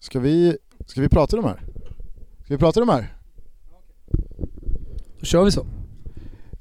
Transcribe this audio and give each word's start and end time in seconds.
Ska 0.00 0.20
vi, 0.20 0.56
ska 0.86 1.00
vi 1.00 1.08
prata 1.08 1.36
om 1.36 1.42
de 1.42 1.48
här? 1.48 1.60
Ska 2.44 2.54
vi 2.54 2.58
prata 2.58 2.80
om 2.80 2.86
de 2.86 2.92
här? 2.92 3.14
Då 5.20 5.24
kör 5.24 5.44
vi 5.44 5.50
så. 5.52 5.66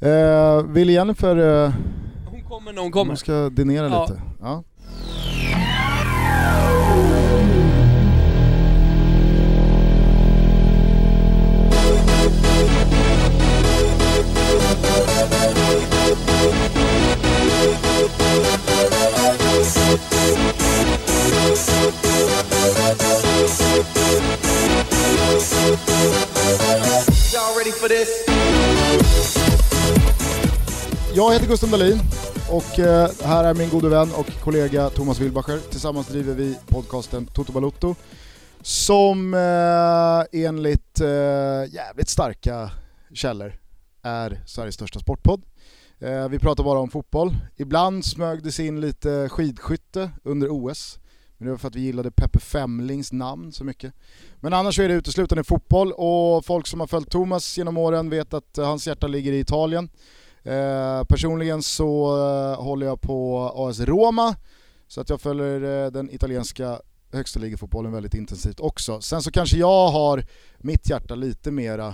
Eh, 0.06 0.64
vill 0.64 0.90
Jennifer... 0.90 1.38
Eh, 1.66 1.74
Hon 2.30 2.44
kommer 2.44 2.74
när 2.74 2.82
hon 2.82 2.92
kommer. 2.92 3.08
hon 3.12 3.18
ska 3.18 3.50
dinera 3.50 3.88
Ja. 3.90 4.06
lite. 4.10 4.22
Ja. 4.42 4.64
For 27.78 27.88
this? 27.88 28.26
Jag 31.16 31.34
heter 31.34 31.48
Gustav 31.48 31.70
Dahlin 31.70 32.00
och 32.52 32.80
eh, 32.80 33.10
här 33.24 33.44
är 33.44 33.54
min 33.54 33.70
gode 33.70 33.90
vän 33.90 34.10
och 34.18 34.28
kollega 34.44 34.90
Thomas 34.90 35.20
Wilbacher. 35.20 35.60
Tillsammans 35.72 36.08
driver 36.08 36.34
vi 36.34 36.58
podcasten 36.68 37.26
Toto 37.26 37.52
Balotto 37.52 37.96
som 38.62 39.34
eh, 39.34 40.44
enligt 40.46 41.02
eh, 41.02 41.74
jävligt 41.74 42.10
starka 42.10 42.72
källor 43.14 43.54
är 44.04 44.42
Sveriges 44.46 44.76
största 44.76 45.00
sportpodd. 45.00 45.42
Vi 46.30 46.40
pratar 46.40 46.64
bara 46.64 46.80
om 46.80 46.90
fotboll. 46.90 47.36
Ibland 47.56 48.06
smög 48.06 48.44
det 48.44 48.52
sig 48.52 48.68
in 48.68 48.82
lite 48.82 49.30
skidskytte 49.30 50.12
under 50.24 50.48
OS. 50.50 51.00
Men 51.38 51.46
det 51.46 51.52
var 51.52 51.58
för 51.58 51.68
att 51.68 51.76
vi 51.76 51.82
gillade 51.82 52.12
Peppe 52.12 52.40
Femlings 52.40 53.12
namn 53.12 53.52
så 53.52 53.64
mycket. 53.64 53.94
Men 54.40 54.54
annars 54.54 54.80
är 54.80 54.88
det 54.88 54.94
uteslutande 54.94 55.44
fotboll 55.44 55.92
och 55.92 56.46
folk 56.46 56.68
som 56.68 56.80
har 56.80 56.88
följt 56.88 57.12
Thomas 57.12 57.58
genom 57.58 57.78
åren 57.78 58.10
vet 58.10 58.34
att 58.34 58.58
eh, 58.58 58.66
hans 58.66 58.88
hjärta 58.88 59.08
ligger 59.08 59.32
i 59.32 59.40
Italien. 59.40 59.90
Eh, 60.44 61.04
personligen 61.04 61.64
så 61.64 62.18
eh, 62.18 62.64
håller 62.64 62.86
jag 62.86 63.02
på 63.02 63.52
AS 63.56 63.80
Roma, 63.80 64.36
så 64.88 65.02
att 65.02 65.10
jag 65.10 65.22
följer 65.22 65.86
eh, 65.86 65.92
den 65.92 66.10
italienska 66.10 66.82
högsta 67.12 67.40
ligafotbollen 67.40 67.92
väldigt 67.92 68.14
intensivt 68.14 68.60
också. 68.60 69.02
Sen 69.02 69.22
så 69.22 69.32
kanske 69.32 69.58
jag 69.58 69.88
har 69.88 70.26
mitt 70.58 70.90
hjärta 70.90 71.16
lite 71.16 71.52
mera 71.52 71.88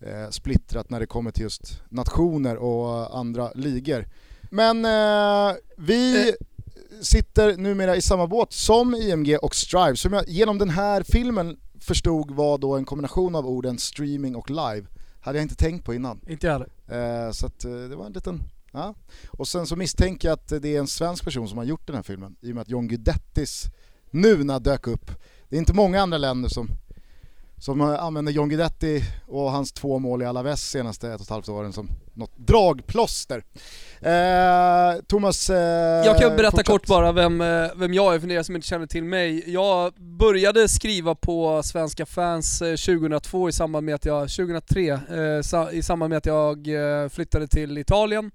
eh, 0.00 0.30
splittrat 0.30 0.90
när 0.90 1.00
det 1.00 1.06
kommer 1.06 1.30
till 1.30 1.42
just 1.42 1.82
nationer 1.88 2.56
och 2.56 3.00
eh, 3.00 3.16
andra 3.16 3.52
ligor. 3.54 4.06
Men 4.50 4.84
eh, 4.84 5.56
vi 5.76 6.28
eh, 6.28 6.34
sitter 7.02 7.56
numera 7.56 7.96
i 7.96 8.02
samma 8.02 8.26
båt 8.26 8.52
som 8.52 8.94
IMG 8.94 9.36
och 9.36 9.54
Strive, 9.54 9.96
som 9.96 10.12
jag 10.12 10.28
genom 10.28 10.58
den 10.58 10.70
här 10.70 11.02
filmen 11.02 11.56
förstod 11.80 12.30
var 12.30 12.58
då 12.58 12.76
en 12.76 12.84
kombination 12.84 13.34
av 13.34 13.46
orden 13.46 13.78
streaming 13.78 14.36
och 14.36 14.50
live. 14.50 14.86
Hade 15.20 15.38
jag 15.38 15.44
inte 15.44 15.54
tänkt 15.54 15.84
på 15.84 15.94
innan. 15.94 16.20
Inte 16.28 16.46
jag 16.46 16.52
heller. 16.52 17.26
Eh, 17.26 17.32
så 17.32 17.46
att, 17.46 17.64
eh, 17.64 17.70
det 17.72 17.96
var 17.96 18.06
en 18.06 18.12
liten... 18.12 18.42
Ja. 18.72 18.94
Och 19.26 19.48
sen 19.48 19.66
så 19.66 19.76
misstänker 19.76 20.28
jag 20.28 20.32
att 20.32 20.48
det 20.48 20.76
är 20.76 20.78
en 20.78 20.86
svensk 20.86 21.24
person 21.24 21.48
som 21.48 21.58
har 21.58 21.64
gjort 21.64 21.86
den 21.86 21.96
här 21.96 22.02
filmen 22.02 22.36
i 22.40 22.50
och 22.50 22.54
med 22.54 22.62
att 22.62 22.70
John 22.70 22.88
Guidettis 22.88 23.66
Nuna 24.10 24.58
dök 24.58 24.86
upp. 24.86 25.10
Det 25.48 25.56
är 25.56 25.58
inte 25.58 25.74
många 25.74 26.02
andra 26.02 26.18
länder 26.18 26.48
som, 26.48 26.68
som 27.62 27.80
eh, 27.80 28.04
använder 28.04 28.32
John 28.32 28.48
Guidetti 28.48 29.02
och 29.26 29.50
hans 29.50 29.72
två 29.72 29.98
mål 29.98 30.22
i 30.22 30.24
Alaves 30.26 30.70
senaste 30.70 31.08
ett 31.08 31.14
och 31.14 31.20
ett 31.20 31.30
halvt 31.30 31.48
åren 31.48 31.72
som 31.72 31.88
något 32.14 32.36
dragplåster. 32.36 33.44
Eh, 34.00 35.02
Thomas, 35.06 35.50
eh, 35.50 35.56
Jag 36.06 36.18
kan 36.18 36.36
berätta 36.36 36.50
fortsätt. 36.50 36.66
kort 36.66 36.86
bara 36.86 37.12
vem, 37.12 37.40
eh, 37.40 37.68
vem 37.76 37.94
jag 37.94 38.14
är 38.14 38.20
för 38.20 38.30
er 38.30 38.42
som 38.42 38.56
inte 38.56 38.68
känner 38.68 38.86
till 38.86 39.04
mig. 39.04 39.50
Jag 39.50 39.94
började 39.94 40.68
skriva 40.68 41.14
på 41.14 41.62
Svenska 41.62 42.06
fans 42.06 42.62
eh, 42.62 42.76
2002 42.76 43.48
i 43.48 43.52
samband 43.52 43.86
med 43.86 43.94
att 43.94 44.04
jag, 44.04 44.30
2003, 44.30 44.88
eh, 44.90 45.78
i 45.78 45.82
samband 45.82 46.10
med 46.10 46.18
att 46.18 46.26
jag 46.26 46.68
eh, 46.68 47.08
flyttade 47.08 47.48
till 47.48 47.78
Italien 47.78 48.30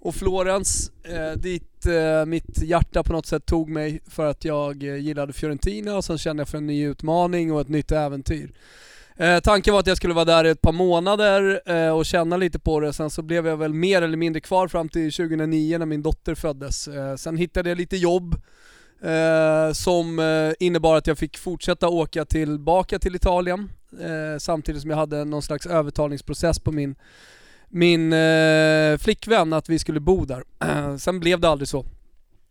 och 0.00 0.14
Florens, 0.14 0.92
eh, 1.04 1.32
dit 1.32 1.86
eh, 1.86 2.26
mitt 2.26 2.62
hjärta 2.62 3.02
på 3.02 3.12
något 3.12 3.26
sätt 3.26 3.46
tog 3.46 3.70
mig 3.70 4.00
för 4.06 4.26
att 4.26 4.44
jag 4.44 4.82
eh, 4.82 4.96
gillade 4.96 5.32
Fiorentina 5.32 5.96
och 5.96 6.04
sen 6.04 6.18
kände 6.18 6.40
jag 6.40 6.48
för 6.48 6.58
en 6.58 6.66
ny 6.66 6.84
utmaning 6.84 7.52
och 7.52 7.60
ett 7.60 7.68
nytt 7.68 7.92
äventyr. 7.92 8.52
Eh, 9.16 9.40
tanken 9.40 9.72
var 9.72 9.80
att 9.80 9.86
jag 9.86 9.96
skulle 9.96 10.14
vara 10.14 10.24
där 10.24 10.44
i 10.44 10.48
ett 10.50 10.60
par 10.60 10.72
månader 10.72 11.60
eh, 11.66 11.90
och 11.90 12.06
känna 12.06 12.36
lite 12.36 12.58
på 12.58 12.80
det, 12.80 12.92
sen 12.92 13.10
så 13.10 13.22
blev 13.22 13.46
jag 13.46 13.56
väl 13.56 13.74
mer 13.74 14.02
eller 14.02 14.16
mindre 14.16 14.40
kvar 14.40 14.68
fram 14.68 14.88
till 14.88 15.12
2009 15.12 15.78
när 15.78 15.86
min 15.86 16.02
dotter 16.02 16.34
föddes. 16.34 16.88
Eh, 16.88 17.16
sen 17.16 17.36
hittade 17.36 17.68
jag 17.68 17.78
lite 17.78 17.96
jobb 17.96 18.34
eh, 19.02 19.72
som 19.72 20.18
eh, 20.18 20.66
innebar 20.66 20.96
att 20.96 21.06
jag 21.06 21.18
fick 21.18 21.38
fortsätta 21.38 21.88
åka 21.88 22.24
tillbaka 22.24 22.98
till 22.98 23.16
Italien 23.16 23.70
eh, 24.00 24.38
samtidigt 24.38 24.82
som 24.82 24.90
jag 24.90 24.98
hade 24.98 25.24
någon 25.24 25.42
slags 25.42 25.66
övertalningsprocess 25.66 26.58
på 26.58 26.72
min, 26.72 26.94
min 27.70 28.12
eh, 28.12 28.98
flickvän 28.98 29.52
att 29.52 29.68
vi 29.68 29.78
skulle 29.78 30.00
bo 30.00 30.24
där. 30.24 30.44
sen 30.98 31.20
blev 31.20 31.40
det 31.40 31.48
aldrig 31.48 31.68
så. 31.68 31.84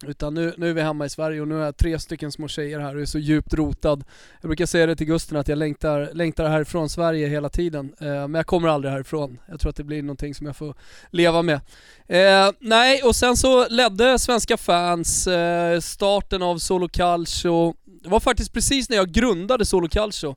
Utan 0.07 0.33
nu, 0.33 0.53
nu 0.57 0.69
är 0.69 0.73
vi 0.73 0.81
hemma 0.81 1.05
i 1.05 1.09
Sverige 1.09 1.41
och 1.41 1.47
nu 1.47 1.55
har 1.55 1.61
jag 1.61 1.77
tre 1.77 1.99
stycken 1.99 2.31
små 2.31 2.47
tjejer 2.47 2.79
här 2.79 2.95
och 2.95 3.01
är 3.01 3.05
så 3.05 3.19
djupt 3.19 3.53
rotad. 3.53 4.03
Jag 4.41 4.49
brukar 4.49 4.65
säga 4.65 4.85
det 4.85 4.95
till 4.95 5.07
Gusten 5.07 5.37
att 5.37 5.47
jag 5.47 5.57
längtar, 5.57 6.09
längtar 6.13 6.49
härifrån 6.49 6.89
Sverige 6.89 7.27
hela 7.27 7.49
tiden. 7.49 7.93
Eh, 7.99 8.07
men 8.07 8.33
jag 8.33 8.45
kommer 8.45 8.67
aldrig 8.67 8.91
härifrån. 8.91 9.39
Jag 9.47 9.59
tror 9.59 9.69
att 9.69 9.75
det 9.75 9.83
blir 9.83 10.01
någonting 10.01 10.35
som 10.35 10.45
jag 10.45 10.55
får 10.55 10.75
leva 11.09 11.41
med. 11.41 11.59
Eh, 12.07 12.51
nej, 12.59 13.01
och 13.03 13.15
sen 13.15 13.37
så 13.37 13.67
ledde 13.69 14.19
svenska 14.19 14.57
fans 14.57 15.27
eh, 15.27 15.79
starten 15.79 16.41
av 16.43 16.57
Solo 16.57 16.89
Calcio. 16.89 17.75
Det 18.03 18.09
var 18.09 18.19
faktiskt 18.19 18.53
precis 18.53 18.89
när 18.89 18.97
jag 18.97 19.09
grundade 19.09 19.65
Solo 19.65 19.89
Calcio. 19.89 20.35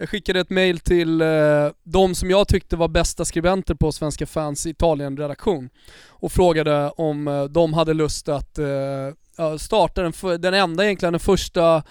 Jag 0.00 0.08
skickade 0.08 0.40
ett 0.40 0.50
mail 0.50 0.78
till 0.80 1.20
eh, 1.20 1.28
de 1.82 2.14
som 2.14 2.30
jag 2.30 2.48
tyckte 2.48 2.76
var 2.76 2.88
bästa 2.88 3.24
skribenter 3.24 3.74
på 3.74 3.92
Svenska 3.92 4.26
fans 4.26 4.66
Italien-redaktion 4.66 5.70
och 6.08 6.32
frågade 6.32 6.90
om 6.90 7.28
eh, 7.28 7.44
de 7.44 7.72
hade 7.74 7.94
lust 7.94 8.28
att 8.28 8.58
eh, 8.58 9.56
starta 9.58 10.02
den, 10.02 10.40
den 10.40 10.54
enda 10.54 10.84
egentligen, 10.84 11.12
den 11.12 11.20
första 11.20 11.82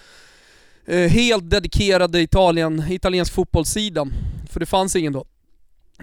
eh, 0.86 1.10
helt 1.10 1.50
dedikerade 1.50 2.22
Italien, 2.22 2.84
italiensk 2.90 3.34
fotbollssidan. 3.34 4.14
För 4.50 4.60
det 4.60 4.66
fanns 4.66 4.96
ingen 4.96 5.14
då. 5.14 5.26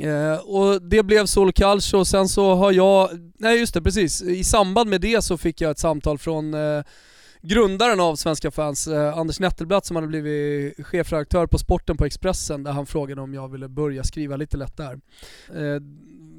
Eh, 0.00 0.36
och 0.36 0.82
det 0.82 1.02
blev 1.02 1.26
Solo 1.26 1.52
Calcio 1.52 1.96
och 1.96 2.06
sen 2.06 2.28
så 2.28 2.54
har 2.54 2.72
jag, 2.72 3.10
nej 3.38 3.58
just 3.58 3.74
det 3.74 3.82
precis, 3.82 4.22
i 4.22 4.44
samband 4.44 4.90
med 4.90 5.00
det 5.00 5.24
så 5.24 5.38
fick 5.38 5.60
jag 5.60 5.70
ett 5.70 5.78
samtal 5.78 6.18
från 6.18 6.54
eh, 6.54 6.82
grundaren 7.44 8.00
av 8.00 8.16
Svenska 8.16 8.50
fans, 8.50 8.86
eh, 8.86 9.18
Anders 9.18 9.40
Nettelbratt 9.40 9.86
som 9.86 9.96
hade 9.96 10.08
blivit 10.08 10.86
chefredaktör 10.86 11.46
på 11.46 11.58
Sporten 11.58 11.96
på 11.96 12.04
Expressen 12.04 12.64
där 12.64 12.72
han 12.72 12.86
frågade 12.86 13.20
om 13.20 13.34
jag 13.34 13.48
ville 13.48 13.68
börja 13.68 14.04
skriva 14.04 14.36
lite 14.36 14.56
lätt 14.56 14.76
där. 14.76 14.92
Eh, 15.48 15.80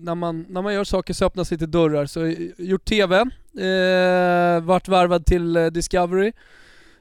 när, 0.01 0.15
man, 0.15 0.45
när 0.49 0.61
man 0.61 0.73
gör 0.73 0.83
saker 0.83 1.13
så 1.13 1.25
öppnas 1.25 1.51
lite 1.51 1.65
dörrar. 1.65 2.05
Så 2.05 2.19
jag 2.19 2.25
har 2.25 2.65
gjort 2.65 2.85
TV, 2.85 3.15
eh, 3.17 4.63
vart 4.63 4.87
värvad 4.87 5.25
till 5.25 5.55
eh, 5.55 5.65
Discovery 5.65 6.31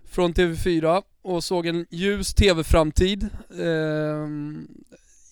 från 0.04 0.34
TV4 0.34 1.03
och 1.22 1.44
såg 1.44 1.66
en 1.66 1.86
ljus 1.91 2.34
TV-framtid. 2.34 3.28
Eh, 3.50 4.28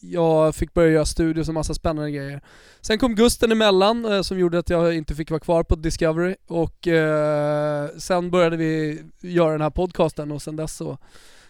jag 0.05 0.55
fick 0.55 0.75
börja 0.75 0.93
göra 0.93 1.07
studios 1.07 1.49
och 1.49 1.55
massa 1.55 1.75
spännande 1.75 2.11
grejer. 2.11 2.41
Sen 2.81 2.99
kom 2.99 3.15
Gusten 3.15 3.53
emellan 3.53 4.05
eh, 4.05 4.23
som 4.23 4.39
gjorde 4.39 4.59
att 4.59 4.71
jag 4.71 4.97
inte 4.97 5.15
fick 5.15 5.31
vara 5.31 5.41
kvar 5.41 5.63
på 5.63 5.75
Discovery 5.75 6.37
och 6.47 6.89
eh, 6.89 7.89
sen 7.99 8.31
började 8.31 8.57
vi 8.57 9.03
göra 9.21 9.53
den 9.53 9.61
här 9.61 9.71
podcasten 9.71 10.33
och 10.33 10.43
sen 10.43 10.57
dess 10.57 10.77
så, 10.77 10.99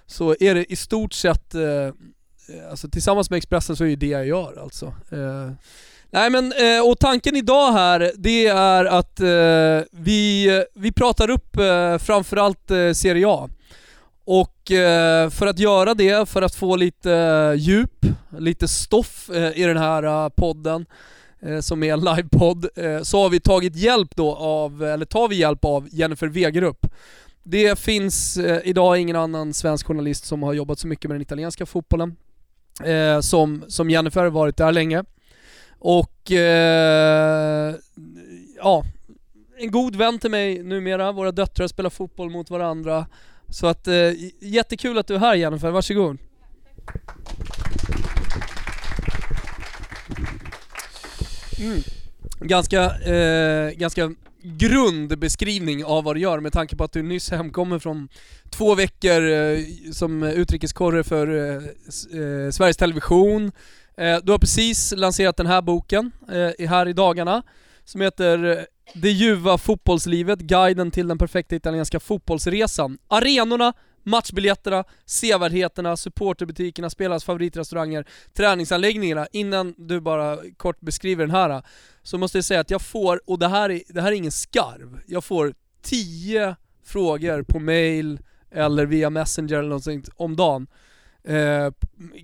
så 0.06 0.36
är 0.40 0.54
det 0.54 0.72
i 0.72 0.76
stort 0.76 1.12
sett, 1.12 1.54
eh, 1.54 1.88
alltså 2.70 2.88
tillsammans 2.88 3.30
med 3.30 3.36
Expressen 3.36 3.76
så 3.76 3.84
är 3.84 3.88
det 3.88 3.96
det 3.96 4.06
jag 4.06 4.26
gör 4.26 4.62
alltså. 4.62 4.86
Eh, 4.86 5.52
nej 6.10 6.30
men, 6.30 6.52
eh, 6.52 6.88
och 6.90 6.98
tanken 6.98 7.36
idag 7.36 7.72
här, 7.72 8.12
det 8.16 8.46
är 8.46 8.84
att 8.84 9.20
eh, 9.20 9.88
vi, 9.92 10.64
vi 10.74 10.92
pratar 10.92 11.30
upp 11.30 11.56
eh, 11.56 11.98
framförallt 11.98 12.70
eh, 12.70 12.92
Serie 12.92 13.28
A. 13.28 13.48
Och 14.24 14.70
eh, 14.70 15.30
för 15.30 15.46
att 15.46 15.58
göra 15.58 15.94
det, 15.94 16.28
för 16.28 16.42
att 16.42 16.54
få 16.54 16.76
lite 16.76 17.12
eh, 17.12 17.54
djup, 17.54 18.06
lite 18.38 18.69
stoff 18.69 19.30
eh, 19.30 19.58
i 19.58 19.62
den 19.62 19.76
här 19.76 20.28
podden, 20.28 20.86
som 21.60 21.82
är 21.82 21.92
en 21.92 22.00
livepodd, 22.00 22.66
så 23.02 23.22
har 23.22 23.30
vi 23.30 23.40
tagit 23.40 23.76
hjälp 23.76 24.16
då 24.16 24.34
av, 24.34 24.84
eller 24.84 25.04
tar 25.04 25.28
vi 25.28 25.36
hjälp 25.36 25.64
av 25.64 25.88
Jennifer 25.90 26.26
Wegerup. 26.26 26.86
Det 27.42 27.78
finns 27.78 28.38
idag 28.64 28.98
ingen 28.98 29.16
annan 29.16 29.54
svensk 29.54 29.86
journalist 29.86 30.25
som 30.25 30.42
har 30.42 30.52
jobbat 30.52 30.78
så 30.78 30.86
mycket 30.86 31.08
med 31.08 31.14
den 31.14 31.22
italienska 31.22 31.66
fotbollen 31.66 32.16
som, 33.20 33.64
som 33.68 33.90
Jennifer 33.90 34.20
har 34.20 34.30
varit 34.30 34.56
där 34.56 34.72
länge. 34.72 35.04
Och 35.78 36.30
ja, 38.56 38.84
en 39.58 39.70
god 39.70 39.96
vän 39.96 40.18
till 40.18 40.30
mig 40.30 40.62
numera, 40.62 41.12
våra 41.12 41.32
döttrar 41.32 41.66
spelar 41.66 41.90
fotboll 41.90 42.30
mot 42.30 42.50
varandra. 42.50 43.06
Så 43.52 43.66
att 43.66 43.88
eh, 43.88 44.10
jättekul 44.40 44.99
att 44.99 45.06
du 45.06 45.14
är 45.14 45.19
här 45.19 45.34
Jennifer, 45.34 45.70
varsågod. 45.70 46.19
Mm. 51.58 51.82
Ganska, 52.40 52.84
eh, 53.00 53.70
ganska 53.70 54.14
grundbeskrivning 54.43 55.84
av 55.84 56.04
vad 56.04 56.16
du 56.16 56.20
gör 56.20 56.40
med 56.40 56.52
tanke 56.52 56.76
på 56.76 56.84
att 56.84 56.93
du 56.93 57.02
nyss 57.02 57.31
hemkommer 57.31 57.78
från 57.78 58.08
två 58.50 58.75
veckor 58.75 59.31
eh, 59.31 59.58
som 59.93 60.22
utrikeskorre 60.22 61.04
för 61.04 61.26
eh, 61.28 61.54
eh, 62.20 62.50
Sveriges 62.50 62.76
Television. 62.76 63.52
Eh, 63.96 64.19
du 64.22 64.32
har 64.32 64.38
precis 64.38 64.93
lanserat 64.96 65.37
den 65.37 65.46
här 65.46 65.62
boken 65.62 66.12
eh, 66.58 66.69
här 66.69 66.88
i 66.88 66.93
dagarna 66.93 67.43
som 67.84 68.00
heter 68.00 68.44
eh, 68.44 68.64
Det 68.94 69.11
ljuva 69.11 69.58
fotbollslivet, 69.58 70.38
guiden 70.38 70.90
till 70.90 71.08
den 71.08 71.19
perfekta 71.19 71.56
italienska 71.56 72.00
fotbollsresan. 72.00 72.99
Arenorna, 73.08 73.73
matchbiljetterna, 74.02 74.84
sevärdheterna, 75.05 75.96
supporterbutikerna, 75.96 76.90
spelarnas 76.90 77.25
favoritrestauranger, 77.25 78.06
träningsanläggningarna. 78.32 79.26
Innan 79.32 79.75
du 79.79 80.00
bara 80.00 80.38
kort 80.56 80.81
beskriver 80.81 81.26
den 81.26 81.34
här 81.34 81.50
eh, 81.50 81.62
så 82.02 82.19
måste 82.19 82.38
jag 82.38 82.44
säga 82.44 82.61
att 82.61 82.70
jag 82.70 82.82
får, 82.82 83.20
och 83.31 83.38
det 83.38 83.49
här 83.49 83.70
är, 83.70 83.82
det 83.88 84.00
här 84.00 84.12
är 84.12 84.17
ingen 84.17 84.32
skarv, 84.32 85.00
jag 85.06 85.25
får 85.25 85.55
10 85.82 86.56
frågor 86.85 87.43
på 87.43 87.58
mail 87.58 88.20
eller 88.50 88.87
via 88.87 89.11
messenger 89.11 89.58
eller 89.58 89.69
någonting 89.69 90.05
om 90.17 90.37
dagen 90.37 90.67
eh, 91.25 91.70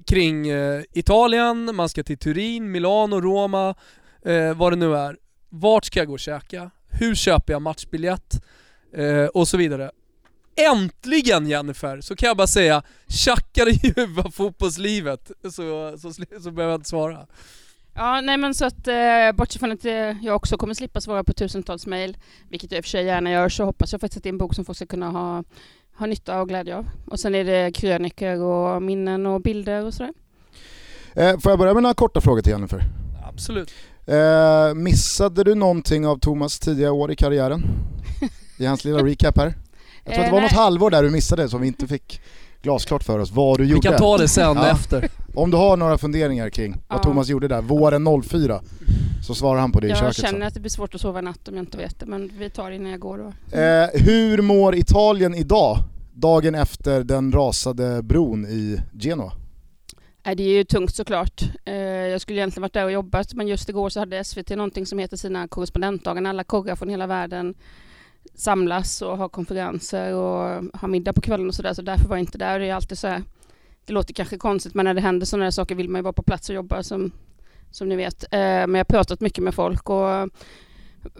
kring 0.06 0.48
eh, 0.48 0.82
Italien, 0.92 1.76
man 1.76 1.88
ska 1.88 2.02
till 2.02 2.18
Turin, 2.18 2.70
Milano, 2.70 3.20
Roma, 3.20 3.74
eh, 4.22 4.56
vad 4.56 4.72
det 4.72 4.76
nu 4.76 4.96
är. 4.96 5.16
Vart 5.48 5.84
ska 5.84 6.00
jag 6.00 6.06
gå 6.06 6.12
och 6.12 6.20
käka? 6.20 6.70
Hur 6.88 7.14
köper 7.14 7.52
jag 7.52 7.62
matchbiljett? 7.62 8.44
Eh, 8.92 9.24
och 9.24 9.48
så 9.48 9.56
vidare. 9.56 9.90
Äntligen 10.72 11.46
Jennifer, 11.46 12.00
så 12.00 12.16
kan 12.16 12.26
jag 12.26 12.36
bara 12.36 12.46
säga, 12.46 12.82
tjacka 13.08 13.64
det 13.64 13.84
ljuva 13.84 14.30
fotbollslivet, 14.30 15.30
så, 15.42 15.94
så, 15.98 16.12
så 16.40 16.50
behöver 16.50 16.72
jag 16.72 16.78
inte 16.78 16.88
svara. 16.88 17.26
Ja, 17.94 18.20
nej 18.20 18.36
men 18.36 18.54
så 18.54 18.64
att 18.66 18.88
eh, 18.88 19.32
bortsett 19.34 19.60
från 19.60 19.72
att 19.72 19.84
eh, 19.84 19.92
jag 19.92 20.36
också 20.36 20.56
kommer 20.56 20.74
slippa 20.74 21.00
svara 21.00 21.24
på 21.24 21.32
tusentals 21.32 21.86
mejl, 21.86 22.16
vilket 22.48 22.72
jag 22.72 22.78
i 22.78 22.80
och 22.80 22.84
för 22.84 22.90
sig 22.90 23.04
gärna 23.04 23.30
gör, 23.30 23.48
så 23.48 23.64
hoppas 23.64 23.92
jag 23.92 24.00
faktiskt 24.00 24.16
att 24.16 24.22
det 24.22 24.28
är 24.28 24.32
en 24.32 24.38
bok 24.38 24.54
som 24.54 24.64
folk 24.64 24.76
ska 24.76 24.86
kunna 24.86 25.10
ha, 25.10 25.44
ha 25.96 26.06
nytta 26.06 26.40
och 26.40 26.48
glädje 26.48 26.76
av. 26.76 26.88
Och 27.06 27.20
sen 27.20 27.34
är 27.34 27.44
det 27.44 27.72
krönikor 27.72 28.42
och 28.42 28.82
minnen 28.82 29.26
och 29.26 29.40
bilder 29.40 29.84
och 29.84 29.94
sådär. 29.94 30.12
Eh, 31.14 31.38
får 31.38 31.52
jag 31.52 31.58
börja 31.58 31.74
med 31.74 31.82
några 31.82 31.94
korta 31.94 32.20
frågor 32.20 32.42
till 32.42 32.52
Jennifer? 32.52 32.82
Absolut. 33.28 33.70
Eh, 34.08 34.74
missade 34.74 35.44
du 35.44 35.54
någonting 35.54 36.06
av 36.06 36.18
Thomas 36.18 36.58
tidiga 36.58 36.92
år 36.92 37.12
i 37.12 37.16
karriären? 37.16 37.62
I 38.58 38.66
hans 38.66 38.84
lilla 38.84 38.98
recap 39.04 39.38
här. 39.38 39.54
Jag 40.04 40.14
tror 40.14 40.24
att 40.24 40.28
det 40.30 40.32
var 40.32 40.38
Eh, 40.38 40.42
något 40.42 40.52
halvår 40.52 40.90
där 40.90 41.02
du 41.02 41.10
missade 41.10 41.48
som 41.48 41.60
vi 41.60 41.66
inte 41.66 41.86
fick 41.86 42.20
glasklart 42.62 43.02
för 43.02 43.18
oss 43.18 43.30
vad 43.30 43.58
du 43.58 43.64
Vi 43.64 43.70
gjorde. 43.70 43.88
kan 43.88 43.98
ta 43.98 44.18
det 44.18 44.28
sen 44.28 44.56
Ja. 44.56 44.70
efter. 44.70 45.08
Om 45.34 45.50
du 45.50 45.56
har 45.56 45.76
några 45.76 45.98
funderingar 45.98 46.50
kring 46.50 46.72
vad 46.88 46.98
Ja. 46.98 47.02
Thomas 47.02 47.28
gjorde 47.28 47.48
där 47.48 47.62
våren 47.62 48.22
04 48.22 48.60
så 49.26 49.34
svarar 49.34 49.60
han 49.60 49.72
på 49.72 49.80
det 49.80 49.86
i 49.86 49.90
Jag 49.90 49.98
köket 49.98 50.16
känner 50.16 50.32
sen. 50.32 50.42
att 50.42 50.54
det 50.54 50.60
blir 50.60 50.70
svårt 50.70 50.94
att 50.94 51.00
sova 51.00 51.18
i 51.18 51.22
natt 51.22 51.48
om 51.48 51.54
jag 51.54 51.62
inte 51.62 51.78
vet 51.78 52.00
det, 52.00 52.06
men 52.06 52.30
vi 52.38 52.50
tar 52.50 52.70
det 52.70 52.76
innan 52.76 52.90
jag 52.90 53.00
går 53.00 53.18
då. 53.18 53.56
Eh, 53.58 53.88
hur 54.04 54.42
mår 54.42 54.74
Italien 54.74 55.34
idag? 55.34 55.78
Dagen 56.14 56.54
efter 56.54 57.04
den 57.04 57.32
rasade 57.32 58.02
bron 58.02 58.46
i 58.46 58.80
Genoa. 59.00 59.32
Nej, 60.22 60.34
det 60.34 60.42
är 60.42 60.56
ju 60.56 60.64
tungt 60.64 60.94
såklart. 60.94 61.42
Eh, 61.64 61.74
jag 61.74 62.20
skulle 62.20 62.38
egentligen 62.38 62.62
varit 62.62 62.72
där 62.72 62.84
och 62.84 62.92
jobbat, 62.92 63.34
men 63.34 63.48
just 63.48 63.68
igår 63.68 63.88
så 63.88 64.00
hade 64.00 64.24
SVT 64.24 64.50
någonting 64.50 64.86
som 64.86 64.98
heter 64.98 65.16
sina 65.16 65.48
korrespondentdagar, 65.48 66.20
när 66.20 66.30
alla 66.30 66.44
korrar 66.44 66.76
från 66.76 66.88
hela 66.88 67.06
världen 67.06 67.54
samlas 68.34 69.02
och 69.02 69.18
har 69.18 69.28
konferenser 69.28 70.14
och 70.14 70.64
har 70.74 70.88
middag 70.88 71.12
på 71.12 71.20
kvällen 71.20 71.48
och 71.48 71.54
sådär, 71.54 71.74
så 71.74 71.82
därför 71.82 72.08
var 72.08 72.16
jag 72.16 72.22
inte 72.22 72.38
där. 72.38 72.58
Det 72.58 72.66
är 72.66 72.74
alltid 72.74 72.98
så 72.98 73.06
här, 73.08 73.22
det 73.86 73.92
låter 73.92 74.14
kanske 74.14 74.38
konstigt, 74.38 74.74
men 74.74 74.84
när 74.84 74.94
det 74.94 75.00
händer 75.00 75.26
sådana 75.26 75.44
här 75.44 75.50
saker 75.50 75.74
vill 75.74 75.88
man 75.88 75.98
ju 75.98 76.02
vara 76.02 76.12
på 76.12 76.22
plats 76.22 76.48
och 76.48 76.54
jobba 76.54 76.82
som, 76.82 77.12
som 77.70 77.88
ni 77.88 77.96
vet. 77.96 78.22
Eh, 78.22 78.38
men 78.38 78.74
jag 78.74 78.78
har 78.78 78.84
pratat 78.84 79.20
mycket 79.20 79.44
med 79.44 79.54
folk 79.54 79.90
och 79.90 80.30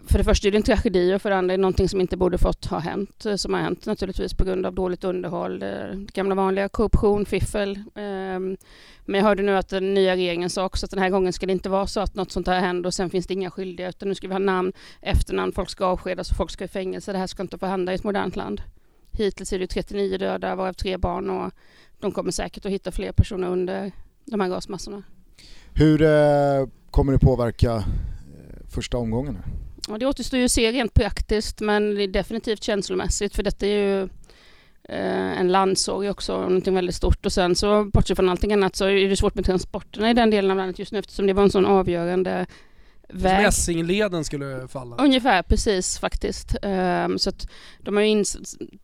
för 0.07 0.17
det 0.17 0.23
första 0.23 0.47
är 0.47 0.51
det 0.51 0.57
en 0.57 0.63
tragedi 0.63 1.13
och 1.15 1.21
för 1.21 1.29
det 1.29 1.37
andra 1.37 1.53
är 1.53 1.57
det 1.57 1.61
någonting 1.61 1.89
som 1.89 2.01
inte 2.01 2.17
borde 2.17 2.37
fått 2.37 2.65
ha 2.65 2.79
hänt, 2.79 3.25
eh, 3.25 3.35
som 3.35 3.53
har 3.53 3.61
hänt 3.61 3.85
naturligtvis 3.85 4.33
på 4.33 4.43
grund 4.45 4.65
av 4.65 4.73
dåligt 4.73 5.03
underhåll, 5.03 5.59
det 5.59 5.97
gamla 6.13 6.35
vanliga 6.35 6.69
korruption, 6.69 7.25
fiffel. 7.25 7.83
Ehm, 7.95 8.57
men 9.05 9.19
jag 9.19 9.23
hörde 9.23 9.43
nu 9.43 9.57
att 9.57 9.69
den 9.69 9.93
nya 9.93 10.15
regeringen 10.15 10.49
sa 10.49 10.65
också 10.65 10.85
att 10.85 10.91
den 10.91 10.99
här 10.99 11.09
gången 11.09 11.33
ska 11.33 11.45
det 11.45 11.51
inte 11.51 11.69
vara 11.69 11.87
så 11.87 11.99
att 11.99 12.15
något 12.15 12.31
sånt 12.31 12.47
här 12.47 12.59
händer 12.59 12.87
och 12.87 12.93
sen 12.93 13.09
finns 13.09 13.27
det 13.27 13.33
inga 13.33 13.51
skyldiga 13.51 13.89
utan 13.89 14.09
nu 14.09 14.15
ska 14.15 14.27
vi 14.27 14.33
ha 14.33 14.39
namn, 14.39 14.73
efternamn, 15.01 15.51
folk 15.51 15.69
ska 15.69 15.85
avskedas 15.85 16.31
och 16.31 16.37
folk 16.37 16.51
ska 16.51 16.65
i 16.65 16.67
fängelse. 16.67 17.11
Det 17.11 17.17
här 17.17 17.27
ska 17.27 17.43
inte 17.43 17.57
få 17.57 17.65
hända 17.65 17.91
i 17.91 17.95
ett 17.95 18.03
modernt 18.03 18.35
land. 18.35 18.61
Hittills 19.11 19.53
är 19.53 19.59
det 19.59 19.67
39 19.67 20.17
döda 20.17 20.55
varav 20.55 20.73
tre 20.73 20.97
barn 20.97 21.29
och 21.29 21.51
de 21.99 22.11
kommer 22.11 22.31
säkert 22.31 22.65
att 22.65 22.71
hitta 22.71 22.91
fler 22.91 23.11
personer 23.11 23.47
under 23.47 23.91
de 24.25 24.39
här 24.39 24.49
gasmassorna. 24.49 25.03
Hur 25.73 26.01
eh, 26.01 26.67
kommer 26.91 27.13
det 27.13 27.19
påverka 27.19 27.83
första 28.69 28.97
omgången? 28.97 29.35
här? 29.35 29.68
Ja, 29.89 29.97
det 29.97 30.05
återstår 30.05 30.39
ju 30.39 30.45
att 30.45 30.51
se 30.51 30.71
rent 30.71 30.93
praktiskt 30.93 31.59
men 31.61 31.95
det 31.95 32.03
är 32.03 32.07
definitivt 32.07 32.63
känslomässigt 32.63 33.35
för 33.35 33.43
detta 33.43 33.65
är 33.65 33.69
ju 33.69 34.01
eh, 34.89 35.39
en 35.39 35.51
landsorg 35.51 36.09
också, 36.09 36.37
någonting 36.41 36.75
väldigt 36.75 36.95
stort. 36.95 37.25
Och 37.25 37.33
sen 37.33 37.55
så 37.55 37.83
bortsett 37.93 38.17
från 38.17 38.29
allting 38.29 38.53
annat 38.53 38.75
så 38.75 38.85
är 38.85 39.09
det 39.09 39.15
svårt 39.15 39.35
med 39.35 39.45
transporterna 39.45 40.09
i 40.11 40.13
den 40.13 40.29
delen 40.29 40.51
av 40.51 40.57
landet 40.57 40.79
just 40.79 40.91
nu 40.91 40.99
eftersom 40.99 41.27
det 41.27 41.33
var 41.33 41.43
en 41.43 41.51
sån 41.51 41.65
avgörande 41.65 42.45
väg. 43.13 43.43
Mässingleden 43.43 44.23
skulle 44.25 44.67
falla. 44.67 44.95
Ungefär 44.95 45.43
precis 45.43 45.99
faktiskt. 45.99 46.55
Ehm, 46.61 47.19
så 47.19 47.29
att 47.29 47.49
de 47.79 47.95
har 47.95 48.03
ju 48.03 48.23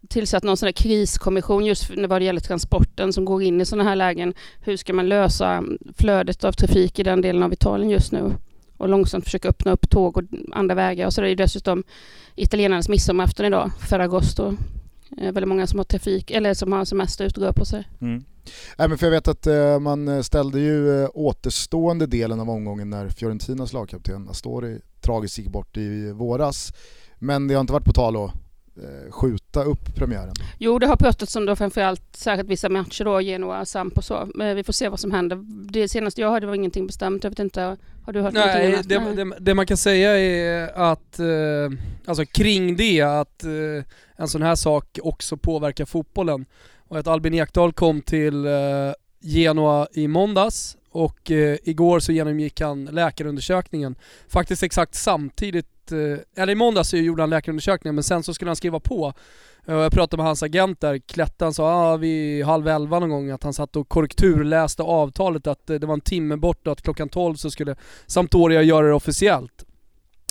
tillsatt 0.09 0.43
någon 0.43 0.57
sån 0.57 0.67
där 0.67 0.71
kriskommission 0.73 1.65
just 1.65 1.83
för- 1.83 2.07
vad 2.07 2.21
det 2.21 2.25
gäller 2.25 2.39
transporten 2.41 3.13
som 3.13 3.25
går 3.25 3.43
in 3.43 3.61
i 3.61 3.65
sådana 3.65 3.89
här 3.89 3.95
lägen. 3.95 4.33
Hur 4.61 4.77
ska 4.77 4.93
man 4.93 5.09
lösa 5.09 5.63
flödet 5.97 6.43
av 6.43 6.51
trafik 6.51 6.99
i 6.99 7.03
den 7.03 7.21
delen 7.21 7.43
av 7.43 7.53
Italien 7.53 7.89
just 7.89 8.11
nu? 8.11 8.33
Och 8.77 8.89
långsamt 8.89 9.25
försöka 9.25 9.49
öppna 9.49 9.71
upp 9.71 9.89
tåg 9.89 10.17
och 10.17 10.23
andra 10.51 10.75
vägar. 10.75 11.05
Och 11.07 11.13
så 11.13 11.21
är 11.21 11.23
det 11.23 11.29
ju 11.29 11.35
dessutom 11.35 11.83
italienarnas 12.35 12.89
midsommarafton 12.89 13.45
idag, 13.45 13.71
Ferragosto. 13.89 14.57
Eh, 15.17 15.31
väldigt 15.31 15.47
många 15.47 15.67
som 15.67 15.79
har 15.79 15.83
trafik, 15.83 16.31
eller 16.31 16.53
som 16.53 16.71
har 16.71 16.85
semester 16.85 17.25
ute 17.25 17.39
och 17.39 17.45
går 17.45 17.53
på 17.53 17.65
sig. 17.65 17.87
Mm. 18.01 18.23
Nej, 18.77 18.89
men 18.89 18.97
för 18.97 19.05
jag 19.05 19.11
vet 19.11 19.27
att 19.27 19.47
eh, 19.47 19.79
man 19.79 20.07
eh, 20.07 20.21
ställde 20.21 20.59
ju 20.59 21.03
eh, 21.03 21.09
återstående 21.13 22.05
delen 22.05 22.39
av 22.39 22.49
omgången 22.49 22.89
när 22.89 23.09
Fiorentinas 23.09 23.73
lagkapten 23.73 24.29
Astori 24.29 24.79
tragiskt 25.01 25.37
gick 25.37 25.47
bort 25.47 25.77
i 25.77 26.11
våras. 26.11 26.73
Men 27.19 27.47
det 27.47 27.53
har 27.53 27.61
inte 27.61 27.73
varit 27.73 27.85
på 27.85 27.93
tal 27.93 28.15
att 28.15 28.31
skjuta 29.09 29.63
upp 29.63 29.95
premiären. 29.95 30.33
Jo, 30.57 30.79
det 30.79 30.87
har 30.87 30.95
pratats 30.95 31.35
om 31.35 31.45
då 31.45 31.55
framförallt 31.55 32.15
särskilt 32.15 32.49
vissa 32.49 32.69
matcher 32.69 33.03
då, 33.03 33.21
Genoa, 33.21 33.65
Samp 33.65 33.97
och 33.97 34.03
så. 34.03 34.29
Men 34.35 34.55
vi 34.55 34.63
får 34.63 34.73
se 34.73 34.89
vad 34.89 34.99
som 34.99 35.11
händer. 35.11 35.39
Det 35.71 35.87
senaste 35.89 36.21
jag 36.21 36.31
hörde 36.31 36.47
var 36.47 36.55
ingenting 36.55 36.87
bestämt. 36.87 37.23
Jag 37.23 37.31
vet 37.31 37.39
inte, 37.39 37.77
har 38.05 38.13
du 38.13 38.21
hört 38.21 38.33
någonting 38.33 38.61
Nej, 38.61 38.73
annat? 38.73 38.89
det, 38.89 39.23
det, 39.23 39.35
det 39.39 39.53
man 39.53 39.65
kan 39.65 39.77
säga 39.77 40.19
är 40.19 40.71
att, 40.91 41.19
eh, 41.19 41.79
alltså 42.05 42.25
kring 42.25 42.75
det, 42.75 43.01
att 43.01 43.43
eh, 43.43 43.83
en 44.15 44.27
sån 44.27 44.41
här 44.41 44.55
sak 44.55 44.99
också 45.03 45.37
påverkar 45.37 45.85
fotbollen. 45.85 46.45
Och 46.87 46.97
att 46.97 47.07
Albin 47.07 47.33
Ekdal 47.33 47.73
kom 47.73 48.01
till 48.01 48.45
eh, 48.45 48.51
Genoa 49.19 49.87
i 49.93 50.07
måndags 50.07 50.77
och 50.89 51.31
eh, 51.31 51.57
igår 51.63 51.99
så 51.99 52.11
genomgick 52.11 52.61
han 52.61 52.85
läkarundersökningen. 52.85 53.95
Faktiskt 54.27 54.63
exakt 54.63 54.95
samtidigt, 54.95 55.67
Eh, 55.91 56.17
eller 56.35 56.53
i 56.53 56.55
måndags 56.55 56.89
så 56.89 56.97
gjorde 56.97 57.21
han 57.21 57.29
läkarundersökningen 57.29 57.95
men 57.95 58.03
sen 58.03 58.23
så 58.23 58.33
skulle 58.33 58.49
han 58.49 58.55
skriva 58.55 58.79
på. 58.79 59.13
Eh, 59.67 59.75
jag 59.75 59.91
pratade 59.91 60.17
med 60.17 60.25
hans 60.25 60.43
agent 60.43 60.81
där, 60.81 60.97
Klättan 60.97 61.53
sa 61.53 61.73
ah, 61.73 61.97
vid 61.97 62.45
halv 62.45 62.67
elva 62.67 62.99
någon 62.99 63.09
gång 63.09 63.29
att 63.29 63.43
han 63.43 63.53
satt 63.53 63.75
och 63.75 63.89
korrekturläste 63.89 64.83
avtalet 64.83 65.47
att 65.47 65.69
eh, 65.69 65.75
det 65.75 65.87
var 65.87 65.93
en 65.93 66.01
timme 66.01 66.35
bort 66.35 66.67
och 66.67 66.73
att 66.73 66.81
klockan 66.81 67.09
12 67.09 67.35
så 67.35 67.51
skulle 67.51 67.75
Sampdoria 68.05 68.61
göra 68.61 68.87
det 68.87 68.93
officiellt. 68.93 69.65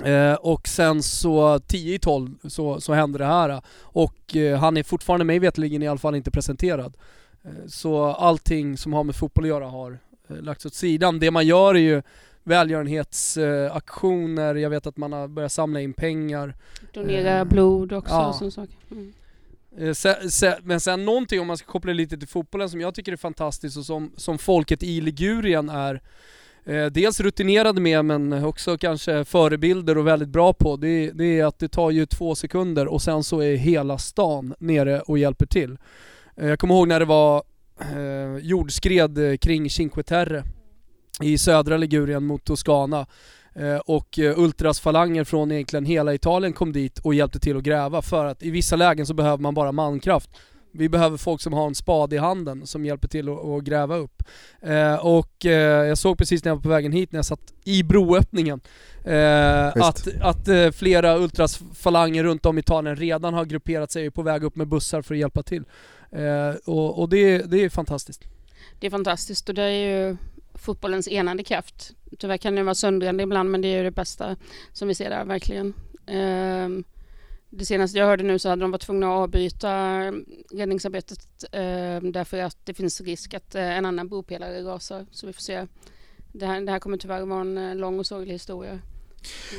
Eh, 0.04 0.34
och 0.34 0.68
sen 0.68 1.02
så 1.02 1.58
10 1.58 1.94
i 1.94 1.98
12 1.98 2.30
så, 2.48 2.80
så 2.80 2.92
hände 2.92 3.18
det 3.18 3.26
här 3.26 3.62
och 3.80 4.36
eh, 4.36 4.58
han 4.58 4.76
är 4.76 4.82
fortfarande 4.82 5.24
mig 5.24 5.38
veterligen 5.38 5.82
i 5.82 5.88
alla 5.88 5.98
fall 5.98 6.14
inte 6.14 6.30
presenterad. 6.30 6.96
Eh, 7.44 7.66
så 7.66 8.04
allting 8.04 8.76
som 8.76 8.92
har 8.92 9.04
med 9.04 9.16
fotboll 9.16 9.44
att 9.44 9.48
göra 9.48 9.66
har 9.66 9.98
eh, 10.28 10.36
lagts 10.36 10.66
åt 10.66 10.74
sidan. 10.74 11.18
Det 11.18 11.30
man 11.30 11.46
gör 11.46 11.74
är 11.74 11.78
ju 11.78 12.02
välgörenhetsaktioner, 12.44 14.54
jag 14.54 14.70
vet 14.70 14.86
att 14.86 14.96
man 14.96 15.12
har 15.12 15.28
börjat 15.28 15.52
samla 15.52 15.80
in 15.80 15.92
pengar. 15.92 16.54
Donera 16.92 17.38
Eh, 17.38 17.44
blod 17.44 17.92
också 17.92 18.14
ja. 18.14 18.28
och 18.28 18.34
sådana 18.34 18.50
saker. 18.50 18.74
Mm. 18.90 19.12
Eh, 19.78 19.92
se- 19.92 20.30
se- 20.30 20.58
Men 20.62 20.80
sen 20.80 21.04
någonting 21.04 21.40
om 21.40 21.46
man 21.46 21.56
ska 21.56 21.66
koppla 21.66 21.92
lite 21.92 22.18
till 22.18 22.28
fotbollen 22.28 22.70
som 22.70 22.80
jag 22.80 22.94
tycker 22.94 23.12
är 23.12 23.16
fantastiskt 23.16 23.76
och 23.76 23.84
som, 23.86 24.12
som 24.16 24.38
folket 24.38 24.82
i 24.82 25.00
Ligurien 25.00 25.68
är 25.68 26.02
eh, 26.64 26.86
dels 26.86 27.20
rutinerade 27.20 27.80
med 27.80 28.04
men 28.04 28.44
också 28.44 28.78
kanske 28.78 29.24
förebilder 29.24 29.98
och 29.98 30.06
väldigt 30.06 30.28
bra 30.28 30.52
på. 30.52 30.76
Det, 30.76 31.10
det 31.10 31.40
är 31.40 31.44
att 31.44 31.58
det 31.58 31.68
tar 31.68 31.90
ju 31.90 32.06
två 32.06 32.34
sekunder 32.34 32.86
och 32.86 33.02
sen 33.02 33.24
så 33.24 33.40
är 33.42 33.56
hela 33.56 33.98
stan 33.98 34.54
nere 34.58 35.00
och 35.00 35.18
hjälper 35.18 35.46
till. 35.46 35.76
Eh, 36.36 36.48
jag 36.48 36.58
kommer 36.58 36.74
ihåg 36.74 36.88
när 36.88 37.00
det 37.00 37.06
var 37.06 37.42
eh, 37.80 38.36
jordskred 38.42 39.40
kring 39.40 39.70
Cinque 39.70 40.02
Terre 40.02 40.44
i 41.20 41.38
södra 41.38 41.76
Ligurien 41.76 42.24
mot 42.24 42.44
Toscana. 42.44 43.06
Eh, 43.54 43.76
och 43.76 44.18
eh, 44.18 44.38
ultrasfalanger 44.38 45.24
från 45.24 45.52
egentligen 45.52 45.84
hela 45.84 46.14
Italien 46.14 46.52
kom 46.52 46.72
dit 46.72 46.98
och 46.98 47.14
hjälpte 47.14 47.40
till 47.40 47.56
att 47.56 47.62
gräva 47.62 48.02
för 48.02 48.24
att 48.24 48.42
i 48.42 48.50
vissa 48.50 48.76
lägen 48.76 49.06
så 49.06 49.14
behöver 49.14 49.42
man 49.42 49.54
bara 49.54 49.72
mankraft. 49.72 50.30
Vi 50.76 50.88
behöver 50.88 51.16
folk 51.16 51.40
som 51.40 51.52
har 51.52 51.66
en 51.66 51.74
spade 51.74 52.16
i 52.16 52.18
handen 52.18 52.66
som 52.66 52.84
hjälper 52.84 53.08
till 53.08 53.28
att, 53.28 53.64
gräva 53.64 53.96
upp. 53.96 54.22
Eh, 54.60 54.94
och 54.94 55.46
eh, 55.46 55.86
jag 55.86 55.98
såg 55.98 56.18
precis 56.18 56.44
när 56.44 56.50
jag 56.50 56.56
var 56.56 56.62
på 56.62 56.68
vägen 56.68 56.92
hit, 56.92 57.12
när 57.12 57.18
jag 57.18 57.24
satt 57.24 57.54
i 57.64 57.82
broöppningen, 57.82 58.60
eh, 59.04 59.66
att, 59.66 60.08
att 60.20 60.48
flera 60.74 61.18
ultrasfalanger 61.18 62.24
runt 62.24 62.46
om 62.46 62.58
i 62.58 62.60
Italien 62.60 62.96
redan 62.96 63.34
har 63.34 63.44
grupperat 63.44 63.92
sig 63.92 64.10
på 64.10 64.22
väg 64.22 64.44
upp 64.44 64.56
med 64.56 64.68
bussar 64.68 65.02
för 65.02 65.14
att 65.14 65.20
hjälpa 65.20 65.42
till. 65.42 65.64
Och, 66.64 67.00
och 67.00 67.08
det, 67.08 67.38
det 67.38 67.64
är 67.64 67.68
fantastiskt. 67.68 68.22
Det 68.80 68.86
är 68.86 68.90
fantastiskt 68.90 69.48
och 69.48 69.54
det 69.54 69.62
är 69.62 69.70
ju 69.70 70.16
fotbollens 70.54 71.08
enande 71.08 71.44
kraft. 71.44 71.92
Tyvärr 72.18 72.36
kan 72.36 72.54
det 72.54 72.62
vara 72.62 72.74
söndrande 72.74 73.22
ibland 73.22 73.50
men 73.50 73.60
det 73.60 73.68
är 73.68 73.76
ju 73.76 73.82
det 73.82 73.90
bästa 73.90 74.36
som 74.72 74.88
vi 74.88 74.94
ser 74.94 75.10
där 75.10 75.24
verkligen. 75.24 75.74
Um, 76.06 76.84
det 77.50 77.66
senaste 77.66 77.98
jag 77.98 78.06
hörde 78.06 78.24
nu 78.24 78.38
så 78.38 78.48
hade 78.48 78.62
de 78.62 78.70
varit 78.70 78.82
tvungna 78.82 79.06
att 79.06 79.22
avbryta 79.22 79.70
ehm, 79.70 80.24
räddningsarbetet 80.52 81.44
um, 81.52 82.12
därför 82.12 82.38
att 82.38 82.56
det 82.64 82.74
finns 82.74 83.00
risk 83.00 83.34
att 83.34 83.54
uh, 83.54 83.62
en 83.62 83.86
annan 83.86 84.08
bropelare 84.08 84.62
rasar. 84.62 85.06
Så 85.10 85.26
vi 85.26 85.32
får 85.32 85.42
se. 85.42 85.66
Det 86.32 86.46
här, 86.46 86.60
det 86.60 86.72
här 86.72 86.78
kommer 86.78 86.96
tyvärr 86.96 87.22
vara 87.22 87.40
en 87.40 87.58
eh, 87.58 87.76
lång 87.76 87.98
och 87.98 88.06
sorglig 88.06 88.32
historia. 88.32 88.78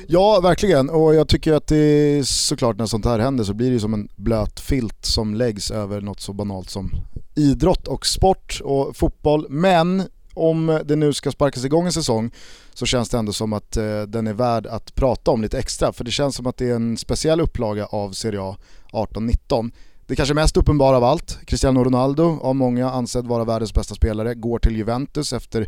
Ja, 0.07 0.39
verkligen. 0.43 0.89
Och 0.89 1.15
jag 1.15 1.27
tycker 1.27 1.53
att 1.53 1.67
det 1.67 1.77
är 1.77 2.23
såklart 2.23 2.77
när 2.77 2.85
sånt 2.85 3.05
här 3.05 3.19
händer 3.19 3.43
så 3.43 3.53
blir 3.53 3.71
det 3.71 3.79
som 3.79 3.93
en 3.93 4.09
blöt 4.15 4.59
filt 4.59 5.05
som 5.05 5.35
läggs 5.35 5.71
över 5.71 6.01
något 6.01 6.19
så 6.19 6.33
banalt 6.33 6.69
som 6.69 6.91
idrott 7.35 7.87
och 7.87 8.05
sport 8.05 8.61
och 8.63 8.97
fotboll. 8.97 9.47
Men 9.49 10.03
om 10.35 10.79
det 10.85 10.95
nu 10.95 11.13
ska 11.13 11.31
sparkas 11.31 11.65
igång 11.65 11.85
en 11.85 11.93
säsong 11.93 12.31
så 12.73 12.85
känns 12.85 13.09
det 13.09 13.17
ändå 13.17 13.33
som 13.33 13.53
att 13.53 13.77
eh, 13.77 14.01
den 14.01 14.27
är 14.27 14.33
värd 14.33 14.67
att 14.67 14.95
prata 14.95 15.31
om 15.31 15.41
lite 15.41 15.59
extra. 15.59 15.93
För 15.93 16.03
det 16.03 16.11
känns 16.11 16.35
som 16.35 16.47
att 16.47 16.57
det 16.57 16.69
är 16.69 16.75
en 16.75 16.97
speciell 16.97 17.41
upplaga 17.41 17.85
av 17.85 18.11
Serie 18.11 18.41
A 18.41 18.57
18-19. 18.91 19.71
Det 20.07 20.15
kanske 20.15 20.33
mest 20.33 20.57
uppenbara 20.57 20.97
av 20.97 21.03
allt, 21.03 21.39
Cristiano 21.45 21.83
Ronaldo, 21.83 22.39
av 22.41 22.55
många 22.55 22.89
ansedd 22.89 23.27
vara 23.27 23.43
världens 23.43 23.73
bästa 23.73 23.95
spelare, 23.95 24.35
går 24.35 24.59
till 24.59 24.75
Juventus 24.75 25.33
efter 25.33 25.67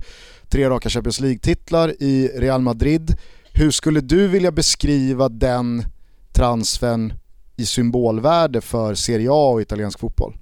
tre 0.50 0.70
raka 0.70 0.90
Champions 0.90 1.20
League-titlar 1.20 1.94
i 2.00 2.28
Real 2.36 2.62
Madrid. 2.62 3.16
Hur 3.54 3.72
skulle 3.72 4.02
du 4.02 4.28
vilja 4.28 4.52
beskriva 4.52 5.30
den 5.30 5.84
transfern 6.34 7.14
i 7.56 7.66
symbolvärde 7.66 8.62
för 8.62 8.96
Serie 8.96 9.30
A 9.32 9.50
och 9.50 9.62
italiensk 9.62 10.00
fotboll? 10.00 10.38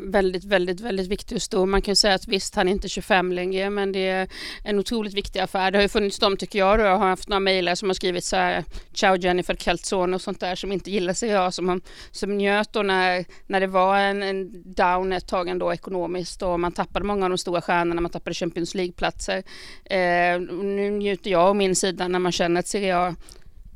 Väldigt, 0.00 0.44
väldigt, 0.44 0.80
väldigt 0.80 1.08
viktig 1.08 1.36
och 1.36 1.42
stor. 1.42 1.66
Man 1.66 1.82
kan 1.82 1.92
ju 1.92 1.96
säga 1.96 2.14
att 2.14 2.28
visst, 2.28 2.54
han 2.54 2.68
är 2.68 2.72
inte 2.72 2.88
25 2.88 3.32
längre, 3.32 3.70
men 3.70 3.92
det 3.92 4.08
är 4.08 4.28
en 4.64 4.78
otroligt 4.78 5.14
viktig 5.14 5.40
affär. 5.40 5.70
Det 5.70 5.78
har 5.78 5.82
ju 5.82 5.88
funnits 5.88 6.18
de, 6.18 6.36
tycker 6.36 6.58
jag, 6.58 6.80
och 6.80 6.86
jag 6.86 6.98
har 6.98 7.08
haft 7.08 7.28
några 7.28 7.40
mejlare 7.40 7.76
som 7.76 7.88
har 7.88 7.94
skrivit 7.94 8.24
så 8.24 8.36
här, 8.36 8.64
Ciao 8.92 9.16
Jennifer 9.16 9.54
Calzone 9.54 10.14
och 10.14 10.20
sånt 10.20 10.40
där 10.40 10.54
som 10.54 10.72
inte 10.72 10.90
gillar 10.90 11.14
sig 11.14 11.28
jag, 11.28 11.54
som, 11.54 11.80
som 12.10 12.36
njöt 12.38 12.72
då 12.72 12.82
när, 12.82 13.24
när 13.46 13.60
det 13.60 13.66
var 13.66 13.98
en, 13.98 14.22
en 14.22 14.72
down 14.72 15.12
ett 15.12 15.28
tag 15.28 15.48
ändå 15.48 15.72
ekonomiskt 15.72 16.42
och 16.42 16.60
man 16.60 16.72
tappade 16.72 17.04
många 17.04 17.24
av 17.24 17.30
de 17.30 17.38
stora 17.38 17.60
stjärnorna, 17.60 18.00
man 18.00 18.10
tappade 18.10 18.34
Champions 18.34 18.74
League-platser. 18.74 19.42
Eh, 19.84 20.40
nu 20.62 20.90
njuter 20.90 21.30
jag 21.30 21.48
och 21.48 21.56
min 21.56 21.76
sida 21.76 22.08
när 22.08 22.18
man 22.18 22.32
känner 22.32 22.60
att 22.60 22.68
Serie 22.68 22.98
A 22.98 23.14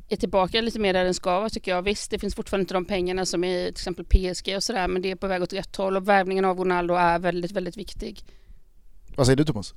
är 0.09 0.15
tillbaka 0.15 0.61
lite 0.61 0.79
mer 0.79 0.93
där 0.93 1.03
den 1.03 1.13
ska 1.13 1.39
vara 1.39 1.49
tycker 1.49 1.71
jag. 1.71 1.81
Visst, 1.81 2.11
det 2.11 2.19
finns 2.19 2.35
fortfarande 2.35 2.61
inte 2.61 2.73
de 2.73 2.85
pengarna 2.85 3.25
som 3.25 3.43
i 3.43 3.63
till 3.65 3.71
exempel 3.71 4.05
PSG 4.05 4.55
och 4.55 4.63
sådär, 4.63 4.87
men 4.87 5.01
det 5.01 5.11
är 5.11 5.15
på 5.15 5.27
väg 5.27 5.41
åt 5.41 5.53
rätt 5.53 5.75
håll 5.75 5.97
och 5.97 6.07
värvningen 6.07 6.45
av 6.45 6.57
Ronaldo 6.57 6.93
är 6.93 7.19
väldigt, 7.19 7.51
väldigt 7.51 7.77
viktig. 7.77 8.23
Vad 9.15 9.25
säger 9.25 9.37
du 9.37 9.45
Thomas? 9.45 9.73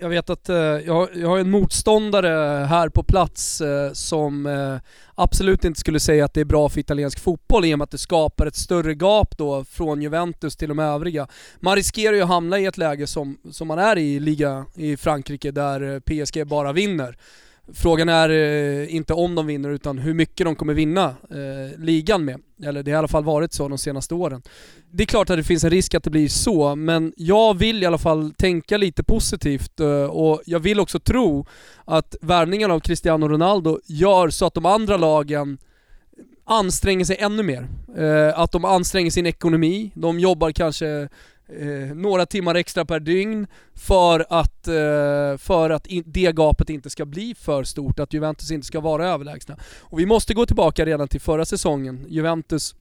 Jag 0.00 0.08
vet 0.08 0.30
att 0.30 0.48
eh, 0.48 0.56
jag, 0.56 1.08
jag 1.14 1.28
har 1.28 1.38
en 1.38 1.50
motståndare 1.50 2.64
här 2.64 2.88
på 2.88 3.02
plats 3.02 3.60
eh, 3.60 3.92
som 3.92 4.46
eh, 4.46 4.76
absolut 5.14 5.64
inte 5.64 5.80
skulle 5.80 6.00
säga 6.00 6.24
att 6.24 6.34
det 6.34 6.40
är 6.40 6.44
bra 6.44 6.68
för 6.68 6.80
italiensk 6.80 7.20
fotboll 7.20 7.64
i 7.64 7.74
och 7.74 7.78
med 7.78 7.84
att 7.84 7.90
det 7.90 7.98
skapar 7.98 8.46
ett 8.46 8.56
större 8.56 8.94
gap 8.94 9.38
då 9.38 9.64
från 9.64 10.02
Juventus 10.02 10.56
till 10.56 10.68
de 10.68 10.78
övriga. 10.78 11.28
Man 11.60 11.76
riskerar 11.76 12.16
ju 12.16 12.22
att 12.22 12.28
hamna 12.28 12.58
i 12.58 12.66
ett 12.66 12.78
läge 12.78 13.06
som, 13.06 13.38
som 13.50 13.68
man 13.68 13.78
är 13.78 13.98
i 13.98 14.20
liga 14.20 14.66
i 14.74 14.96
Frankrike 14.96 15.50
där 15.50 16.00
PSG 16.00 16.46
bara 16.46 16.72
vinner. 16.72 17.16
Frågan 17.74 18.08
är 18.08 18.28
eh, 18.28 18.94
inte 18.94 19.14
om 19.14 19.34
de 19.34 19.46
vinner 19.46 19.70
utan 19.70 19.98
hur 19.98 20.14
mycket 20.14 20.44
de 20.44 20.56
kommer 20.56 20.74
vinna 20.74 21.04
eh, 21.30 21.78
ligan 21.78 22.24
med. 22.24 22.40
Eller 22.64 22.82
det 22.82 22.90
har 22.90 22.96
i 22.96 22.98
alla 22.98 23.08
fall 23.08 23.24
varit 23.24 23.52
så 23.52 23.68
de 23.68 23.78
senaste 23.78 24.14
åren. 24.14 24.42
Det 24.90 25.02
är 25.02 25.06
klart 25.06 25.30
att 25.30 25.36
det 25.36 25.44
finns 25.44 25.64
en 25.64 25.70
risk 25.70 25.94
att 25.94 26.04
det 26.04 26.10
blir 26.10 26.28
så, 26.28 26.76
men 26.76 27.12
jag 27.16 27.58
vill 27.58 27.82
i 27.82 27.86
alla 27.86 27.98
fall 27.98 28.32
tänka 28.38 28.76
lite 28.76 29.02
positivt 29.02 29.80
eh, 29.80 30.04
och 30.04 30.42
jag 30.46 30.60
vill 30.60 30.80
också 30.80 31.00
tro 31.00 31.46
att 31.84 32.16
värvningen 32.20 32.70
av 32.70 32.80
Cristiano 32.80 33.28
Ronaldo 33.28 33.80
gör 33.86 34.30
så 34.30 34.46
att 34.46 34.54
de 34.54 34.66
andra 34.66 34.96
lagen 34.96 35.58
anstränger 36.44 37.04
sig 37.04 37.16
ännu 37.20 37.42
mer. 37.42 37.68
Eh, 37.96 38.38
att 38.38 38.52
de 38.52 38.64
anstränger 38.64 39.10
sin 39.10 39.26
ekonomi, 39.26 39.92
de 39.94 40.20
jobbar 40.20 40.52
kanske 40.52 41.08
eh, 41.60 41.94
några 41.94 42.26
timmar 42.26 42.54
extra 42.54 42.84
per 42.84 43.00
dygn 43.00 43.46
för 43.74 44.26
att, 44.30 44.68
eh, 44.68 45.38
för 45.38 45.70
att 45.70 45.86
in, 45.86 46.04
det 46.06 46.32
gapet 46.32 46.70
inte 46.70 46.90
ska 46.90 47.04
bli 47.04 47.34
för 47.38 47.64
stort, 47.64 48.00
att 48.00 48.14
Juventus 48.14 48.50
inte 48.50 48.66
ska 48.66 48.80
vara 48.80 49.08
överlägsna. 49.08 49.56
Och 49.80 49.98
vi 49.98 50.06
måste 50.06 50.34
gå 50.34 50.46
tillbaka 50.46 50.84
redan 50.84 51.08
till 51.08 51.20
förra 51.20 51.44
säsongen. 51.44 52.06
Juventus 52.08 52.74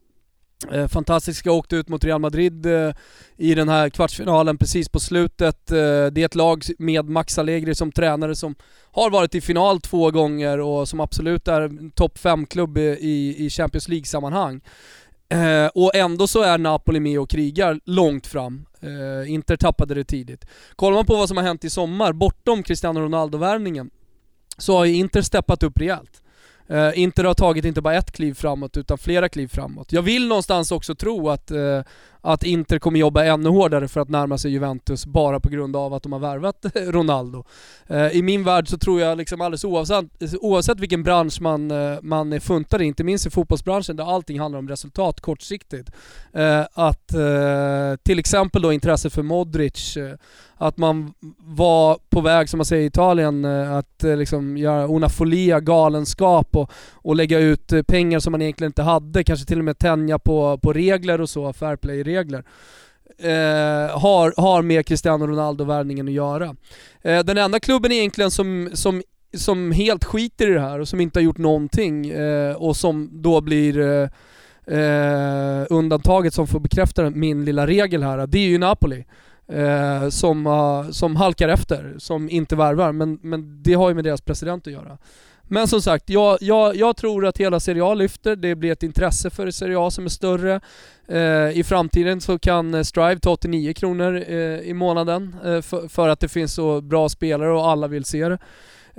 Eh, 0.72 0.88
fantastiska 0.88 1.52
åkte 1.52 1.76
ut 1.76 1.90
mot 1.90 2.04
Real 2.04 2.22
Madrid 2.22 2.66
eh, 2.66 2.94
i 3.38 3.56
den 3.56 3.70
här 3.70 3.90
kvartsfinalen 3.90 4.58
precis 4.58 4.90
på 4.90 5.00
slutet. 5.00 5.72
Eh, 5.72 5.76
det 6.12 6.22
är 6.22 6.26
ett 6.26 6.36
lag 6.36 6.64
med 6.78 7.10
Max 7.10 7.38
Allegri 7.38 7.76
som 7.76 7.92
tränare 7.92 8.36
som 8.36 8.56
har 8.92 9.10
varit 9.10 9.36
i 9.36 9.42
final 9.42 9.82
två 9.82 10.12
gånger 10.12 10.60
och 10.60 10.90
som 10.90 11.00
absolut 11.00 11.48
är 11.48 11.92
topp 11.96 12.18
5-klubb 12.18 12.78
i, 12.78 13.36
i 13.38 13.50
Champions 13.50 13.88
League-sammanhang. 13.88 14.62
Eh, 15.30 15.68
och 15.76 15.96
ändå 15.96 16.28
så 16.28 16.42
är 16.42 16.58
Napoli 16.58 17.00
med 17.00 17.20
och 17.20 17.30
krigar 17.30 17.80
långt 17.86 18.28
fram. 18.28 18.66
Eh, 18.82 19.32
Inter 19.32 19.56
tappade 19.56 19.94
det 19.94 20.04
tidigt. 20.04 20.46
Kollar 20.76 20.96
man 20.96 21.06
på 21.06 21.16
vad 21.16 21.28
som 21.28 21.38
har 21.38 21.44
hänt 21.44 21.64
i 21.64 21.70
sommar, 21.70 22.14
bortom 22.14 22.64
Cristiano 22.64 23.00
Ronaldo-värvningen, 23.00 23.90
så 24.58 24.78
har 24.78 24.86
ju 24.86 24.96
Inter 24.96 25.22
steppat 25.22 25.64
upp 25.64 25.78
rejält. 25.78 26.22
Uh, 26.72 27.00
Inter 27.00 27.24
har 27.24 27.34
tagit 27.34 27.66
inte 27.66 27.82
bara 27.82 27.96
ett 27.96 28.12
kliv 28.12 28.34
framåt 28.34 28.78
utan 28.78 28.98
flera 28.98 29.30
kliv 29.30 29.48
framåt. 29.48 29.92
Jag 29.92 30.02
vill 30.02 30.28
någonstans 30.28 30.72
också 30.72 30.96
tro 30.96 31.30
att, 31.30 31.52
uh, 31.52 31.82
att 32.22 32.44
Inter 32.44 32.80
kommer 32.80 33.00
jobba 33.00 33.24
ännu 33.24 33.50
hårdare 33.50 33.88
för 33.88 34.02
att 34.02 34.10
närma 34.10 34.38
sig 34.38 34.52
Juventus 34.52 35.06
bara 35.06 35.40
på 35.40 35.50
grund 35.50 35.76
av 35.76 35.94
att 35.94 36.04
de 36.04 36.12
har 36.12 36.20
värvat 36.20 36.66
Ronaldo. 36.76 37.44
Eh, 37.88 38.08
I 38.08 38.22
min 38.22 38.44
värld 38.44 38.68
så 38.68 38.78
tror 38.78 39.02
jag 39.02 39.18
liksom 39.18 39.42
alldeles 39.42 39.64
oavsett, 39.64 40.06
oavsett 40.42 40.80
vilken 40.80 41.04
bransch 41.04 41.42
man, 41.42 41.72
eh, 41.72 41.98
man 42.02 42.34
är 42.34 42.40
funtad 42.40 42.82
i, 42.82 42.86
inte 42.86 43.04
minst 43.04 43.26
i 43.26 43.30
fotbollsbranschen 43.30 43.96
där 43.96 44.14
allting 44.16 44.40
handlar 44.40 44.60
om 44.60 44.70
resultat 44.70 45.22
kortsiktigt, 45.22 45.90
eh, 46.34 46.66
att 46.74 47.08
till 48.04 48.20
exempel 48.20 48.62
då 48.62 48.74
intresset 48.74 49.14
för 49.14 49.24
Modric 49.24 49.98
att 50.56 50.78
man 50.78 51.14
var 51.38 51.98
på 52.10 52.22
väg, 52.22 52.50
som 52.50 52.58
man 52.58 52.66
säger 52.66 52.84
i 52.84 52.86
Italien, 52.86 53.46
att 53.46 54.04
liksom 54.04 54.58
göra 54.58 54.88
una 54.88 55.10
folia, 55.10 55.60
galenskap 55.60 56.56
och, 56.56 56.72
och 56.94 57.16
lägga 57.16 57.40
ut 57.40 57.74
pengar 57.88 58.20
som 58.20 58.32
man 58.32 58.42
egentligen 58.42 58.70
inte 58.70 58.82
hade, 58.82 59.24
kanske 59.24 59.46
till 59.46 59.60
och 59.60 59.66
med 59.66 59.78
tänja 59.78 60.20
på, 60.20 60.58
på 60.58 60.74
regler 60.74 61.22
och 61.22 61.30
så, 61.30 61.54
fair 61.54 61.76
play-regler. 61.76 62.19
Eh, 63.18 64.00
har, 64.00 64.42
har 64.42 64.62
med 64.62 64.86
Cristiano 64.86 65.28
Ronaldo-värvningen 65.28 66.08
att 66.08 66.14
göra. 66.14 66.56
Eh, 67.02 67.20
den 67.20 67.38
enda 67.38 67.60
klubben 67.60 67.92
egentligen 67.92 68.32
som, 68.32 68.70
som, 68.74 69.02
som 69.38 69.72
helt 69.72 70.04
skiter 70.04 70.52
i 70.52 70.54
det 70.54 70.62
här 70.62 70.80
och 70.80 70.88
som 70.88 71.02
inte 71.02 71.20
har 71.20 71.24
gjort 71.24 71.38
någonting 71.38 72.10
eh, 72.10 72.56
och 72.56 72.76
som 72.76 73.10
då 73.12 73.42
blir 73.42 73.80
eh, 73.80 74.10
eh 74.78 75.66
undantaget 75.70 76.34
som 76.34 76.48
får 76.48 76.60
bekräfta 76.60 77.10
min 77.10 77.46
lilla 77.46 77.68
regel 77.68 78.04
här, 78.04 78.28
det 78.28 78.38
är 78.38 78.48
ju 78.48 78.58
Napoli 78.58 79.06
eh, 79.50 80.10
som, 80.10 80.48
uh, 80.48 80.92
som 80.92 81.16
halkar 81.16 81.50
efter, 81.50 81.96
som 81.98 82.30
inte 82.30 82.56
värvar, 82.56 82.92
men, 82.92 83.20
men 83.22 83.64
det 83.64 83.74
har 83.74 83.90
ju 83.90 83.96
med 83.96 84.04
deras 84.04 84.22
president 84.22 84.68
att 84.68 84.74
göra. 84.74 84.98
Men 85.52 85.68
som 85.68 85.82
sagt, 85.82 86.10
jag, 86.10 86.38
jag, 86.42 86.76
jag 86.76 86.98
tror 86.98 87.26
att 87.26 87.38
hela 87.38 87.60
Serie 87.60 87.84
A 87.84 87.94
lyfter, 87.94 88.36
det 88.36 88.56
blir 88.56 88.72
ett 88.72 88.84
intresse 88.84 89.30
för 89.30 89.52
Serie 89.52 89.80
A 89.80 89.92
som 89.92 90.06
är 90.06 90.10
större. 90.10 90.62
Eh, 91.08 91.58
I 91.60 91.64
framtiden 91.68 92.22
så 92.22 92.40
kan 92.40 92.74
eh, 92.74 92.84
Strive 92.84 93.20
ta 93.20 93.32
89 93.32 93.74
kronor 93.74 94.24
eh, 94.28 94.60
i 94.60 94.74
månaden 94.74 95.36
eh, 95.46 95.62
för, 95.62 95.88
för, 95.88 96.10
att 96.10 96.20
det 96.20 96.28
finns 96.28 96.54
så 96.54 96.82
bra 96.82 97.10
spelare 97.10 97.54
och 97.54 97.70
alla 97.70 97.88
vill 97.88 98.06
se 98.06 98.30
det. 98.30 98.38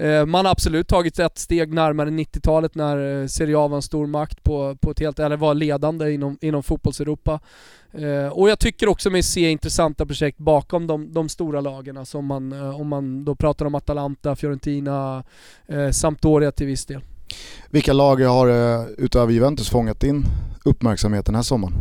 Eh, 0.01 0.27
man 0.27 0.45
har 0.45 0.53
absolut 0.53 0.89
tagit 0.89 1.19
ett 1.19 1.39
steg 1.39 1.73
närmare 1.73 2.11
90-talet 2.11 2.75
när 2.75 3.23
eh, 3.23 3.27
Serie 3.27 3.59
A 3.59 3.69
var 3.69 3.77
en 3.77 3.83
stor 3.83 4.07
makt 4.07 4.43
på, 4.43 4.77
på 4.81 4.91
ett 4.91 5.01
helt, 5.01 5.19
eller 5.19 5.37
var 5.37 5.55
ledande 5.55 6.13
inom, 6.13 6.39
inom 6.41 6.63
fotbolls-Europa. 6.63 7.41
Eh, 7.93 8.27
och 8.33 8.51
jag 8.51 8.59
tycker 8.59 8.89
också 8.89 9.11
mig 9.11 9.23
se 9.23 9.51
intressanta 9.51 10.07
projekt 10.07 10.39
bakom 10.39 10.87
de, 10.87 11.13
de 11.13 11.29
stora 11.29 11.61
lagen, 11.61 11.97
alltså 11.97 12.19
om 12.19 12.27
man, 12.27 12.53
om 12.53 12.89
man 12.89 13.25
då 13.25 13.35
pratar 13.35 13.67
om 13.67 13.75
Atalanta, 13.75 14.37
Fiorentina, 14.37 15.25
Sampdoria 15.93 16.53
till 16.53 16.67
viss 16.67 16.87
del. 16.87 17.01
Vilka 17.71 17.93
lag 17.93 18.21
har 18.21 18.49
utöver 19.01 19.33
Juventus 19.33 19.71
fångat 19.71 20.01
din 20.01 20.25
uppmärksamhet 20.65 21.27
den 21.27 21.35
här 21.35 21.43
sommaren? 21.43 21.75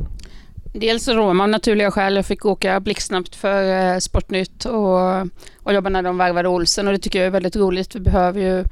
Dels 0.73 1.07
Roma 1.07 1.43
av 1.43 1.49
naturliga 1.49 1.91
skäl. 1.91 2.15
Jag 2.15 2.25
fick 2.25 2.45
åka 2.45 2.79
blixtsnabbt 2.79 3.35
för 3.35 3.93
eh, 3.93 3.97
Sportnytt 3.99 4.65
och, 4.65 5.21
och 5.63 5.73
jobba 5.73 5.89
när 5.89 6.03
de 6.03 6.17
värvade 6.17 6.49
Olsen 6.49 6.87
och 6.87 6.93
det 6.93 6.99
tycker 6.99 7.19
jag 7.19 7.25
är 7.25 7.31
väldigt 7.31 7.55
roligt. 7.55 7.95
Vi 7.95 7.99
behöver 7.99 8.41
ju 8.41 8.65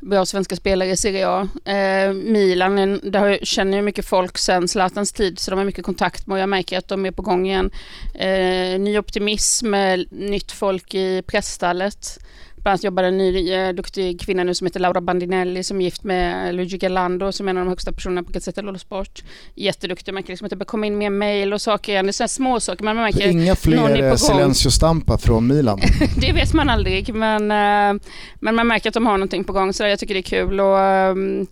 bra 0.00 0.26
svenska 0.26 0.56
spelare 0.56 0.90
i 0.90 0.96
Serie 0.96 1.28
A. 1.28 1.48
Eh, 1.70 2.12
Milan, 2.12 3.00
där 3.02 3.38
känner 3.42 3.78
jag 3.78 3.84
mycket 3.84 4.06
folk 4.06 4.38
sedan 4.38 4.68
Zlatans 4.68 5.12
tid 5.12 5.38
så 5.38 5.50
de 5.50 5.56
har 5.56 5.64
mycket 5.64 5.84
kontakt 5.84 6.26
med 6.26 6.34
och 6.34 6.40
jag 6.40 6.48
märker 6.48 6.78
att 6.78 6.88
de 6.88 7.06
är 7.06 7.10
på 7.10 7.22
gång 7.22 7.46
igen. 7.46 7.70
Eh, 8.14 8.80
ny 8.80 8.98
optimism, 8.98 9.74
eh, 9.74 9.98
nytt 10.10 10.52
folk 10.52 10.94
i 10.94 11.22
pressstallet. 11.22 12.18
Bland 12.62 12.72
annat 12.72 12.84
jobbar 12.84 13.02
en 13.02 13.18
ny 13.18 13.52
eh, 13.52 13.72
duktig 13.72 14.20
kvinna 14.20 14.44
nu 14.44 14.54
som 14.54 14.66
heter 14.66 14.80
Laura 14.80 15.00
Bandinelli 15.00 15.64
som 15.64 15.80
är 15.80 15.84
gift 15.84 16.04
med 16.04 16.54
Luigi 16.54 16.78
Galando 16.78 17.32
som 17.32 17.48
är 17.48 17.50
en 17.50 17.58
av 17.58 17.64
de 17.64 17.68
högsta 17.70 17.92
personerna 17.92 18.22
på 18.22 18.32
Gazzetta 18.32 18.62
dello 18.62 18.78
Sport. 18.78 19.22
Jätteduktig, 19.54 20.12
man 20.12 20.14
märker 20.14 20.32
liksom 20.32 20.44
att 20.44 20.50
det 20.50 20.56
börjar 20.56 20.66
komma 20.66 20.86
in 20.86 20.98
mer 20.98 21.10
mail 21.10 21.52
och 21.52 21.60
saker 21.60 21.92
igen. 21.92 22.06
Det 22.06 22.10
är 22.10 22.12
sådana 22.12 22.28
små 22.28 22.60
saker 22.60 22.84
man 22.84 22.96
märker 22.96 23.28
inga 23.28 23.56
fler 23.56 24.02
eh. 24.02 24.16
Silencio 24.16 24.70
Stampa 24.70 25.18
från 25.18 25.46
Milan. 25.46 25.80
det 26.20 26.32
vet 26.32 26.54
man 26.54 26.70
aldrig 26.70 27.14
men, 27.14 27.42
eh, 27.50 28.02
men 28.40 28.54
man 28.54 28.66
märker 28.66 28.88
att 28.88 28.94
de 28.94 29.06
har 29.06 29.12
någonting 29.12 29.44
på 29.44 29.52
gång 29.52 29.72
så 29.72 29.82
jag 29.82 29.98
tycker 29.98 30.14
det 30.14 30.20
är 30.20 30.22
kul. 30.22 30.60
Och, 30.60 30.80
ehm, 30.80 31.46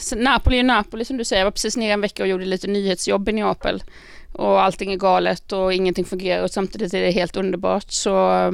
så 0.00 0.16
Napoli 0.16 0.58
är 0.58 0.62
Napoli 0.62 1.04
som 1.04 1.16
du 1.16 1.24
säger. 1.24 1.40
Jag 1.40 1.46
var 1.46 1.52
precis 1.52 1.76
nere 1.76 1.92
en 1.92 2.00
vecka 2.00 2.22
och 2.22 2.28
gjorde 2.28 2.44
lite 2.44 2.66
nyhetsjobb 2.66 3.28
i 3.28 3.32
Neapel. 3.32 3.82
Och 4.32 4.62
allting 4.62 4.92
är 4.92 4.96
galet 4.96 5.52
och 5.52 5.72
ingenting 5.74 6.04
fungerar 6.04 6.42
och 6.42 6.50
samtidigt 6.50 6.94
är 6.94 7.00
det 7.00 7.10
helt 7.10 7.36
underbart. 7.36 7.90
Så 7.92 8.32
eh, 8.32 8.50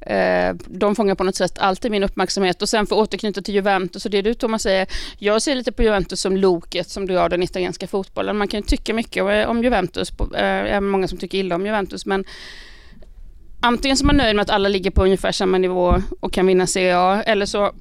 Eh, 0.00 0.54
de 0.66 0.96
fångar 0.96 1.14
på 1.14 1.24
något 1.24 1.36
sätt 1.36 1.58
alltid 1.58 1.90
min 1.90 2.02
uppmärksamhet. 2.02 2.62
Och 2.62 2.68
sen 2.68 2.86
för 2.86 2.96
att 2.96 3.02
återknyta 3.02 3.42
till 3.42 3.54
Juventus 3.54 4.04
och 4.04 4.10
det 4.10 4.22
du 4.22 4.34
Thomas 4.34 4.62
säger. 4.62 4.86
Jag 5.18 5.42
ser 5.42 5.54
lite 5.54 5.72
på 5.72 5.82
Juventus 5.82 6.20
som 6.20 6.36
loket 6.36 6.88
som 6.88 7.06
drar 7.06 7.28
den 7.28 7.42
italienska 7.42 7.86
fotbollen. 7.86 8.36
Man 8.36 8.48
kan 8.48 8.60
ju 8.60 8.66
tycka 8.66 8.94
mycket 8.94 9.46
om 9.46 9.62
Juventus. 9.62 10.10
det 10.10 10.38
eh, 10.38 10.74
Även 10.74 10.88
många 10.88 11.08
som 11.08 11.18
tycker 11.18 11.38
illa 11.38 11.54
om 11.54 11.66
Juventus. 11.66 12.06
Men 12.06 12.24
antingen 13.60 13.96
så 13.96 14.04
är 14.04 14.06
man 14.06 14.16
nöjd 14.16 14.36
med 14.36 14.42
att 14.42 14.50
alla 14.50 14.68
ligger 14.68 14.90
på 14.90 15.04
ungefär 15.04 15.32
samma 15.32 15.58
nivå 15.58 16.02
och 16.20 16.32
kan 16.32 16.46
vinna 16.46 16.66
Serie 16.66 16.98
A. 16.98 17.22
Eller 17.22 17.46
så 17.46 17.72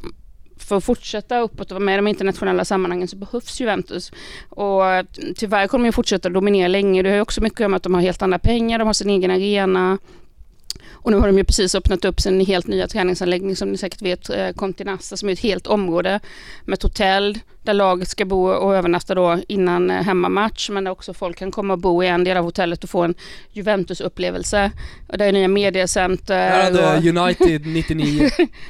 för 0.57 0.77
att 0.77 0.83
fortsätta 0.83 1.39
uppåt 1.39 1.71
och 1.71 1.75
vara 1.75 1.85
med 1.85 1.93
i 1.93 1.95
de 1.95 2.07
internationella 2.07 2.65
sammanhangen 2.65 3.07
så 3.07 3.17
behövs 3.17 3.61
Juventus. 3.61 4.11
Och 4.49 4.85
eh, 4.85 5.05
tyvärr 5.35 5.67
kommer 5.67 5.85
de 5.85 5.87
ju 5.87 5.91
fortsätta 5.91 6.29
dominera 6.29 6.67
länge. 6.67 7.01
Det 7.01 7.09
har 7.09 7.15
ju 7.15 7.21
också 7.21 7.41
mycket 7.41 7.55
att 7.55 7.59
göra 7.59 7.69
med 7.69 7.77
att 7.77 7.83
de 7.83 7.93
har 7.93 8.01
helt 8.01 8.21
andra 8.21 8.39
pengar, 8.39 8.79
de 8.79 8.85
har 8.85 8.93
sin 8.93 9.09
egen 9.09 9.31
arena. 9.31 9.97
Och 10.91 11.11
nu 11.11 11.17
har 11.17 11.27
de 11.27 11.37
ju 11.37 11.43
precis 11.43 11.75
öppnat 11.75 12.05
upp 12.05 12.21
sin 12.21 12.45
helt 12.45 12.67
nya 12.67 12.87
träningsanläggning 12.87 13.55
som 13.55 13.71
ni 13.71 13.77
säkert 13.77 14.01
vet, 14.01 14.29
eh, 14.29 14.49
Continassa, 14.49 15.17
som 15.17 15.29
är 15.29 15.33
ett 15.33 15.39
helt 15.39 15.67
område 15.67 16.19
med 16.65 16.73
ett 16.73 16.83
hotell 16.83 17.39
där 17.63 17.73
laget 17.73 18.07
ska 18.09 18.25
bo 18.25 18.47
och 18.49 18.75
övernatta 18.75 19.15
då 19.15 19.39
innan 19.47 19.89
eh, 19.91 20.01
hemmamatch. 20.03 20.69
Men 20.69 20.83
där 20.83 20.91
också 20.91 21.13
folk 21.13 21.37
kan 21.37 21.51
komma 21.51 21.73
och 21.73 21.79
bo 21.79 22.03
i 22.03 22.07
en 22.07 22.23
del 22.23 22.37
av 22.37 22.43
hotellet 22.43 22.83
och 22.83 22.89
få 22.89 23.03
en 23.03 23.15
Juventus-upplevelse. 23.53 24.71
Och 25.07 25.17
där 25.17 25.25
är 25.27 25.31
nya 25.31 25.47
mediacenter. 25.47 26.49
Här 26.49 26.97
och- 26.97 27.03
United 27.05 27.65
99. 27.67 28.29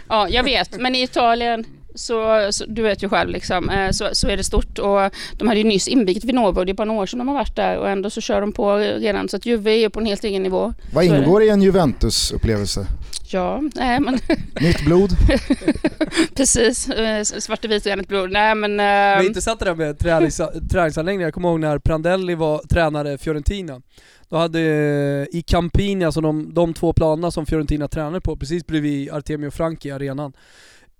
Ja, 0.10 0.30
jag 0.30 0.44
vet. 0.44 0.80
Men 0.82 0.96
i 0.96 1.04
Italien, 1.04 1.66
så, 1.96 2.48
så 2.52 2.66
du 2.68 2.82
vet 2.82 3.04
ju 3.04 3.10
själv, 3.10 3.30
liksom, 3.30 3.70
eh, 3.70 3.92
så, 3.92 4.10
så 4.14 4.28
är 4.28 4.38
det 4.38 4.44
stort. 4.44 4.80
Och 4.80 5.00
de 5.38 5.48
hade 5.48 5.60
ju 5.60 5.64
nyss 5.64 5.88
invigt 5.88 6.24
Vinova 6.24 6.60
och 6.60 6.66
det 6.66 6.72
är 6.72 6.74
bara 6.74 6.86
några 6.86 7.02
år 7.02 7.06
sedan 7.06 7.20
de 7.20 7.28
har 7.28 7.36
varit 7.36 7.56
där 7.56 7.78
och 7.78 7.90
ändå 7.90 8.10
så 8.10 8.22
kör 8.22 8.42
de 8.42 8.52
på 8.52 8.76
redan. 8.76 9.30
Så 9.30 9.38
att 9.38 9.46
Juve 9.46 9.72
är 9.72 9.90
på 9.90 10.00
en 10.00 10.06
helt 10.06 10.24
egen 10.24 10.44
nivå. 10.44 10.74
Vad 10.94 11.06
ingår 11.06 11.44
i 11.44 11.50
en 11.50 11.62
Juventus-upplevelse? 11.62 12.88
Ja, 13.28 13.62
nej 13.76 14.00
men 14.00 14.20
Nytt 14.62 14.86
blod? 14.86 15.10
precis. 16.36 16.90
Eh, 16.90 17.24
Svart 17.24 17.66
och 17.66 17.72
vit 17.72 17.86
rent 17.86 18.08
blod. 18.08 18.32
Nej 18.32 18.56
men... 18.56 18.78
Det 18.78 18.84
är 18.84 19.20
Eh, 19.20 19.26
intressant 19.26 19.60
det 19.60 19.66
där 19.66 19.76
med 19.76 20.00
tränings, 20.00 20.42
träningsanläggningar. 20.72 21.28
Jag 21.28 21.34
kommer 21.34 21.50
ihåg 21.50 21.60
när 21.60 21.80
Prandelli 21.80 22.36
var 22.36 22.58
tränare 22.70 23.18
Fiorentina. 23.18 23.82
Då 24.30 24.38
hade 24.38 24.60
eh, 24.60 25.38
i 25.38 25.44
Campini, 25.48 26.06
alltså 26.06 26.22
de, 26.22 26.54
de 26.54 26.74
två 26.74 26.94
planerna 26.94 27.32
som 27.32 27.46
Fiorentina 27.46 27.88
tränade 27.88 28.22
på, 28.22 28.38
precis 28.38 28.68
bredvid 28.68 29.12
Artemio 29.12 29.52
Franchi 29.52 29.92
arenan, 29.92 30.34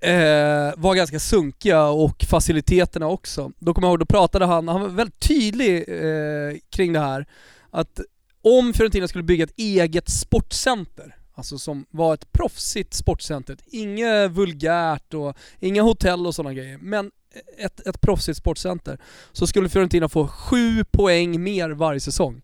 eh, 0.02 0.74
var 0.78 0.96
ganska 0.96 1.20
sunkiga 1.20 1.88
och 1.88 2.24
faciliteterna 2.24 3.08
också. 3.08 3.52
Då 3.60 3.74
kommer 3.74 3.88
jag 3.88 3.92
ihåg, 3.92 4.00
då 4.00 4.06
pratade 4.06 4.46
han, 4.46 4.68
han 4.68 4.82
var 4.82 4.88
väldigt 4.88 5.20
tydlig 5.20 5.76
eh, 5.88 6.58
kring 6.70 6.94
det 6.94 7.00
här, 7.00 7.26
att 7.72 8.00
om 8.42 8.74
Fiorentina 8.74 9.08
skulle 9.08 9.24
bygga 9.24 9.44
ett 9.44 9.58
eget 9.58 10.10
sportcenter, 10.10 11.16
alltså 11.34 11.58
som 11.58 11.86
var 11.90 12.14
ett 12.14 12.32
proffsigt 12.32 12.94
sportcenter, 12.94 13.58
inget 13.66 14.32
vulgärt 14.32 15.14
och 15.14 15.38
inga 15.60 15.82
hotell 15.82 16.28
och 16.28 16.36
sådana 16.36 16.54
grejer, 16.54 16.78
men 16.78 17.12
ett, 17.58 17.88
ett 17.88 18.02
proffsigt 18.02 18.38
sportcenter, 18.38 19.00
så 19.32 19.48
skulle 19.48 19.70
Fiorentina 19.70 20.10
få 20.10 20.28
sju 20.28 20.84
poäng 20.92 21.44
mer 21.44 21.70
varje 21.70 22.00
säsong. 22.00 22.42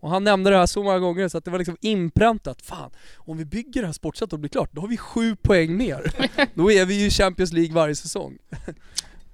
Och 0.00 0.10
han 0.10 0.24
nämnde 0.24 0.50
det 0.50 0.56
här 0.56 0.66
så 0.66 0.82
många 0.82 0.98
gånger 0.98 1.28
så 1.28 1.38
att 1.38 1.44
det 1.44 1.50
var 1.50 1.58
liksom 1.58 1.76
inpräntat. 1.80 2.62
Fan, 2.62 2.90
om 3.16 3.36
vi 3.36 3.44
bygger 3.44 3.80
det 3.80 3.86
här 3.86 3.92
sportcentret 3.92 4.32
och 4.32 4.38
blir 4.38 4.50
klart, 4.50 4.70
då 4.72 4.80
har 4.80 4.88
vi 4.88 4.96
sju 4.96 5.36
poäng 5.36 5.76
mer. 5.76 6.12
då 6.54 6.72
är 6.72 6.86
vi 6.86 7.02
ju 7.02 7.10
Champions 7.10 7.52
League 7.52 7.74
varje 7.74 7.96
säsong. 7.96 8.38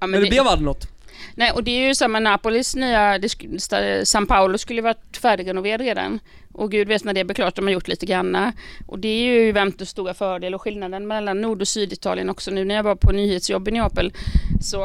ja, 0.00 0.07
Men 0.07 0.20
det 0.20 0.29
blev 0.29 0.46
aldrig 0.46 0.64
något. 0.64 0.95
Nej, 1.35 1.52
och 1.52 1.64
det 1.64 1.70
är 1.70 1.88
ju 1.88 1.94
samma 1.94 2.20
Napolis 2.20 2.76
nya, 2.76 3.18
det, 3.18 4.09
San 4.09 4.26
Paolo 4.26 4.59
skulle 4.59 4.83
varit 4.83 5.16
färdigrenoverad 5.16 5.81
redan. 5.81 6.20
Och 6.57 6.70
gud 6.70 6.88
vet 6.88 7.05
när 7.05 7.14
det 7.14 7.24
blir 7.24 7.35
klart, 7.35 7.57
de 7.57 7.64
har 7.64 7.72
gjort 7.72 7.88
lite 7.88 8.07
granna. 8.07 8.52
Och 8.87 8.98
det 8.98 9.09
är 9.09 9.22
ju 9.22 9.46
Juventus 9.46 9.88
stora 9.88 10.14
fördel 10.14 10.55
och 10.55 10.62
skillnaden 10.62 11.07
mellan 11.07 11.40
Nord 11.40 11.61
och 11.61 11.68
Syditalien 11.68 12.31
också. 12.31 12.50
Nu 12.50 12.64
när 12.64 12.74
jag 12.74 12.83
var 12.83 12.96
på 12.96 13.12
nyhetsjobb 13.12 13.68
i 13.68 13.70
Neapel 13.70 14.12
så 14.61 14.79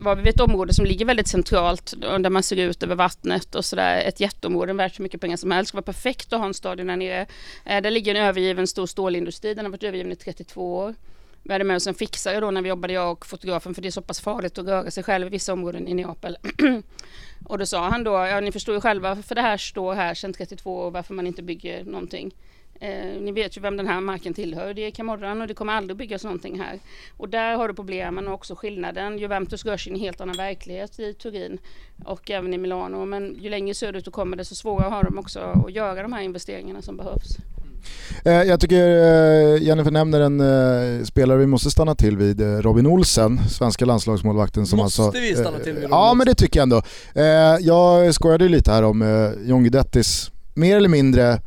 var 0.00 0.16
vi 0.16 0.22
vid 0.22 0.34
ett 0.34 0.40
område 0.40 0.74
som 0.74 0.84
ligger 0.84 1.04
väldigt 1.04 1.28
centralt 1.28 1.94
där 2.00 2.30
man 2.30 2.42
ser 2.42 2.56
ut 2.56 2.82
över 2.82 2.94
vattnet 2.94 3.54
och 3.54 3.64
sådär. 3.64 4.00
Ett 4.00 4.20
jätteområde 4.20 4.72
värt 4.72 4.94
så 4.94 5.02
mycket 5.02 5.20
pengar 5.20 5.36
som 5.36 5.50
helst. 5.50 5.72
Det 5.72 5.76
var 5.76 5.82
perfekt 5.82 6.32
att 6.32 6.38
ha 6.38 6.46
en 6.46 6.54
stadion 6.54 6.86
där 6.86 6.96
nere. 6.96 7.26
Eh, 7.64 7.82
där 7.82 7.90
ligger 7.90 8.14
en 8.14 8.22
övergiven 8.22 8.66
stor 8.66 8.86
stålindustri, 8.86 9.54
den 9.54 9.64
har 9.64 9.70
varit 9.70 9.82
övergiven 9.82 10.12
i 10.12 10.16
32 10.16 10.76
år. 10.76 10.94
Vi 11.42 11.52
hade 11.52 11.64
med 11.64 11.76
oss 11.76 11.86
en 11.86 11.94
fixare 11.94 12.40
då 12.40 12.50
när 12.50 12.62
vi 12.62 12.68
jobbade, 12.68 12.92
jag 12.92 13.12
och 13.12 13.26
fotografen, 13.26 13.74
för 13.74 13.82
det 13.82 13.88
är 13.88 13.90
så 13.90 14.02
pass 14.02 14.20
farligt 14.20 14.58
att 14.58 14.66
röra 14.66 14.90
sig 14.90 15.04
själv 15.04 15.26
i 15.26 15.30
vissa 15.30 15.52
områden 15.52 15.88
i 15.88 15.94
Neapel. 15.94 16.36
och 17.44 17.58
då 17.58 17.66
sa 17.66 17.88
han 17.88 18.04
då, 18.04 18.10
ja 18.10 18.40
ni 18.40 18.52
förstår 18.52 18.74
ju 18.74 18.80
själva 18.80 19.16
för 19.16 19.34
det 19.34 19.40
här 19.40 19.56
står 19.56 19.94
här 19.94 20.14
sedan 20.14 20.32
32 20.32 20.76
och 20.76 20.92
varför 20.92 21.14
man 21.14 21.26
inte 21.26 21.42
bygger 21.42 21.84
någonting. 21.84 22.34
Eh, 22.80 23.20
ni 23.20 23.32
vet 23.32 23.56
ju 23.56 23.60
vem 23.60 23.76
den 23.76 23.86
här 23.86 24.00
marken 24.00 24.34
tillhör, 24.34 24.74
det 24.74 24.82
är 24.82 24.90
Camorran 24.90 25.40
och 25.40 25.46
det 25.48 25.54
kommer 25.54 25.72
aldrig 25.72 25.96
byggas 25.96 26.24
någonting 26.24 26.60
här. 26.60 26.78
Och 27.16 27.28
där 27.28 27.56
har 27.56 27.68
du 27.68 27.74
problemen 27.74 28.28
och 28.28 28.34
också 28.34 28.54
skillnaden. 28.54 29.18
Juventus 29.18 29.64
rör 29.64 29.76
sig 29.76 29.92
i 29.92 29.94
en 29.94 30.00
helt 30.00 30.20
annan 30.20 30.36
verklighet 30.36 30.98
i 30.98 31.14
Turin 31.14 31.58
och 32.04 32.30
även 32.30 32.54
i 32.54 32.58
Milano. 32.58 33.04
Men 33.04 33.38
ju 33.40 33.50
längre 33.50 33.74
söderut 33.74 34.04
du 34.04 34.10
kommer 34.10 34.36
desto 34.36 34.54
svårare 34.54 34.90
har 34.90 35.04
de 35.04 35.18
också 35.18 35.40
att 35.40 35.72
göra 35.72 36.02
de 36.02 36.12
här 36.12 36.22
investeringarna 36.22 36.82
som 36.82 36.96
behövs. 36.96 37.36
Eh, 38.24 38.32
jag 38.32 38.60
tycker 38.60 38.86
eh, 38.86 39.62
Jennifer 39.62 39.90
nämner 39.90 40.20
en 40.20 40.40
eh, 40.40 41.04
spelare 41.04 41.38
vi 41.38 41.46
måste 41.46 41.70
stanna 41.70 41.94
till 41.94 42.16
vid, 42.16 42.40
Robin 42.40 42.86
Olsen, 42.86 43.40
svenska 43.48 43.84
landslagsmålvakten 43.84 44.66
som 44.66 44.76
Måste 44.76 45.02
alltså... 45.02 45.20
vi 45.20 45.34
stanna 45.34 45.58
till 45.58 45.72
vid 45.72 45.82
Robin 45.82 45.88
Ja 45.90 46.14
men 46.14 46.26
det 46.26 46.34
tycker 46.34 46.60
jag 46.60 46.62
ändå. 46.62 46.82
Jag 47.60 48.14
skojade 48.14 48.44
ju 48.44 48.50
lite 48.50 48.72
här 48.72 48.82
om 48.82 49.32
John 49.44 49.62
Guidettis 49.62 50.30
mer 50.54 50.76
eller 50.76 50.88
mindre 50.88 51.38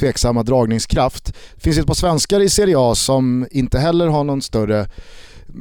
tveksamma 0.00 0.42
dragningskraft. 0.42 1.26
Det 1.54 1.60
finns 1.60 1.78
ett 1.78 1.86
par 1.86 1.94
svenskar 1.94 2.40
i 2.40 2.48
Serie 2.48 2.78
A 2.78 2.94
som 2.94 3.46
inte 3.50 3.78
heller 3.78 4.06
har 4.06 4.24
någon 4.24 4.42
större 4.42 4.86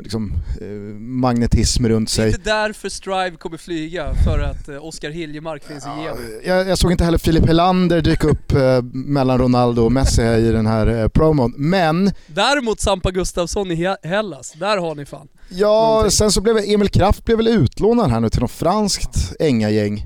liksom, 0.04 0.34
eh, 0.62 0.68
magnetism 1.00 1.88
runt 1.88 2.16
Det 2.16 2.22
är 2.22 2.24
sig. 2.24 2.28
inte 2.40 2.50
därför 2.50 2.90
Strive 2.90 3.32
kommer 3.38 3.58
flyga, 3.58 4.14
för 4.26 4.40
att 4.40 4.70
eh, 4.70 4.86
Oskar 4.86 5.10
Hiljemark 5.10 5.64
finns 5.64 5.86
i 5.86 5.90
Gävle. 6.04 6.26
Jag, 6.46 6.68
jag 6.70 6.78
såg 6.78 6.92
inte 6.92 7.04
heller 7.04 7.18
Filip 7.18 7.46
Helander 7.48 8.02
dyka 8.02 8.28
upp 8.28 8.52
eh, 8.54 8.82
mellan 8.94 9.38
Ronaldo 9.38 9.84
och 9.84 9.92
Messi 9.92 10.22
i 10.22 10.52
den 10.52 10.66
här 10.66 11.10
promon. 11.10 11.54
Men 11.58 12.12
Däremot 12.28 12.80
Sampa 12.80 13.12
Gustafsson 13.12 13.72
i 13.72 13.76
He- 13.76 14.08
Hellas, 14.08 14.54
där 14.54 14.78
har 14.78 14.96
ni 14.96 15.06
fan. 15.06 15.28
Ja, 15.50 15.88
Någonting. 15.88 16.12
sen 16.12 16.32
så 16.32 16.42
blev 16.42 16.58
Emil 16.58 16.90
Kraft 16.90 17.26
blev 17.26 17.38
väl 17.38 17.48
utlånad 17.48 18.10
här 18.12 18.20
nu 18.20 18.30
till 18.30 18.42
något 18.42 18.52
franskt 18.52 19.34
ängagäng. 19.40 20.06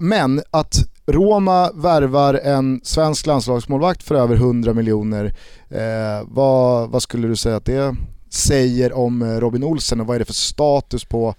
Men 0.00 0.42
att 0.50 0.76
Roma 1.06 1.70
värvar 1.74 2.34
en 2.34 2.80
svensk 2.84 3.26
landslagsmålvakt 3.26 4.02
för 4.02 4.14
över 4.14 4.36
100 4.36 4.74
miljoner, 4.74 5.24
eh, 5.70 6.26
vad, 6.28 6.90
vad 6.90 7.02
skulle 7.02 7.28
du 7.28 7.36
säga 7.36 7.56
att 7.56 7.64
det 7.64 7.96
säger 8.34 8.92
om 8.92 9.22
eh, 9.22 9.26
Robin 9.26 9.64
Olsen 9.64 10.00
och 10.00 10.06
vad 10.06 10.14
är 10.14 10.18
det 10.18 10.24
för 10.24 10.32
status 10.32 11.04
på 11.04 11.34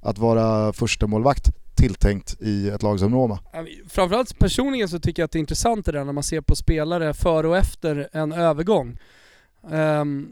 att 0.00 0.18
vara 0.18 0.72
första 0.72 1.06
målvakt 1.06 1.50
tilltänkt 1.74 2.36
i 2.40 2.68
ett 2.68 2.82
lag 2.82 2.98
som 3.00 3.14
Roma? 3.14 3.38
Framförallt 3.88 4.38
personligen 4.38 4.88
så 4.88 4.98
tycker 4.98 5.22
jag 5.22 5.24
att 5.24 5.32
det 5.32 5.38
är 5.38 5.40
intressant 5.40 5.86
det 5.86 5.92
där 5.92 6.04
när 6.04 6.12
man 6.12 6.22
ser 6.22 6.40
på 6.40 6.56
spelare 6.56 7.14
före 7.14 7.48
och 7.48 7.56
efter 7.56 8.08
en 8.12 8.32
övergång. 8.32 8.98
Ehm, 9.70 10.28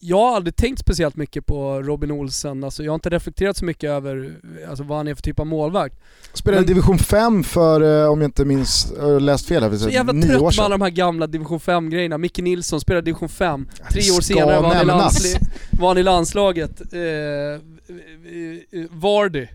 jag 0.00 0.16
har 0.18 0.36
aldrig 0.36 0.56
tänkt 0.56 0.78
speciellt 0.80 1.16
mycket 1.16 1.46
på 1.46 1.82
Robin 1.82 2.10
Olsen, 2.10 2.64
alltså 2.64 2.82
jag 2.82 2.92
har 2.92 2.94
inte 2.94 3.08
reflekterat 3.10 3.56
så 3.56 3.64
mycket 3.64 3.90
över 3.90 4.34
alltså, 4.68 4.84
vad 4.84 4.96
han 4.98 5.08
är 5.08 5.14
för 5.14 5.22
typ 5.22 5.40
av 5.40 5.46
målvakt. 5.46 5.96
Spelade 6.32 6.62
i 6.62 6.66
division 6.66 6.98
5 6.98 7.44
för, 7.44 8.02
eh, 8.04 8.10
om 8.12 8.20
jag 8.20 8.28
inte 8.28 8.44
minns, 8.44 8.92
läst 9.20 9.46
fel 9.46 9.62
här, 9.62 9.76
Så 9.76 9.88
jävla 9.90 10.12
nio 10.12 10.26
trött 10.28 10.42
år 10.42 10.50
sedan. 10.50 10.64
alla 10.64 10.74
de 10.78 10.82
här 10.84 10.90
gamla 10.90 11.26
division 11.26 11.60
5-grejerna. 11.60 12.18
Micke 12.18 12.38
Nilsson 12.38 12.80
spelade 12.80 13.04
division 13.04 13.28
5, 13.28 13.68
det 13.76 13.84
tre 14.00 14.10
år 14.10 14.20
senare 14.20 14.60
var 14.60 14.68
han, 14.74 14.82
i 14.82 14.86
nämnas. 14.86 15.24
landsli- 15.36 15.46
var 15.80 15.88
han 15.88 15.98
i 15.98 16.02
landslaget. 16.02 16.80
Eh, 16.92 17.00
eh, 17.00 18.80
eh, 18.82 18.86
Vardy. 18.90 19.46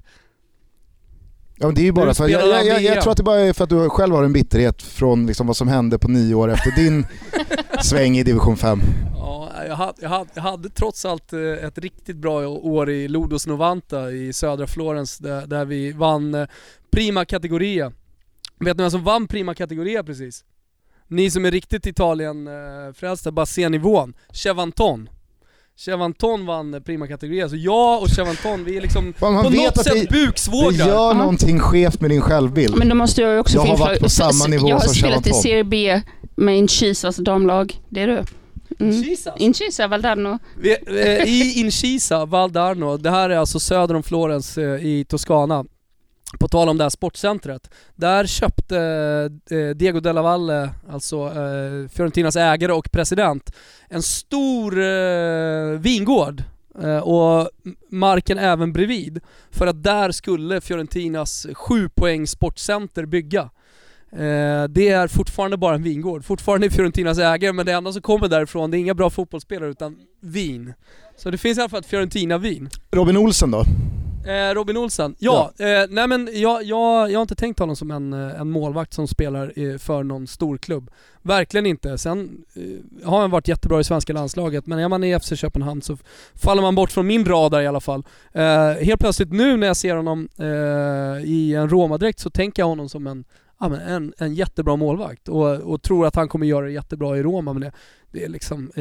Ja, 1.56 1.66
men 1.66 1.76
det 1.76 1.82
är 1.82 1.84
ju 1.84 1.92
bara 1.92 2.13
för, 2.13 2.28
jag, 2.28 2.48
jag, 2.48 2.66
jag, 2.66 2.82
jag 2.82 3.02
tror 3.02 3.12
att 3.12 3.18
det 3.18 3.24
bara 3.24 3.39
är 3.39 3.54
för 3.54 3.63
att 3.63 3.70
du 3.70 3.89
själv 3.89 4.16
har 4.16 4.24
en 4.24 4.34
bitterhet 4.34 4.82
från 4.82 5.26
liksom 5.28 5.48
vad 5.48 5.58
som 5.58 5.68
hände 5.68 6.00
på 6.00 6.08
nio 6.08 6.36
år 6.36 6.52
efter 6.52 6.72
din 6.72 7.06
sväng 7.84 8.18
i 8.18 8.24
division 8.24 8.58
5. 8.58 8.80
Ja, 9.16 9.52
jag 9.68 9.76
hade, 9.76 10.08
hade, 10.08 10.30
jag 10.34 10.42
hade 10.42 10.70
trots 10.70 11.06
allt 11.06 11.34
eh, 11.34 11.39
ett 11.39 11.78
riktigt 11.78 12.18
bra 12.18 12.48
år 12.48 12.89
i 12.89 13.08
Lodos 13.08 13.48
Novanta 13.48 14.12
i 14.12 14.34
södra 14.34 14.68
Florens 14.68 15.18
där, 15.18 15.48
där 15.48 15.66
vi 15.66 15.92
vann 15.92 16.34
eh, 16.34 16.48
Prima 16.92 17.26
Categoria. 17.26 17.92
Vet 18.60 18.78
ni 18.78 18.84
vem 18.84 18.92
som 18.92 19.04
vann 19.04 19.28
Prima 19.28 19.54
Categoria 19.56 20.04
precis? 20.04 20.44
Ni 21.08 21.32
som 21.32 21.46
är 21.46 21.52
riktigt 21.52 21.86
Italien-frälsta, 21.86 23.32
bara 23.32 23.46
se 23.46 23.70
nivån. 23.70 24.13
Chevanton. 24.30 25.10
Chevanton 25.78 26.46
vann 26.46 26.82
Prima 26.86 27.08
Categoria, 27.08 27.50
så 27.50 27.56
jag 27.56 28.02
och 28.02 28.10
Chevanton, 28.10 28.64
vi 28.64 28.78
är 28.78 28.82
liksom 28.82 29.14
Fan, 29.20 29.44
på 29.44 29.50
något 29.50 29.78
sätt 29.84 29.94
det, 29.94 30.00
det 30.00 30.10
buksvågrar. 30.10 30.88
gör 30.88 31.14
någonting 31.14 31.60
skevt 31.60 32.02
med 32.02 32.10
din 32.10 32.22
självbild. 32.22 32.76
Men 32.78 32.90
då 32.90 32.96
måste 32.96 33.22
jag 33.22 33.34
ju 33.34 33.40
också 33.40 33.58
Jag 33.58 33.66
har 33.66 33.78
varit 33.78 34.00
på 34.00 34.10
samma 34.10 34.48
nivå 34.48 34.70
Jag 34.70 34.76
har 34.76 34.82
som 34.82 34.94
spelat 34.94 35.20
i 35.20 35.24
Chevanton. 35.24 35.42
Serie 35.42 35.64
B 35.64 36.02
med 36.36 36.58
Inchisas 36.58 37.16
damlag. 37.18 37.80
Det 37.90 38.02
är 38.02 38.08
du. 38.08 38.24
Mm. 38.80 39.04
Incisa 39.38 39.88
Valdano. 39.88 40.40
Vi, 40.62 40.78
eh, 40.88 41.28
I 41.28 41.54
Incisa, 41.60 42.26
Valdarno, 42.26 42.98
det 42.98 43.10
här 43.10 43.30
är 43.30 43.38
alltså 43.38 43.60
söder 43.60 43.96
om 43.96 44.04
Florens 44.04 44.58
eh, 44.58 44.86
i 44.86 45.06
Toscana. 45.10 45.66
På 46.39 46.48
tal 46.48 46.69
om 46.69 46.78
det 46.78 46.84
här 46.84 46.89
sportcentret. 46.89 47.69
Där 47.96 48.26
köpte 48.26 48.78
eh, 49.50 49.69
Diego 49.69 50.00
Della 50.00 50.22
Valle, 50.22 50.69
alltså 50.89 51.17
eh, 51.17 51.89
Fiorentinas 51.89 52.36
ägare 52.36 52.72
och 52.72 52.91
president, 52.91 53.56
en 53.89 54.04
stor 54.04 54.82
eh, 54.82 55.80
vingård 55.80 56.43
eh, 56.82 56.98
och 56.98 57.50
marken 57.89 58.38
även 58.38 58.74
bredvid. 58.74 59.19
För 59.52 59.67
att 59.67 59.84
där 59.84 60.12
skulle 60.12 60.62
Fiorentinas 60.62 61.48
sju 61.54 61.89
poäng 61.89 62.28
sportcenter 62.28 63.06
bygga. 63.06 63.50
Eh, 64.12 64.63
det 64.69 64.89
är 64.89 65.08
fortfarande 65.08 65.58
bara 65.58 65.76
en 65.76 65.84
vingård, 65.84 66.26
fortfarande 66.26 66.69
Fiorentinas 66.69 67.17
ägare 67.17 67.54
men 67.54 67.65
det 67.65 67.72
enda 67.72 67.91
som 67.91 68.02
kommer 68.02 68.28
därifrån 68.28 68.72
det 68.72 68.78
är 68.78 68.80
inga 68.80 68.93
bra 68.93 69.10
fotbollsspelare 69.10 69.69
utan 69.69 69.96
vin. 70.22 70.74
Så 71.17 71.32
det 71.32 71.38
finns 71.38 71.58
i 71.58 71.62
alla 71.62 71.69
fall 71.69 71.80
ett 71.80 71.86
Fiorentina-vin. 71.86 72.69
Robin 72.91 73.17
Olsen 73.17 73.52
då? 73.52 73.65
Eh, 74.26 74.54
Robin 74.54 74.78
Olsen, 74.78 75.16
ja, 75.20 75.52
Eh, 75.58 75.86
nej 75.90 76.08
men 76.08 76.30
jag, 76.34 76.64
jag, 76.64 77.12
jag 77.12 77.20
har 77.20 77.22
inte 77.22 77.36
tänkt 77.36 77.60
honom 77.60 77.76
som 77.76 77.92
en, 77.92 78.14
eh, 78.14 78.42
en 78.42 78.50
målvakt 78.50 78.94
som 78.94 79.08
spelar 79.08 79.78
för 79.78 80.04
någon 80.04 80.28
stor 80.28 80.58
klubb. 80.58 80.92
Verkligen 81.26 81.66
inte. 81.66 81.98
Sen 81.98 82.46
eh, 82.56 83.08
har 83.10 83.22
han 83.22 83.32
varit 83.32 83.48
jättebra 83.48 83.80
i 83.80 83.84
svenska 83.84 84.14
landslaget, 84.14 84.66
men 84.66 84.80
är 84.80 84.90
man 84.90 85.04
i 85.04 85.20
FC 85.20 85.34
Köpenhamn 85.36 85.82
så 85.82 85.98
faller 86.34 86.62
man 86.62 86.76
bort 86.76 86.92
från 86.92 87.08
min 87.08 87.26
radar 87.26 87.62
i 87.62 87.68
alla 87.68 87.80
fall. 87.80 88.04
Eh, 88.32 88.70
helt 88.70 89.00
plötsligt 89.00 89.32
nu 89.32 89.58
när 89.58 89.68
jag 89.68 89.78
ser 89.78 89.96
honom 89.96 90.30
eh, 90.38 91.26
i 91.26 91.56
en 91.56 91.70
Roma-dräkt 91.70 92.20
så 92.20 92.30
tänker 92.30 92.62
jag 92.62 92.68
honom 92.68 92.90
som 92.90 93.08
en, 93.08 93.26
ja, 93.60 93.70
men 93.70 93.80
en, 93.80 94.14
en 94.18 94.34
jättebra 94.34 94.76
målvakt 94.76 95.30
och, 95.30 95.60
och 95.60 95.82
tror 95.82 96.08
att 96.08 96.16
han 96.16 96.28
kommer 96.28 96.46
göra 96.46 96.66
det 96.66 96.72
jättebra 96.72 97.18
i 97.18 97.24
Roma. 97.24 97.54
Men 97.54 97.62
det, 97.62 97.72
det 98.13 98.23
är 98.23 98.30
liksom, 98.30 98.71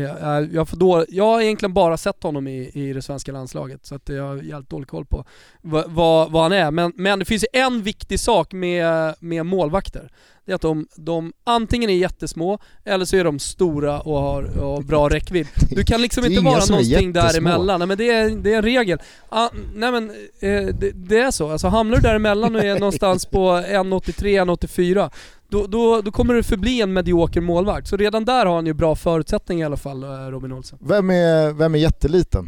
jag, 0.53 0.69
får 0.69 0.77
då, 0.77 1.05
jag 1.09 1.25
har 1.25 1.41
egentligen 1.41 1.73
bara 1.73 1.97
sett 1.97 2.23
honom 2.23 2.47
i, 2.49 2.71
i 2.75 2.93
det 2.93 3.03
svenska 3.03 3.33
landslaget 3.33 3.87
så 3.87 3.95
att 3.95 4.09
jag 4.09 4.25
har 4.25 4.37
jävligt 4.37 4.71
dålig 4.71 4.89
koll 4.89 5.07
på 5.07 5.25
vad, 5.61 6.31
vad, 6.31 6.43
han 6.43 6.53
är. 6.53 6.71
Men, 6.71 6.93
men 6.97 7.19
det 7.19 7.25
finns 7.25 7.43
ju 7.43 7.61
en 7.61 7.83
viktig 7.83 8.21
sak 8.21 8.53
med, 8.53 9.15
med 9.19 9.47
målvakter. 9.47 10.11
Det 10.45 10.53
är 10.53 10.55
att 10.55 10.63
de, 10.63 10.87
de 10.97 11.33
antingen 11.45 11.91
är 11.91 11.95
jättesmå 11.95 12.59
eller 12.85 13.05
så 13.05 13.17
är 13.17 13.25
de 13.25 13.39
stora 13.39 14.01
och 14.01 14.21
har, 14.21 14.43
och 14.59 14.75
har 14.75 14.83
bra 14.83 15.09
räckvidd. 15.11 15.47
Du 15.71 15.85
kan 15.85 16.03
liksom 16.03 16.25
inte 16.25 16.45
vara 16.45 16.65
någonting 16.65 17.13
däremellan. 17.13 17.81
Nej 17.81 17.89
men 17.89 17.99
det 17.99 18.11
är, 18.11 18.31
det 18.31 18.53
är 18.53 18.57
en 18.57 18.63
regel. 18.63 18.99
Ah, 19.29 19.49
nej 19.75 19.93
men 19.93 20.11
eh, 20.41 20.75
det, 20.75 20.91
det 20.95 21.19
är 21.19 21.31
så. 21.31 21.51
Alltså 21.51 21.69
hamnar 21.69 21.97
du 21.97 22.03
däremellan 22.03 22.57
och 22.57 22.65
är 22.65 22.79
någonstans 22.79 23.27
på 23.27 23.39
1,83, 23.51 24.45
1,84 24.45 25.11
då, 25.53 25.67
då, 25.67 26.01
då 26.03 26.11
kommer 26.13 26.35
du 26.35 26.43
förbli 26.43 26.81
en 26.83 26.93
medioker 26.93 27.41
målvakt. 27.41 27.89
Så 27.89 27.97
redan 27.97 28.25
där 28.25 28.47
har 28.47 28.55
han 28.55 28.67
ju 28.67 28.73
bra 28.75 28.95
förutsättningar 28.97 29.65
i 29.65 29.67
alla 29.67 29.77
fall, 29.77 30.03
eh, 30.03 30.09
Robin 30.09 30.53
Olsen. 30.53 30.79
Vem 30.83 31.11
är, 31.11 31.53
vem 31.53 31.75
är 31.75 31.79
jätteliten? 31.79 32.47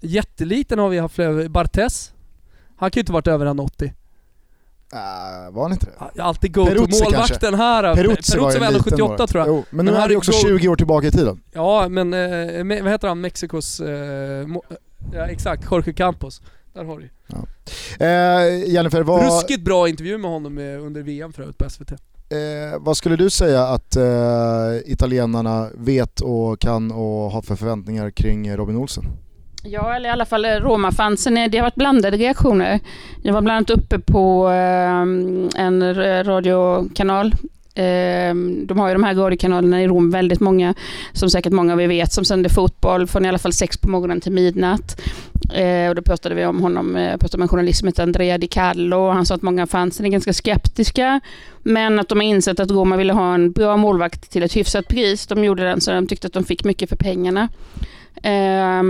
Jätteliten 0.00 0.78
har 0.78 0.88
vi 0.88 0.98
haft 0.98 1.14
flera, 1.14 1.48
Bartes. 1.48 2.12
Han 2.76 2.90
kan 2.90 2.98
ju 2.98 3.02
inte 3.02 3.12
varit 3.12 3.26
över 3.26 3.46
1,80. 3.46 3.84
Äh, 4.92 5.52
var 5.54 5.62
han 5.62 5.72
inte 5.72 5.86
det? 5.86 5.92
Ja, 6.14 6.22
Alltid 6.22 6.54
go 6.54 6.66
Peruzzi 6.66 7.04
målvakten 7.04 7.54
här. 7.54 7.94
Peruzzi 7.94 8.38
var 8.38 8.52
ju 8.52 8.58
liten 8.58 8.82
78 8.82 9.08
målvakt. 9.08 9.32
tror 9.32 9.44
jag. 9.46 9.48
Jo, 9.56 9.64
men 9.70 9.84
nu 9.86 9.90
Men 9.92 9.94
är 9.96 10.00
här 10.00 10.08
vi 10.08 10.14
är 10.14 10.18
också 10.18 10.32
goal- 10.32 10.58
20 10.58 10.68
år 10.68 10.76
tillbaka 10.76 11.06
i 11.06 11.10
tiden. 11.10 11.40
Ja 11.52 11.88
men, 11.88 12.14
eh, 12.14 12.82
vad 12.82 12.92
heter 12.92 13.08
han, 13.08 13.20
Mexikos... 13.20 13.80
Eh, 13.80 13.86
mo- 14.46 14.76
ja 15.12 15.26
exakt, 15.26 15.64
Jorge 15.70 15.92
Campos. 15.92 16.42
Där 16.72 16.84
har 16.84 16.98
du 16.98 17.02
ju. 17.04 17.10
Eh, 18.06 18.72
Jennifer, 18.72 19.02
vad, 19.02 19.24
Ruskigt 19.24 19.64
bra 19.64 19.88
intervju 19.88 20.18
med 20.18 20.30
honom 20.30 20.58
eh, 20.58 20.84
under 20.86 21.02
VM 21.02 21.32
förut 21.32 21.58
på 21.58 21.70
SVT 21.70 21.92
eh, 22.30 22.78
vad 22.80 22.96
skulle 22.96 23.16
du 23.16 23.30
säga 23.30 23.62
att 23.62 23.96
eh, 23.96 24.92
italienarna 24.92 25.68
vet 25.74 26.20
och 26.20 26.60
kan 26.60 26.92
och 26.92 27.30
har 27.30 27.42
för 27.42 27.56
förväntningar 27.56 28.10
kring 28.10 28.56
Robin 28.56 28.76
Olsen? 28.76 29.04
Ja, 29.62 29.94
eller 29.94 30.08
i 30.08 30.12
alla 30.12 30.24
fall 30.24 30.44
eh, 30.44 30.48
Roma-fansen. 30.48 31.36
Eh, 31.36 31.50
det 31.50 31.58
har 31.58 31.62
varit 31.62 31.74
blandade 31.74 32.16
reaktioner. 32.16 32.80
Jag 33.22 33.34
var 33.34 33.40
bland 33.40 33.56
annat 33.56 33.70
uppe 33.70 33.98
på 33.98 34.48
eh, 34.48 35.62
en 35.62 35.94
radiokanal. 36.24 37.34
Eh, 37.74 38.34
de 38.64 38.78
har 38.78 38.88
ju 38.88 38.94
de 38.94 39.04
här 39.04 39.14
radiokanalerna 39.14 39.82
i 39.82 39.88
Rom, 39.88 40.10
väldigt 40.10 40.40
många, 40.40 40.74
som 41.12 41.30
säkert 41.30 41.52
många 41.52 41.72
av 41.72 41.80
er 41.80 41.88
vet, 41.88 42.12
som 42.12 42.24
sänder 42.24 42.50
fotboll 42.50 43.06
från 43.06 43.24
i 43.24 43.28
alla 43.28 43.38
fall 43.38 43.52
sex 43.52 43.78
på 43.78 43.88
morgonen 43.88 44.20
till 44.20 44.32
midnatt. 44.32 45.00
Eh, 45.54 45.88
och 45.88 45.94
då 45.94 46.02
pratade 46.02 46.34
vi 46.34 46.46
om 46.46 46.60
honom, 46.60 46.96
eh, 46.96 47.16
pratade 47.16 47.38
med 47.38 47.44
en 47.44 47.48
journalist 47.48 47.78
som 47.78 47.88
heter 47.88 48.02
Andrea 48.02 48.38
Di 48.38 48.46
Carlo 48.46 48.96
och 48.96 49.14
han 49.14 49.26
sa 49.26 49.34
att 49.34 49.42
många 49.42 49.66
fansen 49.66 50.06
är 50.06 50.10
ganska 50.10 50.32
skeptiska, 50.32 51.20
men 51.62 51.98
att 51.98 52.08
de 52.08 52.18
har 52.18 52.26
insett 52.26 52.60
att 52.60 52.70
Roma 52.70 52.96
ville 52.96 53.12
ha 53.12 53.34
en 53.34 53.52
bra 53.52 53.76
målvakt 53.76 54.30
till 54.30 54.42
ett 54.42 54.56
hyfsat 54.56 54.88
pris. 54.88 55.26
De 55.26 55.44
gjorde 55.44 55.62
den 55.62 55.80
så 55.80 55.90
de 55.90 56.06
tyckte 56.06 56.26
att 56.26 56.32
de 56.32 56.44
fick 56.44 56.64
mycket 56.64 56.88
för 56.88 56.96
pengarna. 56.96 57.48
Eh, 58.22 58.82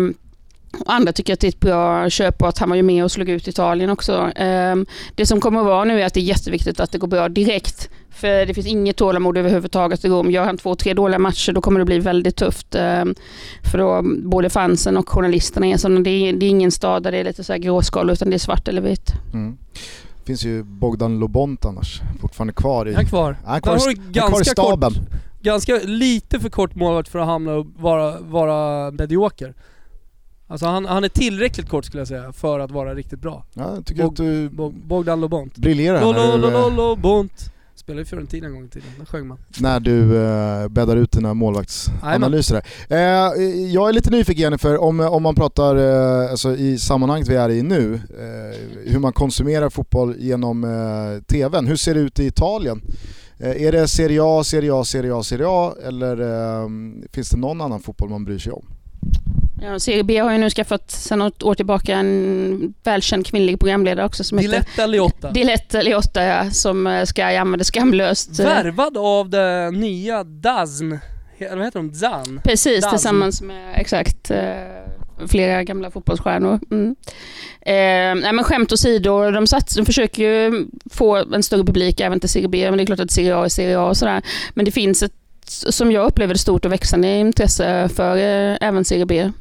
andra 0.87 1.13
tycker 1.13 1.33
att 1.33 1.41
det 1.41 1.47
är 1.47 1.49
ett 1.49 1.61
bra 1.61 2.11
köp 2.11 2.43
och 2.43 2.49
att 2.49 2.59
han 2.59 2.69
var 2.69 2.77
ju 2.77 2.83
med 2.83 3.05
och 3.05 3.13
slog 3.13 3.29
ut 3.29 3.49
Italien 3.49 3.91
också. 3.91 4.31
Ehm, 4.37 4.87
det 5.15 5.27
som 5.27 5.41
kommer 5.41 5.61
att 5.61 5.67
vara 5.67 5.85
nu 5.85 6.01
är 6.01 6.07
att 6.07 6.15
det 6.15 6.21
är 6.21 6.25
jätteviktigt 6.25 6.81
att 6.81 6.93
det 6.93 6.99
går 6.99 7.09
bra 7.09 7.29
direkt. 7.29 7.91
För 8.11 8.47
det 8.47 8.55
finns 8.55 8.67
inget 8.67 8.97
tålamod 8.97 9.39
överhuvudtaget 9.39 10.05
i 10.05 10.09
Rom. 10.09 10.31
Gör 10.31 10.45
han 10.45 10.59
två, 10.59 10.75
tre 10.75 10.95
dåliga 10.95 11.19
matcher 11.19 11.53
då 11.53 11.61
kommer 11.61 11.79
det 11.79 11.85
bli 11.87 11.99
väldigt 11.99 12.37
tufft. 12.37 12.75
ehm, 12.75 13.15
för 13.71 13.79
då 13.79 14.03
både 14.31 14.51
fansen 14.51 14.97
och 14.97 15.09
journalisterna 15.09 15.67
är 15.67 15.77
sådana. 15.77 16.01
Det 16.01 16.11
är, 16.11 16.33
det 16.33 16.47
är 16.47 16.51
ingen 16.51 16.71
stad 16.71 17.03
där 17.03 17.13
det 17.13 17.19
är 17.19 17.25
lite 17.25 17.45
så 17.45 17.53
här 17.53 17.59
gråskal 17.61 18.11
utan 18.11 18.31
det 18.31 18.37
är 18.37 18.39
svart 18.39 18.69
eller 18.69 18.83
vitt. 18.83 19.13
Mm. 19.33 19.57
finns 20.27 20.45
ju 20.45 20.63
Bogdan 20.63 21.19
Lobont 21.19 21.65
annars, 21.65 22.01
fortfarande 22.21 22.53
kvar 22.53 22.87
i... 22.87 22.91
Är 22.91 22.95
han 22.97 23.07
kvar? 23.07 23.37
Han 23.45 23.57
är 23.57 23.61
kvar, 23.61 23.77
har 23.79 23.91
i- 23.91 23.95
du 23.95 24.01
han 24.01 24.09
är 24.11 24.13
kvar 24.13 24.29
i 24.29 24.31
ganska 24.45 24.55
kort, 24.55 24.69
staben. 24.69 24.93
ganska 25.43 25.79
lite 25.85 26.41
för 26.41 26.49
kort 26.49 26.75
målvakt 26.75 27.09
för 27.09 27.19
att 27.19 27.27
hamna 27.27 27.53
och 27.53 27.67
vara, 27.79 28.21
vara 28.21 28.91
medioker. 28.91 29.55
Alltså 30.51 30.67
han, 30.67 30.85
han 30.87 31.05
är 31.05 31.09
tillräckligt 31.09 31.69
kort 31.69 31.85
skulle 31.85 32.01
jag 32.01 32.09
säga 32.09 32.33
för 32.33 32.59
att 32.59 32.71
vara 32.71 32.95
riktigt 32.95 33.21
bra. 33.21 33.45
Ja, 33.55 33.75
jag 33.75 33.87
tycker 33.87 34.03
Bog- 34.03 34.13
att 34.13 34.17
du 34.17 34.49
Bo- 34.49 34.71
Bogdan 34.87 35.21
Lobont. 35.21 35.57
briljerar 35.59 36.01
Lo, 36.01 36.13
när 36.13 36.27
lo, 36.27 36.33
du, 36.47 36.53
lo, 36.53 36.69
eh, 36.69 36.77
lo, 36.77 36.97
Bont. 36.97 37.53
Spelade 37.75 38.03
i 38.03 38.05
Fiorentina 38.05 38.47
en 38.47 38.55
gång 38.55 38.65
i 38.65 38.69
tiden, 38.69 38.89
där 38.99 39.05
sjöng 39.07 39.27
man. 39.27 39.39
när 39.61 39.81
du 39.81 40.17
eh, 40.17 40.69
bäddar 40.69 40.97
ut 40.97 41.13
dina 41.13 41.35
målvaktsanalyser 41.35 42.55
där. 42.89 42.97
Eh, 42.97 43.67
jag 43.73 43.89
är 43.89 43.93
lite 43.93 44.11
nyfiken 44.11 44.43
Jennifer, 44.43 44.79
om, 44.83 45.01
om 45.01 45.23
man 45.23 45.35
pratar 45.35 45.77
eh, 45.77 46.31
alltså, 46.31 46.57
i 46.57 46.79
sammanhanget 46.79 47.29
vi 47.29 47.35
är 47.35 47.49
i 47.49 47.63
nu, 47.63 47.95
eh, 47.95 48.91
hur 48.93 48.99
man 48.99 49.13
konsumerar 49.13 49.71
fotboll 49.71 50.15
genom 50.19 50.65
eh, 50.65 51.23
TVn. 51.23 51.67
Hur 51.67 51.77
ser 51.77 51.95
det 51.95 52.01
ut 52.01 52.19
i 52.21 52.27
Italien? 52.27 52.83
Eh, 53.39 53.63
är 53.63 53.73
det 53.73 53.89
Serie 53.89 54.21
A, 54.25 54.45
Serie 54.45 54.75
A, 54.75 54.85
Serie 54.85 55.15
A, 55.15 55.23
Serie 55.23 55.47
A 55.49 55.75
eller 55.85 56.21
eh, 56.21 56.69
finns 57.13 57.31
det 57.31 57.37
någon 57.37 57.61
annan 57.61 57.81
fotboll 57.81 58.09
man 58.09 58.25
bryr 58.25 58.39
sig 58.39 58.53
om? 58.53 58.65
Ja, 59.63 59.79
Serie 59.79 60.03
B 60.05 60.19
har 60.19 60.33
ju 60.33 60.39
nu 60.39 60.51
skaffat 60.51 60.91
sedan 60.91 61.19
något 61.19 61.43
år 61.43 61.55
tillbaka 61.55 61.95
en 61.95 62.75
välkänd 62.85 63.27
kvinnlig 63.27 63.59
programledare 63.59 64.07
också 64.07 64.25
som 64.25 64.39
heter 64.39 64.51
Diletta 64.51 64.87
Liotta. 64.87 65.31
Diletta 65.31 65.83
Liotta 65.83 66.25
ja, 66.25 66.51
som 66.51 66.87
eh, 66.87 67.05
Sky 67.07 67.23
använder 67.23 67.65
skamlöst. 67.65 68.41
Värvad 68.41 68.97
av 68.97 69.31
det 69.31 69.71
nya 69.71 70.25
DAZN. 70.25 70.93
He- 71.39 71.57
Vad 71.57 71.65
heter 71.65 71.79
de? 71.79 71.95
ZAN? 71.95 72.41
Precis, 72.45 72.81
Dans. 72.81 72.93
tillsammans 72.93 73.43
med 73.43 73.73
exakt 73.81 74.31
eh, 74.31 74.53
flera 75.29 75.65
gamla 75.65 75.91
fotbollsstjärnor. 75.91 76.61
Mm. 76.71 76.97
Eh, 77.61 78.23
nej 78.23 78.33
men 78.33 78.45
skämt 78.45 78.73
åsido, 78.73 79.31
de, 79.31 79.47
sats, 79.47 79.75
de 79.77 79.87
försöker 79.87 80.23
ju 80.23 80.67
få 80.91 81.17
en 81.17 81.43
större 81.43 81.65
publik 81.65 82.01
även 82.01 82.21
till 82.21 82.29
Serie 82.29 82.49
B, 82.49 82.71
men 82.71 82.77
det 82.77 82.83
är 82.83 82.87
klart 82.87 83.01
att 83.01 83.11
Serie 83.11 83.37
A 83.37 83.45
är 83.45 83.49
Serie 83.49 83.79
A 83.79 83.85
och 83.89 83.97
sådär. 83.97 84.23
Men 84.55 84.65
det 84.65 84.71
finns 84.71 85.03
ett, 85.03 85.13
som 85.51 85.93
jag 85.93 86.07
upplever 86.07 86.35
stort 86.35 86.65
och 86.65 86.73
växande 86.73 87.19
intresse 87.19 87.89
för 87.89 88.17
eh, 88.17 88.59
även 88.61 88.85
Serie 88.85 89.07
B. 89.07 89.33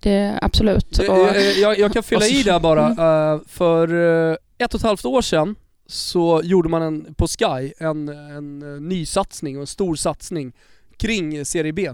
Det 0.00 0.38
absolut. 0.42 0.98
Eh, 0.98 1.10
Och, 1.12 1.36
eh, 1.36 1.42
Jag, 1.42 1.78
jag 1.78 1.92
kan 1.92 2.02
fylla 2.02 2.26
i 2.26 2.42
där 2.42 2.60
bara. 2.60 2.86
Eh, 2.88 3.40
För 3.46 3.92
ett 4.58 4.74
och 4.74 4.80
ett 4.80 4.86
halvt 4.86 5.04
år 5.04 5.22
sedan 5.22 5.54
så 5.86 6.40
gjorde 6.44 6.68
man 6.68 6.82
en, 6.82 7.14
på 7.14 7.26
Sky 7.26 7.72
en, 7.78 8.08
en 8.08 8.58
ny 8.88 9.06
satsning 9.06 9.56
och 9.56 9.60
en 9.60 9.66
stor 9.66 9.94
satsning 9.94 10.52
kring 10.96 11.44
Serie 11.44 11.72
B. 11.72 11.90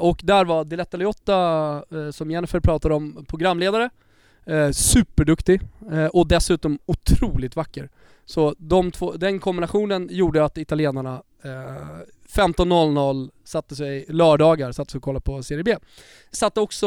Och 0.00 0.20
där 0.22 0.44
var 0.44 0.64
Diletta 0.64 0.96
Liotta, 0.96 1.82
som 2.12 2.30
Jennifer 2.30 2.60
pratade 2.60 2.94
om, 2.94 3.24
programledare. 3.28 3.90
Superduktig 4.72 5.60
och 6.12 6.28
dessutom 6.28 6.78
otroligt 6.86 7.56
vacker. 7.56 7.88
Så 8.24 8.54
de 8.58 8.92
två, 8.92 9.12
den 9.12 9.38
kombinationen 9.38 10.08
gjorde 10.10 10.44
att 10.44 10.58
italienarna 10.58 11.22
15.00 12.28 13.30
satte 13.44 13.76
sig, 13.76 14.04
lördagar, 14.08 14.72
satte 14.72 14.92
sig 14.92 14.98
och 14.98 15.04
kollade 15.04 15.22
på 15.24 15.42
Serie 15.42 15.64
B. 15.64 15.76
Satte 16.30 16.60
också 16.60 16.86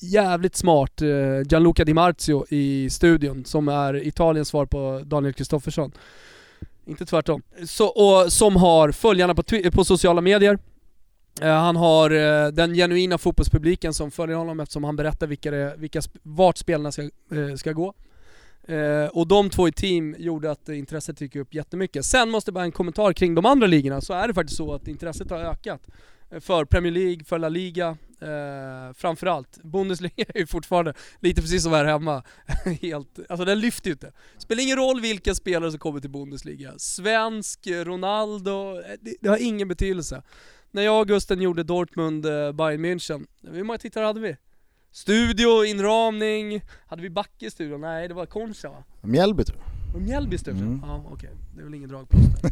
jävligt 0.00 0.56
smart 0.56 1.02
eh, 1.02 1.08
Gianluca 1.50 1.84
Di 1.84 1.94
Marzio 1.94 2.46
i 2.48 2.90
studion, 2.90 3.44
som 3.44 3.68
är 3.68 4.06
Italiens 4.06 4.48
svar 4.48 4.66
på 4.66 5.02
Daniel 5.04 5.34
Kristoffersson. 5.34 5.92
Inte 6.86 7.06
tvärtom. 7.06 7.42
Så, 7.66 7.86
och 7.86 8.32
som 8.32 8.56
har 8.56 8.92
följarna 8.92 9.34
på, 9.34 9.42
på 9.72 9.84
sociala 9.84 10.20
medier. 10.20 10.58
Eh, 11.40 11.48
han 11.48 11.76
har 11.76 12.10
eh, 12.10 12.48
den 12.48 12.74
genuina 12.74 13.18
fotbollspubliken 13.18 13.94
som 13.94 14.10
följer 14.10 14.36
honom 14.36 14.60
eftersom 14.60 14.84
han 14.84 14.96
berättar 14.96 15.26
vilka 15.26 15.50
det, 15.50 15.74
vilka, 15.76 16.00
vart 16.22 16.56
spelarna 16.56 16.92
ska, 16.92 17.08
ska 17.56 17.72
gå. 17.72 17.94
Eh, 18.66 19.06
och 19.06 19.28
de 19.28 19.50
två 19.50 19.68
i 19.68 19.72
team 19.72 20.14
gjorde 20.18 20.50
att 20.50 20.68
intresset 20.68 21.20
gick 21.20 21.36
upp 21.36 21.54
jättemycket. 21.54 22.04
Sen 22.04 22.30
måste 22.30 22.48
jag 22.48 22.54
bara 22.54 22.64
en 22.64 22.72
kommentar 22.72 23.12
kring 23.12 23.34
de 23.34 23.46
andra 23.46 23.66
ligorna, 23.66 24.00
så 24.00 24.12
är 24.12 24.28
det 24.28 24.34
faktiskt 24.34 24.56
så 24.56 24.74
att 24.74 24.88
intresset 24.88 25.30
har 25.30 25.38
ökat. 25.38 25.88
Eh, 26.30 26.40
för 26.40 26.64
Premier 26.64 26.92
League, 26.92 27.24
för 27.24 27.38
La 27.38 27.48
Liga, 27.48 27.96
eh, 28.20 28.94
framförallt. 28.94 29.62
Bundesliga 29.62 30.12
är 30.28 30.38
ju 30.38 30.46
fortfarande 30.46 30.94
lite 31.20 31.40
precis 31.40 31.62
som 31.62 31.72
här 31.72 31.84
hemma. 31.84 32.22
Helt, 32.82 33.18
alltså 33.28 33.44
den 33.44 33.60
lyfter 33.60 33.86
ju 33.86 33.92
inte. 33.92 34.12
Spelar 34.38 34.62
ingen 34.62 34.76
roll 34.76 35.00
vilka 35.00 35.34
spelare 35.34 35.70
som 35.70 35.80
kommer 35.80 36.00
till 36.00 36.10
Bundesliga. 36.10 36.72
Svensk, 36.76 37.66
eh, 37.66 37.84
Ronaldo, 37.84 38.80
eh, 38.80 38.94
det, 39.00 39.16
det 39.20 39.28
har 39.28 39.42
ingen 39.42 39.68
betydelse. 39.68 40.22
När 40.70 40.82
jag 40.82 41.00
och 41.00 41.08
Gusten 41.08 41.42
gjorde 41.42 41.62
Dortmund, 41.62 42.26
eh, 42.26 42.52
Bayern 42.52 42.84
München, 42.84 43.26
hur 43.42 43.64
många 43.64 43.78
tittare 43.78 44.04
hade 44.04 44.20
vi? 44.20 44.36
Studio, 44.96 45.64
inramning, 45.64 46.62
hade 46.86 47.02
vi 47.02 47.10
Backe 47.10 47.46
i 47.46 47.50
studion? 47.50 47.80
Nej 47.80 48.08
det 48.08 48.14
var 48.14 48.26
Concha 48.26 48.68
va? 48.68 48.84
Mjällby 49.02 49.44
tror 49.44 49.58
jag. 49.92 50.02
Mjällby 50.02 50.34
i 50.34 50.38
studion? 50.38 50.62
Mm. 50.62 50.80
Ja 50.82 51.04
okej, 51.12 51.30
det 51.54 51.60
är 51.60 51.64
väl 51.64 51.74
ingen 51.74 51.88
dragplåster. 51.88 52.50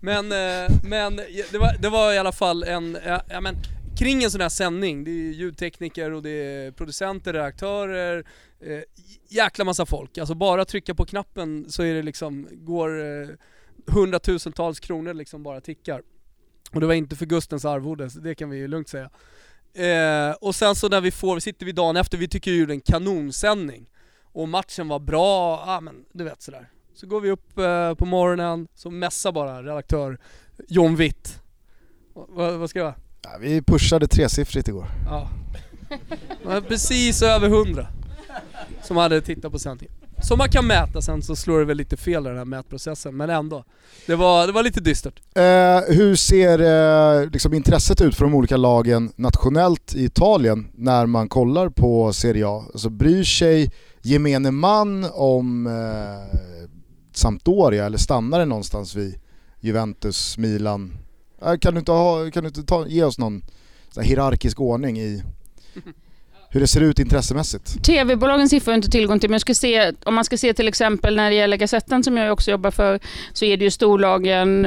men, 0.02 0.24
eh, 0.32 0.76
men 0.84 1.16
det 1.52 1.58
var, 1.58 1.76
det 1.78 1.88
var 1.88 2.12
i 2.12 2.18
alla 2.18 2.32
fall 2.32 2.62
en, 2.62 2.98
ja, 3.28 3.40
men 3.40 3.56
kring 3.98 4.24
en 4.24 4.30
sån 4.30 4.40
här 4.40 4.48
sändning, 4.48 5.04
det 5.04 5.10
är 5.10 5.32
ljudtekniker 5.32 6.10
och 6.10 6.22
det 6.22 6.30
är 6.30 6.70
producenter, 6.70 7.32
redaktörer, 7.32 8.24
eh, 8.60 8.80
jäkla 9.28 9.64
massa 9.64 9.86
folk. 9.86 10.18
Alltså 10.18 10.34
bara 10.34 10.64
trycka 10.64 10.94
på 10.94 11.04
knappen 11.04 11.66
så 11.68 11.82
är 11.82 11.94
det 11.94 12.02
liksom, 12.02 12.48
går 12.52 13.00
eh, 13.00 13.28
hundratusentals 13.86 14.80
kronor 14.80 15.14
liksom 15.14 15.42
bara 15.42 15.60
tickar. 15.60 16.02
Och 16.72 16.80
det 16.80 16.86
var 16.86 16.94
inte 16.94 17.16
för 17.16 17.26
Gustens 17.26 17.64
arvode, 17.64 18.08
det 18.22 18.34
kan 18.34 18.50
vi 18.50 18.56
ju 18.56 18.68
lugnt 18.68 18.88
säga. 18.88 19.10
Eh, 19.74 20.30
och 20.40 20.54
sen 20.54 20.74
så 20.74 20.88
när 20.88 21.00
vi 21.00 21.10
får, 21.10 21.38
sitter 21.40 21.66
vi 21.66 21.72
dagen 21.72 21.96
efter, 21.96 22.18
vi 22.18 22.28
tycker 22.28 22.50
ju 22.50 22.66
det 22.66 22.72
är 22.72 22.74
en 22.74 22.80
kanonsändning. 22.80 23.86
Och 24.22 24.48
matchen 24.48 24.88
var 24.88 24.98
bra, 24.98 25.62
ja 25.66 25.80
men 25.80 25.94
du 26.12 26.24
vet 26.24 26.42
sådär. 26.42 26.68
Så 26.94 27.06
går 27.06 27.20
vi 27.20 27.30
upp 27.30 27.58
eh, 27.58 27.94
på 27.94 28.04
morgonen, 28.06 28.68
så 28.74 28.90
mässar 28.90 29.32
bara 29.32 29.62
redaktör 29.62 30.18
John 30.68 30.96
Witt. 30.96 31.42
Va- 32.14 32.26
vad- 32.28 32.54
vad 32.54 32.70
ska 32.70 32.78
jag? 32.78 32.94
Ja, 33.22 33.30
vi 33.40 33.62
pushade 33.62 34.06
tresiffrigt 34.06 34.68
igår. 34.68 34.86
Ja. 35.06 35.28
Precis 36.68 37.22
över 37.22 37.46
100 37.48 37.86
som 38.82 38.96
hade 38.96 39.20
tittat 39.20 39.52
på 39.52 39.58
sändningen. 39.58 39.94
Som 40.22 40.38
man 40.38 40.48
kan 40.48 40.66
mäta 40.66 41.02
sen 41.02 41.22
så 41.22 41.36
slår 41.36 41.58
det 41.58 41.64
väl 41.64 41.76
lite 41.76 41.96
fel 41.96 42.26
i 42.26 42.28
den 42.28 42.38
här 42.38 42.44
mätprocessen, 42.44 43.16
men 43.16 43.30
ändå. 43.30 43.64
Det 44.06 44.14
var, 44.14 44.46
det 44.46 44.52
var 44.52 44.62
lite 44.62 44.80
dystert. 44.80 45.20
Eh, 45.34 45.94
hur 45.96 46.16
ser 46.16 46.58
eh, 46.58 47.30
liksom 47.30 47.54
intresset 47.54 48.00
ut 48.00 48.14
för 48.14 48.24
de 48.24 48.34
olika 48.34 48.56
lagen 48.56 49.12
nationellt 49.16 49.94
i 49.94 50.04
Italien 50.04 50.68
när 50.74 51.06
man 51.06 51.28
kollar 51.28 51.68
på 51.68 52.12
Serie 52.12 52.46
A? 52.48 52.64
Alltså 52.72 52.90
bryr 52.90 53.24
sig 53.24 53.70
gemene 54.02 54.50
man 54.50 55.06
om 55.12 55.66
eh, 55.66 56.38
Sampdoria 57.14 57.86
eller 57.86 57.98
stannar 57.98 58.38
det 58.38 58.44
någonstans 58.44 58.94
vid 58.94 59.18
Juventus, 59.60 60.38
Milan? 60.38 60.98
Eh, 61.44 61.56
kan 61.56 61.74
du 61.74 61.78
inte, 61.78 61.92
ha, 61.92 62.30
kan 62.30 62.42
du 62.42 62.48
inte 62.48 62.62
ta, 62.62 62.86
ge 62.86 63.04
oss 63.04 63.18
någon 63.18 63.42
hierarkisk 64.00 64.60
ordning 64.60 65.00
i 65.00 65.22
hur 66.52 66.60
det 66.60 66.66
ser 66.66 66.80
ut 66.80 66.98
intressemässigt? 66.98 67.84
TV-bolagens 67.84 68.50
siffror 68.50 68.72
har 68.72 68.74
jag 68.74 68.78
inte 68.78 68.90
tillgång 68.90 69.20
till, 69.20 69.30
men 69.30 69.40
ska 69.40 69.54
se, 69.54 69.92
om 70.04 70.14
man 70.14 70.24
ska 70.24 70.36
se 70.36 70.54
till 70.54 70.68
exempel 70.68 71.16
när 71.16 71.30
det 71.30 71.36
gäller 71.36 71.56
Gazetten 71.56 72.04
som 72.04 72.16
jag 72.16 72.32
också 72.32 72.50
jobbar 72.50 72.70
för, 72.70 73.00
så 73.32 73.44
är 73.44 73.56
det 73.56 73.64
ju 73.64 73.70
storlagen 73.70 74.66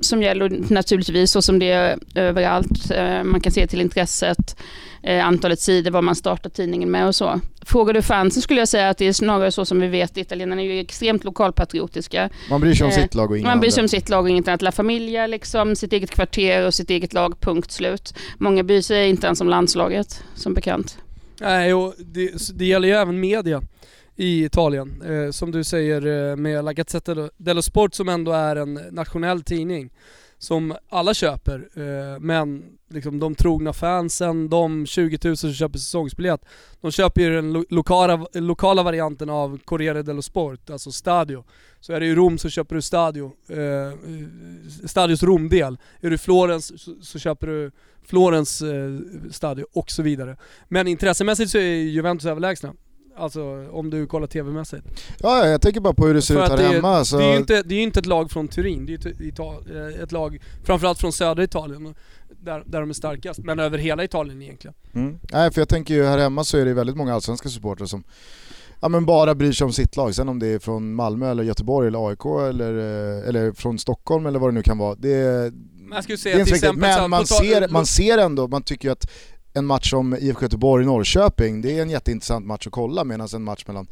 som 0.00 0.22
gäller 0.22 0.72
naturligtvis, 0.72 1.30
så 1.30 1.42
som 1.42 1.58
det 1.58 1.70
är 1.70 1.98
överallt. 2.14 2.90
Eh, 2.90 3.24
Man 3.24 3.40
kan 3.40 3.52
se 3.52 3.66
till 3.66 3.80
intresset, 3.80 4.56
eh, 5.02 5.26
antalet 5.26 5.60
sidor, 5.60 5.90
vad 5.90 6.04
man 6.04 6.14
startar 6.14 6.50
tidningen 6.50 6.90
med 6.90 7.06
och 7.06 7.14
så. 7.14 7.40
Frågar 7.66 7.94
du 7.94 8.02
fansen 8.02 8.42
skulle 8.42 8.60
jag 8.60 8.68
säga 8.68 8.88
att 8.88 8.98
det 8.98 9.06
är 9.06 9.12
snarare 9.12 9.52
så 9.52 9.64
som 9.64 9.80
vi 9.80 9.86
vet, 9.88 10.16
italienarna 10.16 10.62
är 10.62 10.66
ju 10.66 10.80
extremt 10.80 11.24
lokalpatriotiska. 11.24 12.30
Man 12.50 12.60
bryr 12.60 12.74
sig 12.74 12.84
om 12.84 12.90
Eh, 12.90 13.02
sitt 13.02 13.14
lag 13.14 13.30
och 13.30 13.38
inga 13.38 13.48
Man 13.48 13.60
bryr 13.60 13.70
sig 13.70 13.82
om 13.82 13.88
sitt 13.88 14.08
lag 14.08 14.24
och 14.24 14.30
inget 14.30 14.48
annat. 14.48 14.62
La 14.62 14.72
Familia, 14.72 15.26
liksom, 15.26 15.76
sitt 15.76 15.92
eget 15.92 16.10
kvarter 16.10 16.66
och 16.66 16.74
sitt 16.74 16.90
eget 16.90 17.12
lag, 17.12 17.40
punkt 17.40 17.70
slut. 17.70 18.14
Många 18.38 18.62
bryr 18.62 18.80
sig 18.80 19.08
inte 19.08 19.26
ens 19.26 19.40
om 19.40 19.48
landslaget, 19.48 20.24
som 20.34 20.54
bekant. 20.54 20.98
Nej, 21.40 21.74
och 21.74 21.94
det, 21.98 22.32
det 22.54 22.64
gäller 22.64 22.88
ju 22.88 22.94
även 22.94 23.20
media 23.20 23.62
i 24.16 24.44
Italien. 24.44 25.02
Eh, 25.02 25.30
som 25.30 25.50
du 25.50 25.64
säger 25.64 26.30
eh, 26.30 26.36
med 26.36 26.64
La 26.64 26.72
Gazzetta 26.72 27.28
dello 27.36 27.62
Sport 27.62 27.94
som 27.94 28.08
ändå 28.08 28.32
är 28.32 28.56
en 28.56 28.74
nationell 28.74 29.42
tidning 29.42 29.90
som 30.38 30.74
alla 30.88 31.14
köper. 31.14 31.68
Eh, 31.74 32.20
men 32.20 32.62
liksom 32.90 33.18
de 33.18 33.34
trogna 33.34 33.72
fansen, 33.72 34.48
de 34.48 34.86
20 34.86 35.18
000 35.24 35.36
som 35.36 35.52
köper 35.52 35.78
säsongsbiljett, 35.78 36.40
de 36.80 36.90
köper 36.90 37.20
ju 37.20 37.30
den 37.34 37.52
lo- 37.52 37.64
lokala, 37.68 38.26
lokala 38.34 38.82
varianten 38.82 39.30
av 39.30 39.58
Corriere 39.64 40.02
dello 40.02 40.22
Sport, 40.22 40.70
alltså 40.70 40.92
Stadio. 40.92 41.44
Så 41.80 41.92
är 41.92 42.00
du 42.00 42.06
i 42.06 42.14
Rom 42.14 42.38
så 42.38 42.48
köper 42.48 42.74
du 42.74 42.82
Stadio, 42.82 43.32
eh, 43.48 43.98
Stadios 44.86 45.22
Romdel. 45.22 45.78
Är 46.00 46.08
du 46.08 46.14
i 46.14 46.18
Florens 46.18 46.82
så, 46.82 46.94
så 47.02 47.18
köper 47.18 47.46
du 47.46 47.70
Florens 48.06 48.62
eh, 48.62 48.98
Stadio 49.30 49.64
och 49.72 49.90
så 49.90 50.02
vidare. 50.02 50.36
Men 50.68 50.88
intressemässigt 50.88 51.50
så 51.50 51.58
är 51.58 51.74
Juventus 51.74 52.26
överlägsna. 52.26 52.74
Alltså 53.16 53.68
om 53.72 53.90
du 53.90 54.06
kollar 54.06 54.26
TV-mässigt. 54.26 54.84
Ja, 55.18 55.46
jag 55.46 55.60
tänker 55.60 55.80
bara 55.80 55.94
på 55.94 56.06
hur 56.06 56.14
det 56.14 56.22
ser 56.22 56.34
För 56.34 56.44
ut 56.44 56.50
här 56.50 56.56
det, 56.56 56.62
hemma. 56.62 57.04
Så... 57.04 57.18
det 57.18 57.24
är 57.24 57.30
ju 57.32 57.36
inte, 57.36 57.62
det 57.62 57.74
är 57.74 57.76
ju 57.76 57.82
inte 57.82 58.00
ett 58.00 58.06
lag 58.06 58.30
från 58.30 58.48
Turin, 58.48 58.86
det 58.86 58.92
är 59.06 59.22
ju 59.22 59.28
ett, 59.28 59.38
eh, 59.98 60.02
ett 60.02 60.12
lag 60.12 60.38
framförallt 60.64 60.98
från 60.98 61.12
södra 61.12 61.44
Italien, 61.44 61.94
där, 62.42 62.62
där 62.66 62.80
de 62.80 62.90
är 62.90 62.94
starkast. 62.94 63.40
Men 63.44 63.58
över 63.58 63.78
hela 63.78 64.04
Italien 64.04 64.42
egentligen. 64.42 64.74
Mm. 64.94 65.18
Nej, 65.32 65.52
för 65.52 65.60
jag 65.60 65.68
tänker 65.68 65.94
ju 65.94 66.04
här 66.04 66.18
hemma 66.18 66.44
så 66.44 66.58
är 66.58 66.64
det 66.64 66.74
väldigt 66.74 66.96
många 66.96 67.14
allsvenska 67.14 67.48
supportrar 67.48 67.86
som 67.86 68.04
ja, 68.80 68.88
men 68.88 69.06
bara 69.06 69.34
bryr 69.34 69.52
sig 69.52 69.64
om 69.64 69.72
sitt 69.72 69.96
lag. 69.96 70.14
Sen 70.14 70.28
om 70.28 70.38
det 70.38 70.46
är 70.46 70.58
från 70.58 70.94
Malmö 70.94 71.30
eller 71.30 71.42
Göteborg 71.42 71.88
eller 71.88 72.08
AIK 72.08 72.24
eller, 72.48 72.78
eh, 72.78 73.28
eller 73.28 73.52
från 73.52 73.78
Stockholm 73.78 74.26
eller 74.26 74.38
vad 74.38 74.48
det 74.50 74.54
nu 74.54 74.62
kan 74.62 74.78
vara. 74.78 74.94
Det, 74.94 75.12
är- 75.14 75.50
Men 75.50 75.92
jag 75.94 76.02
skulle 76.02 76.16
det 76.16 76.20
säga 76.22 76.34
är 76.34 76.38
inte 76.38 76.48
till 76.48 76.56
exempel 76.56 76.80
Men 76.80 77.10
man 77.10 77.26
ser, 77.26 77.68
man 77.68 77.86
ser 77.86 78.18
ändå, 78.18 78.48
man 78.48 78.62
tycker 78.62 78.88
ju 78.88 78.92
att 78.92 79.10
en 79.54 79.66
match 79.66 79.90
som 79.90 80.14
IFK 80.14 80.42
Göteborg-Norrköping, 80.42 81.62
det 81.62 81.78
är 81.78 81.82
en 81.82 81.90
jätteintressant 81.90 82.46
match 82.46 82.66
att 82.66 82.72
kolla 82.72 83.04
medan 83.04 83.28
en 83.34 83.42
match 83.42 83.64
mellan 83.66 83.86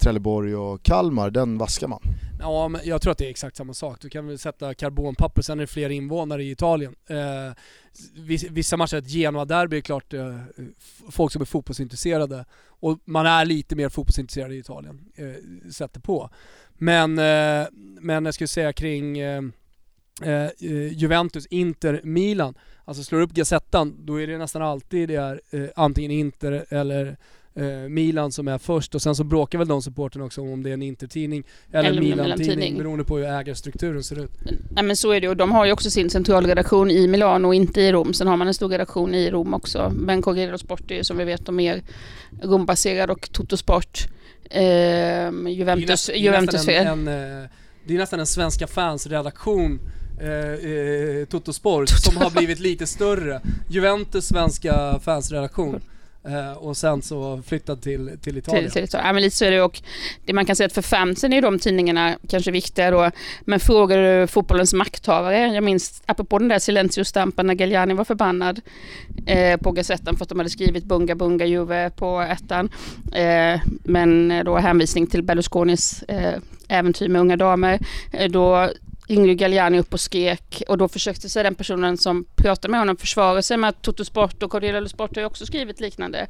Trelleborg 0.00 0.56
och 0.56 0.82
Kalmar, 0.82 1.30
den 1.30 1.58
vaskar 1.58 1.88
man. 1.88 2.00
Ja, 2.40 2.68
men 2.68 2.80
jag 2.84 3.02
tror 3.02 3.12
att 3.12 3.18
det 3.18 3.26
är 3.26 3.30
exakt 3.30 3.56
samma 3.56 3.74
sak. 3.74 3.98
Du 4.00 4.08
kan 4.08 4.26
väl 4.26 4.38
sätta 4.38 4.74
karbonpapper, 4.74 5.42
sen 5.42 5.58
är 5.58 5.62
det 5.62 5.66
fler 5.66 5.90
invånare 5.90 6.44
i 6.44 6.50
Italien. 6.50 6.94
Eh, 7.06 7.52
vissa 8.50 8.76
matcher, 8.76 8.96
ett 8.96 9.10
Genoa-derby 9.10 9.76
är 9.76 9.80
klart 9.80 10.12
eh, 10.12 10.36
folk 11.10 11.32
som 11.32 11.42
är 11.42 11.46
fotbollsintresserade. 11.46 12.44
Och 12.66 12.98
man 13.04 13.26
är 13.26 13.44
lite 13.44 13.76
mer 13.76 13.88
fotbollsintresserad 13.88 14.52
i 14.52 14.58
Italien, 14.58 15.00
eh, 15.14 15.70
sätter 15.70 16.00
på. 16.00 16.30
Men, 16.72 17.18
eh, 17.18 17.66
men 18.00 18.24
jag 18.24 18.34
skulle 18.34 18.48
säga 18.48 18.72
kring 18.72 19.18
eh, 19.18 19.42
eh, 20.22 20.50
Juventus, 20.92 21.46
Inter, 21.46 22.00
Milan. 22.04 22.54
Alltså 22.90 23.04
slår 23.04 23.18
du 23.18 23.24
upp 23.24 23.32
Gazettan, 23.32 23.96
då 24.04 24.20
är 24.20 24.26
det 24.26 24.38
nästan 24.38 24.62
alltid 24.62 25.08
det 25.08 25.14
är 25.14 25.40
eh, 25.50 25.62
antingen 25.76 26.10
Inter 26.10 26.64
eller 26.68 27.16
eh, 27.54 27.64
Milan 27.66 28.32
som 28.32 28.48
är 28.48 28.58
först 28.58 28.94
och 28.94 29.02
sen 29.02 29.14
så 29.14 29.24
bråkar 29.24 29.58
väl 29.58 29.68
de 29.68 29.82
supporterna 29.82 30.24
också 30.24 30.40
om 30.40 30.62
det 30.62 30.70
är 30.70 30.74
en 30.74 30.82
Inter-tidning 30.82 31.44
eller, 31.72 31.90
Eller 31.90 32.02
Milan-tidning 32.02 32.78
beroende 32.78 33.04
på 33.04 33.18
hur 33.18 33.26
ägarstrukturen 33.26 34.02
ser 34.02 34.24
ut. 34.24 34.30
Nej 34.70 34.84
men 34.84 34.96
så 34.96 35.10
är 35.10 35.20
det 35.20 35.28
och 35.28 35.36
de 35.36 35.52
har 35.52 35.66
ju 35.66 35.72
också 35.72 35.90
sin 35.90 36.10
centralredaktion 36.10 36.90
i 36.90 37.06
Milano 37.06 37.48
och 37.48 37.54
inte 37.54 37.80
i 37.80 37.92
Rom. 37.92 38.14
Sen 38.14 38.26
har 38.26 38.36
man 38.36 38.48
en 38.48 38.54
stor 38.54 38.68
redaktion 38.68 39.14
i 39.14 39.30
Rom 39.30 39.54
också. 39.54 39.92
Men 39.96 40.22
Corriere 40.22 40.58
Sport 40.58 40.90
är 40.90 40.94
ju 40.94 41.04
som 41.04 41.16
vi 41.16 41.24
vet 41.24 41.46
de 41.46 41.56
mer 41.56 41.82
Rombaserad 42.42 43.10
och 43.10 43.32
Totosport. 43.32 44.08
Ehm, 44.50 45.48
Juventus, 45.48 46.06
det 46.06 46.12
är, 46.12 46.16
Juventus 46.16 46.52
nästan 46.52 46.74
fel. 46.74 46.86
en, 46.86 47.08
en, 47.08 47.42
eh, 47.42 47.48
det 47.86 47.94
är 47.94 47.98
nästan 47.98 48.20
en 48.20 48.26
svenska 48.26 48.66
fans 48.66 49.06
redaktion 49.06 49.80
eh, 50.20 50.70
eh, 50.70 51.24
Totosport 51.24 51.88
som 51.88 52.16
har 52.16 52.30
blivit 52.30 52.58
lite 52.58 52.86
större. 52.86 53.40
Juventus 53.68 54.26
svenska 54.26 55.00
fansredaktion. 55.04 55.80
Eh, 56.24 56.52
och 56.52 56.76
sen 56.76 57.02
så 57.02 57.42
flyttad 57.46 57.82
till, 57.82 58.18
till 58.22 58.38
Italien. 58.38 58.64
Till, 58.64 58.72
till, 58.72 58.88
till, 58.88 59.00
ja, 59.04 59.12
men 59.12 59.22
lite 59.22 59.36
så 59.36 59.44
är 59.44 59.50
det 59.50 59.62
och 59.62 59.82
det 60.24 60.32
man 60.32 60.46
kan 60.46 60.56
säga 60.56 60.66
att 60.66 60.72
för 60.72 60.82
fansen 60.82 61.32
är 61.32 61.42
de 61.42 61.58
tidningarna 61.58 62.16
kanske 62.28 62.50
viktiga 62.50 62.90
då. 62.90 63.10
Men 63.40 63.60
frågar 63.60 64.20
du 64.20 64.26
fotbollens 64.26 64.74
makthavare, 64.74 65.38
jag 65.46 65.64
minns 65.64 66.02
apropå 66.06 66.38
den 66.38 66.48
där 66.48 66.58
Silencio-stampen 66.58 67.46
när 67.46 67.54
Galliani 67.54 67.94
var 67.94 68.04
förbannad 68.04 68.60
eh, 69.26 69.56
på 69.56 69.72
Gazetten 69.72 70.16
för 70.16 70.24
att 70.24 70.28
de 70.28 70.38
hade 70.38 70.50
skrivit 70.50 70.84
Bunga 70.84 71.14
Bunga 71.14 71.46
Juve 71.46 71.90
på 71.90 72.20
ettan. 72.20 72.70
Eh, 73.12 73.60
men 73.84 74.42
då 74.44 74.56
hänvisning 74.56 75.06
till 75.06 75.22
Berlusconis 75.22 76.02
eh, 76.02 76.34
äventyr 76.68 77.08
med 77.08 77.20
unga 77.20 77.36
damer. 77.36 77.78
Eh, 78.12 78.30
då 78.30 78.70
Ingrid 79.10 79.38
Galliani 79.38 79.78
upp 79.78 79.92
och 79.92 80.00
skrek 80.00 80.62
och 80.68 80.78
då 80.78 80.88
försökte 80.88 81.28
sig 81.28 81.42
den 81.42 81.54
personen 81.54 81.98
som 81.98 82.24
pratade 82.36 82.70
med 82.70 82.80
honom 82.80 82.96
försvara 82.96 83.42
sig 83.42 83.56
med 83.56 83.68
att 83.68 83.82
Toto 83.82 84.04
Sport 84.04 84.42
och 84.42 84.50
Cordelia 84.50 84.88
Sport 84.88 85.16
har 85.16 85.22
ju 85.22 85.26
också 85.26 85.46
skrivit 85.46 85.80
liknande. 85.80 86.26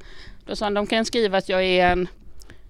Då 0.47 0.57
sa 0.57 0.67
han, 0.67 0.75
de 0.75 0.87
kan 0.87 1.05
skriva 1.05 1.39
att 1.39 1.49
jag 1.49 1.65
är 1.65 1.93
en 1.93 2.09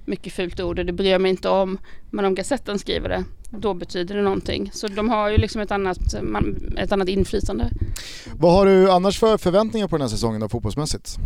mycket 0.04 0.32
fult 0.32 0.60
ord 0.60 0.78
och 0.78 0.86
det 0.86 0.92
bryr 0.92 1.10
jag 1.10 1.20
mig 1.20 1.30
inte 1.30 1.48
om. 1.48 1.78
Men 2.10 2.24
om 2.24 2.34
Gazetten 2.34 2.78
skriver 2.78 3.08
det, 3.08 3.24
då 3.50 3.74
betyder 3.74 4.14
det 4.14 4.22
någonting. 4.22 4.70
Så 4.72 4.88
de 4.88 5.08
har 5.08 5.28
ju 5.28 5.38
liksom 5.38 5.60
ett 5.60 5.70
annat, 5.70 5.98
ett 6.76 6.92
annat 6.92 7.08
inflytande. 7.08 7.70
Vad 8.34 8.52
har 8.52 8.66
du 8.66 8.90
annars 8.90 9.18
för 9.18 9.38
förväntningar 9.38 9.88
på 9.88 9.96
den 9.96 10.02
här 10.02 10.08
säsongen 10.08 10.40
då, 10.40 10.48
fotbollsmässigt? 10.48 11.16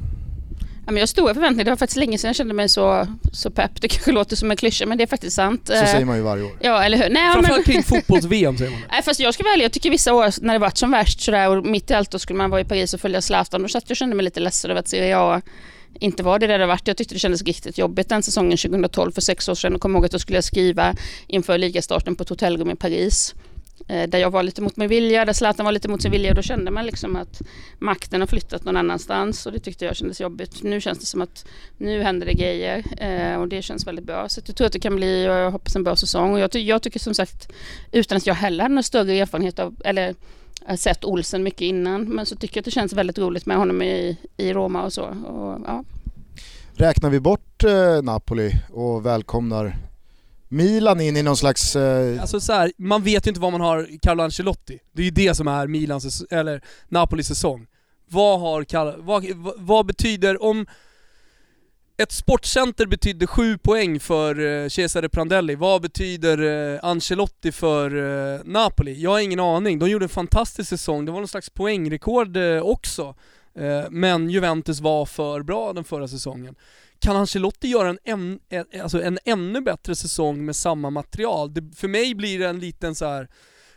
Ja, 0.87 0.93
men 0.93 0.97
jag 0.97 1.03
har 1.03 1.07
stora 1.07 1.35
förväntningar. 1.35 1.65
Det 1.65 1.71
var 1.71 1.77
faktiskt 1.77 1.97
länge 1.97 2.19
sedan 2.19 2.29
jag 2.29 2.37
kände 2.37 2.55
mig 2.55 2.69
så, 2.69 3.07
så 3.33 3.51
pepp. 3.51 3.81
Det 3.81 3.89
kanske 3.89 4.13
låter 4.13 4.37
som 4.37 4.51
en 4.51 4.57
klyscha 4.57 4.87
men 4.87 4.99
det 4.99 5.05
är 5.05 5.07
faktiskt 5.07 5.37
sant. 5.37 5.61
Så 5.67 5.73
säger 5.73 6.05
man 6.05 6.17
ju 6.17 6.23
varje 6.23 6.43
år. 6.43 6.53
Ja, 6.61 6.85
eller 6.85 6.99
hur? 6.99 7.11
Nej, 7.11 7.33
Framförallt 7.33 7.67
kring 7.67 7.83
fotbolls-VM 7.85 8.59
säger 8.59 8.71
man 8.71 8.81
Nej, 8.91 9.03
fast 9.03 9.21
jag 9.21 9.35
ska 9.35 9.43
ärlig. 9.43 9.65
Jag 9.65 9.73
tycker 9.73 9.91
vissa 9.91 10.15
år 10.15 10.45
när 10.45 10.53
det 10.53 10.59
varit 10.59 10.79
som 10.79 10.91
värst 10.91 11.21
sådär 11.21 11.49
och 11.51 11.67
mitt 11.67 11.91
i 11.91 11.95
allt 11.95 12.11
då 12.11 12.19
skulle 12.19 12.37
man 12.37 12.51
vara 12.51 12.61
i 12.61 12.65
Paris 12.65 12.95
och 12.95 13.01
följa 13.01 13.23
Zlatan. 13.23 13.63
Då 13.63 13.69
satt 13.69 13.85
jag 13.87 13.91
och 13.91 13.97
kände 13.97 14.17
mig 14.17 14.25
lite 14.25 14.41
ledsen 14.41 14.71
över 14.71 14.81
att 14.81 14.89
Serie 14.89 15.19
A 15.19 15.43
inte 16.01 16.23
var 16.23 16.39
det 16.39 16.47
där 16.47 16.59
det 16.59 16.67
varit. 16.67 16.89
Jag 16.89 16.97
tyckte 16.97 17.15
det 17.15 17.19
kändes 17.19 17.43
riktigt 17.43 17.79
jobbigt 17.79 18.09
den 18.09 18.23
säsongen 18.23 18.59
2012 18.59 19.13
för 19.13 19.21
sex 19.21 19.49
år 19.49 19.55
sedan 19.55 19.75
och 19.75 19.81
kom 19.81 19.95
ihåg 19.95 20.05
att 20.05 20.13
jag 20.13 20.21
skulle 20.21 20.43
skriva 20.43 20.95
inför 21.27 21.59
ligastarten 21.59 22.17
på 22.17 22.23
ett 22.23 22.29
hotellrum 22.29 22.71
i 22.71 22.77
Paris. 22.77 23.35
Eh, 23.89 24.09
där 24.09 24.19
jag 24.19 24.31
var 24.31 24.43
lite 24.43 24.63
mot 24.63 24.77
min 24.77 24.89
vilja, 24.89 25.25
där 25.25 25.33
Zlatan 25.33 25.65
var 25.65 25.73
lite 25.73 25.89
mot 25.89 26.03
sin 26.03 26.11
vilja 26.11 26.31
och 26.31 26.37
då 26.37 26.43
kände 26.43 26.71
man 26.71 26.87
liksom 26.87 27.17
att 27.17 27.43
makten 27.79 28.21
har 28.21 28.27
flyttat 28.27 28.65
någon 28.65 28.77
annanstans 28.77 29.47
och 29.47 29.53
det 29.53 29.59
tyckte 29.59 29.85
jag 29.85 29.97
kändes 29.97 30.21
jobbigt. 30.21 30.63
Nu 30.63 30.81
känns 30.81 30.99
det 30.99 31.07
som 31.07 31.23
att 31.23 31.47
nu 31.77 32.03
händer 32.03 32.27
det 32.27 32.33
grejer 32.33 32.85
eh, 32.97 33.41
och 33.41 33.49
det 33.49 33.63
känns 33.63 33.87
väldigt 33.87 34.05
bra. 34.05 34.29
Så 34.29 34.41
jag 34.47 34.57
tror 34.57 34.67
att 34.67 34.73
det 34.73 34.81
kan 34.81 34.97
bli, 34.97 35.25
jag 35.25 35.51
hoppas 35.51 35.77
en 35.77 35.85
bra 35.85 35.97
säsong 35.97 36.33
och 36.33 36.39
jag, 36.39 36.55
jag 36.55 36.83
tycker 36.83 37.01
som 37.01 37.15
sagt, 37.15 37.53
utan 37.93 38.17
att 38.17 38.27
jag 38.27 38.35
heller 38.35 38.65
har 38.65 38.69
någon 38.69 38.83
större 38.83 39.13
erfarenhet 39.13 39.59
av, 39.59 39.77
eller 39.85 40.15
sett 40.77 41.05
Olsen 41.05 41.43
mycket 41.43 41.61
innan, 41.61 42.05
men 42.05 42.27
så 42.27 42.37
tycker 42.37 42.57
jag 42.57 42.61
att 42.61 42.65
det 42.65 42.71
känns 42.71 42.93
väldigt 42.93 43.19
roligt 43.19 43.47
med 43.47 43.57
honom 43.57 43.83
i, 43.83 44.19
i 44.37 44.53
Roma 44.53 44.83
och 44.85 44.93
så. 44.93 45.05
Och, 45.05 45.61
ja. 45.67 45.85
Räknar 46.73 47.11
vi 47.11 47.21
bort 47.21 47.65
eh, 47.65 48.03
Napoli 48.03 48.53
och 48.73 49.07
välkomnar 49.07 49.77
Milan 50.55 51.01
in 51.01 51.17
i 51.17 51.23
någon 51.23 51.37
slags... 51.37 51.77
Eh... 51.77 52.21
Alltså 52.21 52.41
så 52.41 52.53
här, 52.53 52.73
man 52.79 53.03
vet 53.03 53.27
ju 53.27 53.29
inte 53.29 53.41
vad 53.41 53.53
man 53.53 53.61
har 53.61 53.89
Carlo 54.03 54.23
Ancelotti. 54.23 54.79
Det 54.93 55.03
är 55.03 55.05
ju 55.05 55.11
det 55.11 55.35
som 55.35 55.49
är 55.49 55.67
Milans, 55.67 56.25
eller 56.31 56.63
Napolis 56.89 57.27
säsong. 57.27 57.67
Vad 58.11 58.41
har 58.41 58.65
Carlo, 58.65 59.03
vad, 59.03 59.25
vad 59.57 59.87
betyder, 59.87 60.43
om 60.43 60.67
ett 61.97 62.13
sportcenter 62.13 62.87
betydde 62.87 63.27
sju 63.27 63.59
poäng 63.59 64.01
för 64.01 64.41
eh, 64.41 64.69
Cesare 64.69 65.09
Prandelli, 65.09 65.55
vad 65.55 65.83
betyder 65.83 66.75
eh, 66.75 66.81
Ancelotti 66.83 67.53
för 67.53 67.97
eh, 68.35 68.41
Napoli? 68.45 69.03
Jag 69.03 69.11
har 69.11 69.21
ingen 69.21 69.41
aning. 69.41 69.79
De 69.79 69.91
gjorde 69.91 70.05
en 70.05 70.09
fantastisk 70.09 70.69
säsong, 70.69 71.05
det 71.05 71.13
var 71.13 71.19
någon 71.19 71.29
slags 71.29 71.51
poängrekord 71.51 72.37
också. 72.63 73.15
men 73.91 74.31
Juventus 74.31 74.81
var 74.81 75.07
för 75.07 75.43
bra 75.43 75.73
den 75.73 75.85
förra 75.85 76.09
säsongen 76.09 76.55
kan 77.05 77.17
Ancelotti 77.17 77.69
göra 77.69 77.89
en, 77.89 77.99
en, 78.05 78.39
en, 78.49 78.81
alltså 78.83 79.03
en 79.03 79.19
ännu 79.25 79.61
bättre 79.61 79.95
säsong 79.95 80.45
med 80.45 80.57
samma 80.57 80.91
material? 80.91 81.55
Det, 81.55 81.77
för 81.77 81.89
mig 81.89 82.15
blir 82.15 82.39
det 82.39 82.49
en 82.49 82.59
liten 82.61 82.95
så 82.95 83.05
här 83.05 83.29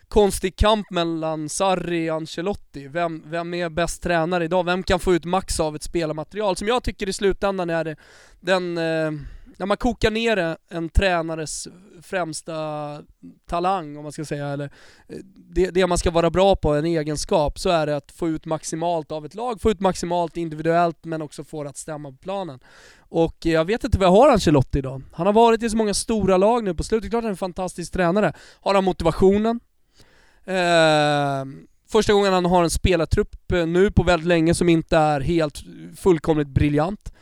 konstig 0.08 0.56
kamp 0.56 0.92
mellan 0.92 1.50
Sarri 1.50 2.10
och 2.10 2.16
Ancelotti. 2.16 2.88
Vem, 2.88 3.24
vem 3.26 3.54
är 3.54 3.70
bäst 3.70 4.04
tränare 4.04 4.44
idag? 4.44 4.66
Vem 4.66 4.84
kan 4.84 5.00
få 5.00 5.14
ut 5.14 5.26
max 5.26 5.60
av 5.60 5.76
ett 5.76 5.84
spelarmaterial? 5.84 6.56
Som 6.56 6.68
jag 6.68 6.84
tycker 6.84 7.10
i 7.10 7.14
slutändan 7.14 7.70
är 7.70 7.84
det 7.84 7.96
den 8.40 8.78
eh, 8.78 9.12
när 9.58 9.66
man 9.66 9.78
kokar 9.78 10.12
ner 10.12 10.58
en 10.70 10.90
tränares 10.90 11.68
främsta 12.02 13.02
talang, 13.50 13.98
om 13.98 14.04
man 14.04 14.12
ska 14.12 14.26
säga, 14.26 14.48
eller 14.48 14.66
eh, 15.08 15.18
det, 15.36 15.70
det, 15.72 15.88
man 15.88 15.98
ska 15.98 16.12
vara 16.12 16.30
bra 16.30 16.56
på, 16.56 16.74
en 16.74 16.86
egenskap, 16.86 17.60
så 17.60 17.70
är 17.70 17.86
det 17.86 17.96
att 17.96 18.12
få 18.12 18.30
ut 18.30 18.46
maximalt 18.46 19.12
av 19.12 19.26
ett 19.26 19.36
lag, 19.36 19.62
få 19.62 19.72
ut 19.72 19.80
maximalt 19.80 20.38
individuellt 20.38 21.06
men 21.06 21.22
också 21.22 21.44
få 21.44 21.64
det 21.64 21.70
att 21.70 21.78
stämma 21.78 22.12
på 22.12 22.18
planen. 22.18 22.60
Och 23.00 23.46
eh, 23.46 23.52
jag 23.52 23.66
vet 23.66 23.84
inte 23.84 23.98
vad 23.98 24.08
jag 24.08 24.12
har 24.12 24.30
Ancelotti 24.30 24.80
idag. 24.80 25.02
Han 25.14 25.26
har 25.26 25.34
varit 25.34 25.64
i 25.64 25.70
så 25.70 25.78
många 25.78 25.94
stora 25.94 26.38
lag 26.38 26.64
nu 26.64 26.74
på 26.74 26.84
slutet, 26.84 27.10
klart 27.10 27.24
han 27.24 27.30
är 27.30 27.32
en 27.32 27.38
fantastisk 27.38 27.94
tränare. 27.94 28.34
Har 28.62 28.76
han 28.76 28.84
motivationen? 28.84 29.60
Eh, 30.46 31.46
första 31.90 32.14
gången 32.14 32.34
han 32.34 32.46
har 32.46 32.64
en 32.64 32.70
spelartrupp 32.70 33.52
eh, 33.52 33.68
nu 33.68 33.92
på 33.92 34.04
väldigt 34.04 34.28
länge 34.28 34.54
som 34.54 34.70
inte 34.70 34.98
är 34.98 35.22
helt 35.22 35.64
fullkomligt 35.98 36.48
briljant. 36.48 37.14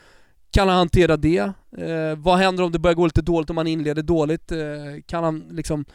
Kan 0.56 0.68
han 0.68 0.78
hantera 0.78 1.18
det? 1.18 1.38
Eh, 1.78 2.16
vad 2.18 2.38
händer 2.38 2.64
om 2.64 2.72
det 2.72 2.80
börjar 2.80 2.96
gå 2.96 3.06
lite 3.06 3.22
dåligt, 3.22 3.50
om 3.50 3.58
han 3.58 3.68
inleder 3.68 4.04
dåligt? 4.04 4.52
Eh, 4.52 4.58
kan 5.06 5.24
han 5.24 5.40
liksom... 5.52 5.86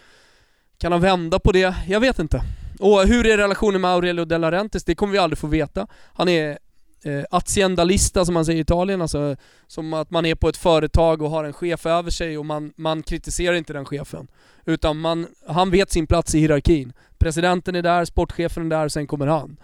Kan 0.79 0.93
han 0.93 1.01
vända 1.01 1.39
på 1.39 1.53
det? 1.53 1.75
Jag 1.89 2.01
vet 2.01 2.19
inte. 2.19 2.43
Och 2.79 3.07
hur 3.07 3.27
är 3.27 3.37
relationen 3.37 3.81
med 3.81 3.91
Aurelio 3.91 4.25
De 4.25 4.39
Laurentiis? 4.39 4.85
Det 4.85 4.95
kommer 4.95 5.13
vi 5.13 5.19
aldrig 5.19 5.39
få 5.39 5.47
veta. 5.47 5.87
Han 6.15 6.29
är 6.29 6.59
eh, 7.05 7.25
aziendalista 7.31 8.25
som 8.25 8.35
man 8.35 8.45
säger 8.45 8.59
i 8.59 8.63
Italien, 8.63 9.03
alltså 9.03 9.37
som 9.67 9.95
att 9.95 10.11
man 10.11 10.27
är 10.27 10.35
på 10.35 10.49
ett 10.49 10.57
företag 10.57 11.23
och 11.23 11.31
har 11.31 11.45
en 11.45 11.53
chef 11.53 11.87
över 11.87 12.11
sig 12.11 12.39
och 12.39 12.47
man, 12.47 12.73
man 12.77 13.03
kritiserar 13.03 13.55
inte 13.55 13.73
den 13.73 13.85
chefen. 13.85 14.29
Utan 14.65 14.99
man, 14.99 15.27
han 15.47 15.71
vet 15.71 15.91
sin 15.91 16.07
plats 16.07 16.35
i 16.35 16.39
hierarkin. 16.39 16.93
Presidenten 17.19 17.77
är 17.77 17.83
där, 17.83 18.05
sportchefen 18.05 18.67
är 18.67 18.79
där, 18.79 18.89
sen 18.89 19.07
kommer 19.07 19.27
han. 19.27 19.57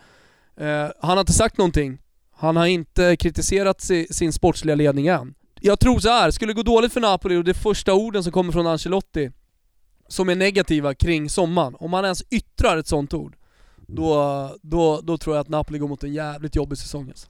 Eh, 0.57 0.91
han 1.01 1.11
har 1.11 1.21
inte 1.21 1.33
sagt 1.33 1.59
någonting 1.59 1.99
han 2.37 2.57
har 2.57 2.67
inte 2.67 3.17
kritiserat 3.17 3.91
sin 4.11 4.33
sportsliga 4.33 4.75
ledning 4.75 5.07
än. 5.07 5.35
Jag 5.61 5.81
tror 5.81 5.99
så 5.99 6.09
här, 6.09 6.31
skulle 6.31 6.53
det 6.53 6.57
gå 6.57 6.63
dåligt 6.63 6.93
för 6.93 7.01
Napoli 7.01 7.37
och 7.37 7.45
det 7.45 7.55
första 7.55 7.95
orden 7.95 8.23
som 8.23 8.33
kommer 8.33 8.53
från 8.53 8.67
Ancelotti 8.67 9.31
som 10.09 10.29
är 10.29 10.35
negativa 10.35 10.95
kring 10.95 11.31
sommaren, 11.31 11.77
om 11.79 11.93
han 11.93 12.05
ens 12.05 12.23
yttrar 12.31 12.77
ett 12.77 12.87
sånt 12.87 13.15
ord, 13.15 13.37
då, 13.77 14.51
då, 14.63 15.01
då 15.01 15.19
tror 15.19 15.37
jag 15.37 15.41
att 15.41 15.49
Napoli 15.49 15.79
går 15.79 15.89
mot 15.89 16.05
en 16.05 16.13
jävligt 16.13 16.57
jobbig 16.57 16.79
säsong 16.79 17.09
alltså. 17.09 17.29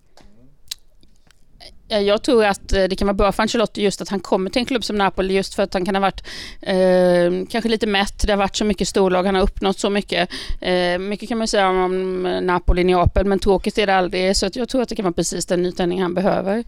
Eh, 1.88 2.00
jag 2.00 2.22
tror 2.22 2.44
att 2.44 2.72
eh, 2.72 2.84
det 2.84 2.96
kan 2.96 3.06
vara 3.06 3.14
bra 3.14 3.32
för 3.32 3.42
Ancelotti 3.42 3.82
just 3.82 4.00
att 4.00 4.08
han 4.08 4.20
kommer 4.20 4.50
till 4.50 4.60
en 4.60 4.66
klubb 4.66 4.84
som 4.84 4.96
Napoli 4.96 5.34
just 5.34 5.54
för 5.54 5.62
att 5.62 5.74
han 5.74 5.84
kan 5.84 5.94
ha 5.94 6.00
varit 6.00 6.22
eh, 6.62 7.48
kanske 7.50 7.68
lite 7.68 7.86
mätt. 7.86 8.26
Det 8.26 8.32
har 8.32 8.36
varit 8.36 8.56
så 8.56 8.64
mycket 8.64 8.88
storlag, 8.88 9.24
han 9.24 9.34
har 9.34 9.42
uppnått 9.42 9.78
så 9.78 9.90
mycket. 9.90 10.30
Eh, 10.60 10.98
mycket 10.98 11.28
kan 11.28 11.38
man 11.38 11.48
säga 11.48 11.68
om 11.68 12.22
Napoli, 12.42 12.84
Neapel, 12.84 13.24
men 13.24 13.38
tråkigt 13.38 13.78
är 13.78 13.86
det 13.86 13.96
aldrig. 13.96 14.36
Så 14.36 14.46
att 14.46 14.56
jag 14.56 14.68
tror 14.68 14.82
att 14.82 14.88
det 14.88 14.96
kan 14.96 15.04
vara 15.04 15.14
precis 15.14 15.46
den 15.46 15.62
nytändning 15.62 16.02
han 16.02 16.14
behöver. 16.14 16.64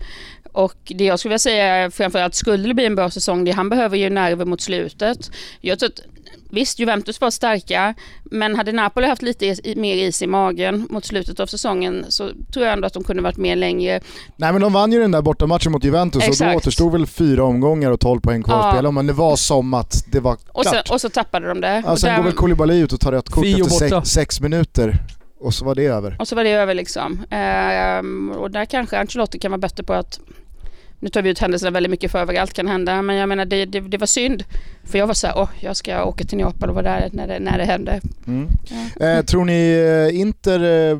Och 0.53 0.77
det 0.85 1.05
jag 1.05 1.19
skulle 1.19 1.31
vilja 1.31 1.39
säga 1.39 1.91
framförallt 1.91 2.35
skulle 2.35 2.69
det 2.69 2.75
bli 2.75 2.87
en 2.87 2.95
bra 2.95 3.11
säsong, 3.11 3.45
det 3.45 3.51
han 3.51 3.69
behöver 3.69 3.97
ju 3.97 4.11
nerver 4.11 4.45
mot 4.45 4.61
slutet. 4.61 5.31
Jag 5.61 5.79
tror 5.79 5.89
att 5.89 6.01
Visst, 6.51 6.79
Juventus 6.79 7.21
var 7.21 7.31
starka, 7.31 7.95
men 8.25 8.57
hade 8.57 8.73
Napoli 8.73 9.07
haft 9.07 9.23
lite 9.23 9.57
mer 9.77 9.95
is 9.97 10.23
i 10.23 10.27
magen 10.27 10.87
mot 10.91 11.05
slutet 11.05 11.41
av 11.41 11.47
säsongen 11.47 12.05
så 12.09 12.31
tror 12.53 12.67
jag 12.67 12.73
ändå 12.73 12.87
att 12.87 12.93
de 12.93 13.05
kunde 13.05 13.23
varit 13.23 13.37
med 13.37 13.59
längre. 13.59 14.01
Nej 14.37 14.53
men 14.53 14.61
de 14.61 14.73
vann 14.73 14.93
ju 14.93 15.01
den 15.01 15.11
där 15.11 15.23
bortamatchen 15.23 15.73
mot 15.73 15.85
Juventus 15.85 16.23
Exakt. 16.23 16.41
och 16.41 16.53
då 16.53 16.57
återstod 16.57 16.93
väl 16.93 17.07
fyra 17.07 17.45
omgångar 17.45 17.91
och 17.91 18.01
12 18.01 18.21
poäng 18.21 18.43
kvar 18.43 18.69
att 18.69 18.75
spela 18.75 18.91
men 18.91 19.07
det 19.07 19.13
var 19.13 19.37
som 19.37 19.75
att 19.75 20.05
det 20.13 20.21
var 20.21 20.37
och 20.53 20.63
klart. 20.63 20.75
Sen, 20.75 20.95
och 20.95 21.01
så 21.01 21.09
tappade 21.09 21.49
de 21.49 21.61
det. 21.61 21.83
Ja, 21.87 21.97
sen 21.97 22.11
där... 22.11 22.17
går 22.17 22.25
väl 22.25 22.33
Koulibaly 22.33 22.81
ut 22.81 22.93
och 22.93 23.01
tar 23.01 23.13
rött 23.13 23.29
kort 23.29 23.45
efter 23.47 23.65
sex, 23.65 24.11
sex, 24.11 24.41
minuter. 24.41 24.99
Och 25.41 25.55
så 25.55 25.65
var 25.65 25.75
det 25.75 25.87
över. 25.87 26.17
Och 26.19 26.29
så 26.29 26.37
var 26.37 26.45
det 26.45 26.51
över 26.51 26.75
liksom. 26.75 27.25
Ehm, 27.31 28.31
och 28.31 28.51
där 28.51 28.65
kanske 28.65 28.99
Ancelotti 28.99 29.39
kan 29.39 29.51
vara 29.51 29.59
bättre 29.59 29.85
på 29.85 29.93
att 29.93 30.21
nu 31.01 31.09
tar 31.09 31.23
vi 31.23 31.31
ut 31.31 31.39
händelserna 31.39 31.71
väldigt 31.71 31.91
mycket 31.91 32.11
för 32.11 32.35
allt 32.35 32.53
kan 32.53 32.69
hända, 32.69 33.03
men 33.03 33.17
jag 33.17 33.29
menar 33.29 33.45
det, 33.45 33.65
det, 33.65 33.81
det 33.81 33.99
var 33.99 34.07
synd. 34.07 34.45
För 34.85 34.99
jag 34.99 35.07
var 35.07 35.15
såhär, 35.15 35.39
åh, 35.39 35.49
jag 35.61 35.77
ska 35.77 36.05
åka 36.05 36.25
till 36.25 36.39
Neapel 36.39 36.69
och 36.69 36.75
vara 36.75 36.85
där 36.85 37.11
när 37.13 37.27
det, 37.27 37.39
när 37.39 37.59
det 37.59 37.65
hände. 37.65 38.01
Mm. 38.27 38.49
Ja. 38.99 39.07
Eh, 39.07 39.25
tror 39.25 39.45
ni 39.45 39.73
eh, 40.11 40.21
Inter 40.21 40.91
eh, 40.91 40.99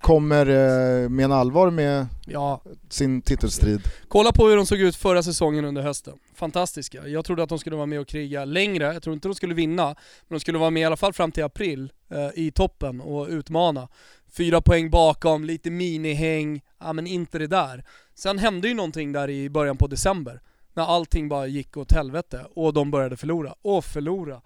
kommer 0.00 0.46
eh, 0.46 1.08
med 1.08 1.24
en 1.24 1.32
allvar 1.32 1.70
med 1.70 2.06
ja. 2.26 2.62
sin 2.88 3.22
titelstrid? 3.22 3.80
Kolla 4.08 4.32
på 4.32 4.48
hur 4.48 4.56
de 4.56 4.66
såg 4.66 4.78
ut 4.78 4.96
förra 4.96 5.22
säsongen 5.22 5.64
under 5.64 5.82
hösten. 5.82 6.14
Fantastiska. 6.34 7.06
Jag 7.06 7.24
trodde 7.24 7.42
att 7.42 7.48
de 7.48 7.58
skulle 7.58 7.76
vara 7.76 7.86
med 7.86 8.00
och 8.00 8.08
kriga 8.08 8.44
längre, 8.44 8.84
jag 8.92 9.02
tror 9.02 9.14
inte 9.14 9.28
de 9.28 9.34
skulle 9.34 9.54
vinna, 9.54 9.84
men 10.28 10.36
de 10.36 10.40
skulle 10.40 10.58
vara 10.58 10.70
med 10.70 10.80
i 10.80 10.84
alla 10.84 10.96
fall 10.96 11.12
fram 11.12 11.32
till 11.32 11.44
april 11.44 11.92
eh, 12.10 12.28
i 12.34 12.50
toppen 12.50 13.00
och 13.00 13.28
utmana. 13.28 13.88
Fyra 14.36 14.60
poäng 14.60 14.90
bakom, 14.90 15.44
lite 15.44 15.70
minihäng, 15.70 16.60
ja 16.80 16.92
men 16.92 17.06
inte 17.06 17.38
det 17.38 17.46
där. 17.46 17.84
Sen 18.14 18.38
hände 18.38 18.68
ju 18.68 18.74
någonting 18.74 19.12
där 19.12 19.30
i 19.30 19.50
början 19.50 19.76
på 19.76 19.86
december, 19.86 20.40
när 20.74 20.82
allting 20.82 21.28
bara 21.28 21.46
gick 21.46 21.76
åt 21.76 21.92
helvete 21.92 22.46
och 22.54 22.72
de 22.72 22.90
började 22.90 23.16
förlora, 23.16 23.54
och 23.62 23.84
förlora. 23.84 24.40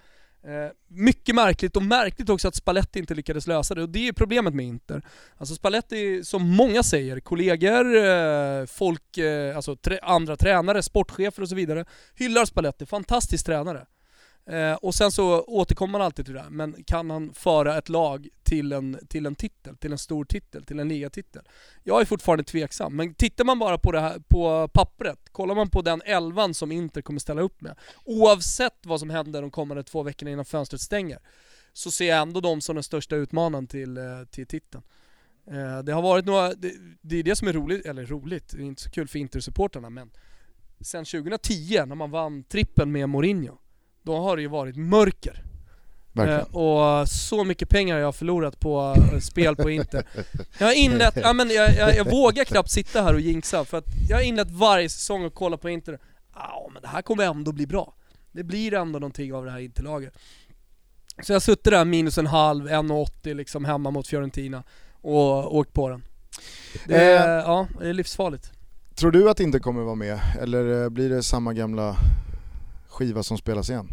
Eh, 0.47 0.71
mycket 0.89 1.35
märkligt 1.35 1.77
och 1.77 1.83
märkligt 1.83 2.29
också 2.29 2.49
att 2.49 2.55
Spalletti 2.55 2.99
inte 2.99 3.15
lyckades 3.15 3.47
lösa 3.47 3.75
det 3.75 3.83
och 3.83 3.89
det 3.89 4.09
är 4.09 4.13
problemet 4.13 4.55
med 4.55 4.67
Inter. 4.67 5.03
Alltså 5.37 5.55
Spalletti, 5.55 6.25
som 6.25 6.57
många 6.57 6.83
säger, 6.83 7.21
kollegor, 7.21 7.97
eh, 7.97 8.67
folk, 8.67 9.19
eh, 9.19 9.57
alltså 9.57 9.77
trä 9.77 9.99
andra 10.03 10.37
tränare, 10.37 10.83
sportchefer 10.83 11.43
och 11.43 11.49
så 11.49 11.55
vidare, 11.55 11.85
hyllar 12.15 12.45
Spalletti, 12.45 12.87
fantastisk 12.87 13.47
tränare. 13.47 13.87
Eh, 14.49 14.75
och 14.75 14.95
sen 14.95 15.13
så 15.13 15.41
återkommer 15.43 15.93
man 15.93 16.03
alltid 16.03 16.25
till 16.25 16.35
det 16.35 16.41
där, 16.41 16.51
men 16.51 16.85
kan 16.85 17.11
han 17.11 17.35
föra 17.35 17.79
ett 17.79 17.89
lag 17.89 18.29
till 18.43 18.73
en, 18.73 18.99
till 19.09 19.27
en 19.27 19.35
titel, 19.35 19.77
till 19.77 19.93
en 19.93 19.99
stor 19.99 20.25
titel, 20.25 20.65
till 20.65 20.81
en 20.81 20.89
ligatitel? 20.89 21.43
Jag 21.83 22.01
är 22.01 22.05
fortfarande 22.05 22.45
tveksam, 22.45 22.97
men 22.97 23.15
tittar 23.15 23.45
man 23.45 23.59
bara 23.59 23.79
på 23.79 23.93
det 23.93 24.01
här 24.01 24.19
på 24.29 24.69
pappret, 24.69 25.19
kollar 25.33 25.55
man 25.55 25.71
på 25.71 25.83
den 25.83 26.03
elvan 26.03 26.55
som 26.55 26.73
Inter 26.73 27.03
kommer 27.03 27.21
ställa 27.21 27.43
upp 27.43 27.61
med, 27.61 27.77
oavsett 28.05 28.79
vad 28.83 29.01
som 29.01 29.11
händer 29.11 29.43
de 29.43 29.51
kommande 29.51 29.83
två 29.83 30.03
veckorna 30.03 30.31
innan 30.31 30.45
fönstret 30.45 30.81
stänger, 30.81 31.19
så 31.73 31.91
ser 31.91 32.09
jag 32.09 32.23
ändå 32.23 32.41
dem 32.41 32.61
som 32.61 32.77
den 32.77 32.83
största 32.83 33.17
utmanaren 33.17 33.67
till, 33.67 33.97
eh, 33.97 34.05
till 34.31 34.47
titeln. 34.47 34.85
Eh, 35.51 35.79
det 35.79 35.93
har 35.93 36.03
varit 36.03 36.25
några, 36.25 36.55
det, 36.55 36.73
det 37.01 37.17
är 37.17 37.23
det 37.23 37.37
som 37.37 37.49
är 37.49 37.53
roligt, 37.53 37.87
eller 37.87 38.07
roligt, 38.07 38.49
det 38.49 38.63
är 38.63 38.67
inte 38.67 38.83
så 38.83 38.91
kul 38.91 39.09
för 39.09 39.19
Inter-supportrarna 39.19 39.91
men 39.91 40.11
sen 40.81 41.05
2010 41.05 41.85
när 41.87 41.95
man 41.95 42.11
vann 42.11 42.45
trippen 42.45 42.93
med 42.93 43.09
Mourinho, 43.09 43.59
då 44.07 44.17
har 44.17 44.37
det 44.37 44.43
ju 44.43 44.49
varit 44.49 44.77
mörker. 44.77 45.43
Eh, 46.19 46.39
och 46.39 47.09
så 47.09 47.45
mycket 47.45 47.69
pengar 47.69 47.99
jag 47.99 48.05
har 48.07 48.13
förlorat 48.13 48.61
på 48.61 48.97
eh, 49.13 49.19
spel 49.21 49.57
på 49.57 49.71
Inter. 49.71 50.07
Jag 50.59 50.67
har 50.67 50.73
inlett, 50.75 51.17
ja, 51.17 51.33
men 51.33 51.51
jag, 51.51 51.75
jag, 51.77 51.97
jag 51.97 52.11
vågar 52.11 52.45
knappt 52.45 52.71
sitta 52.71 53.03
här 53.03 53.15
och 53.15 53.21
jinxa 53.21 53.65
för 53.65 53.79
att 53.79 53.85
jag 54.09 54.17
har 54.17 54.23
inlett 54.23 54.51
varje 54.51 54.89
säsong 54.89 55.25
och 55.25 55.35
kollat 55.35 55.61
på 55.61 55.69
Inter. 55.71 55.99
Ja 56.35 56.71
men 56.73 56.83
det 56.83 56.89
här 56.89 57.03
kommer 57.03 57.25
ändå 57.25 57.53
bli 57.53 57.67
bra. 57.67 57.95
Det 58.33 58.45
blir 58.45 58.75
ändå 58.75 58.99
någonting 58.99 59.35
av 59.35 59.45
det 59.45 59.51
här 59.51 59.59
Interlaget. 59.59 60.15
Så 61.23 61.33
jag 61.33 61.35
har 61.35 61.41
suttit 61.41 61.65
där 61.65 61.85
minus 61.85 62.19
en 62.19 62.27
halv, 62.27 62.69
1,80 62.69 63.35
liksom 63.35 63.65
hemma 63.65 63.91
mot 63.91 64.07
Fiorentina 64.09 64.63
och 65.01 65.57
åkt 65.57 65.73
på 65.73 65.89
den. 65.89 66.03
Det 66.87 66.95
är, 66.97 67.39
Eh. 67.39 67.45
ja, 67.45 67.69
det 67.81 67.89
är 67.89 67.93
livsfarligt. 67.93 68.53
Tror 68.95 69.11
du 69.11 69.31
att 69.31 69.37
det 69.37 69.43
inte 69.43 69.59
kommer 69.59 69.83
vara 69.83 69.95
med, 69.95 70.21
eller 70.41 70.83
eh, 70.83 70.89
blir 70.89 71.09
det 71.11 71.23
samma 71.23 71.53
gamla 71.53 71.97
skiva 72.97 73.23
som 73.23 73.39
spelas 73.39 73.71
igen? 73.71 73.89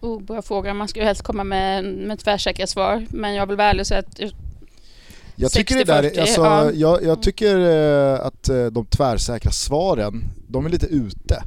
Oh, 0.00 0.22
bra 0.22 0.42
fråga. 0.42 0.74
Man 0.74 0.88
ska 0.88 1.00
ju 1.00 1.06
helst 1.06 1.22
komma 1.22 1.44
med, 1.44 1.84
med 1.84 2.18
tvärsäkra 2.18 2.66
svar. 2.66 3.06
Men 3.10 3.34
jag 3.34 3.46
vill 3.46 3.56
vara 3.56 3.68
ärlig 3.68 3.80
och 3.80 3.86
säga 3.86 4.00
att 4.00 4.20
Jag 5.36 5.52
tycker, 5.52 5.76
det 5.76 5.84
där, 5.84 6.02
60-40, 6.02 6.20
alltså, 6.20 6.40
ja. 6.40 6.70
jag, 6.72 7.04
jag 7.04 7.22
tycker 7.22 7.56
eh, 7.58 8.26
att 8.26 8.48
eh, 8.48 8.66
de 8.66 8.86
tvärsäkra 8.86 9.50
svaren, 9.50 10.24
de 10.48 10.66
är 10.66 10.70
lite 10.70 10.86
ute. 10.86 11.42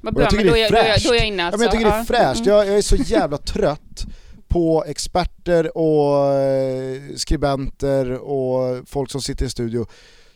vad 0.00 0.10
jag 0.10 0.14
bra, 0.14 0.30
tycker 0.30 0.44
men 0.44 0.52
då 0.52 0.58
är, 0.58 0.70
då, 0.70 0.76
är, 0.76 1.04
då 1.08 1.12
är 1.14 1.16
jag 1.16 1.26
inne 1.26 1.42
Ja, 1.42 1.46
alltså. 1.46 1.58
men 1.58 1.64
jag 1.64 1.72
tycker 1.72 1.84
det 1.90 1.96
är 1.96 2.04
fräscht, 2.04 2.40
Mm. 2.46 2.56
jag, 2.56 2.66
jag 2.66 2.78
är 2.78 2.82
så 2.82 2.96
jävla 2.96 3.38
trött 3.38 4.06
på 4.48 4.84
experter 4.86 5.76
och 5.78 6.34
eh, 6.34 7.00
skribenter 7.16 8.10
och 8.12 8.88
folk 8.88 9.10
som 9.10 9.20
sitter 9.22 9.46
i 9.46 9.50
studio 9.50 9.86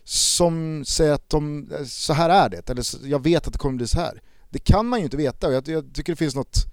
som 0.04 0.84
säger 0.86 1.12
att 1.12 1.30
de, 1.30 1.68
så 1.86 2.12
här 2.12 2.30
är 2.30 2.48
det, 2.48 2.70
eller 2.70 2.84
jag 3.04 3.22
vet 3.22 3.46
att 3.46 3.52
det 3.52 3.58
kommer 3.58 3.76
bli 3.76 3.86
så 3.88 4.00
här. 4.00 4.20
Det 4.50 4.58
kan 4.58 4.86
man 4.86 4.98
ju 4.98 5.04
inte 5.04 5.16
veta 5.16 5.46
och 5.46 5.52
jag, 5.52 5.68
jag 5.68 5.94
tycker 5.94 6.12
det 6.12 6.16
finns 6.16 6.34
något 6.34 6.66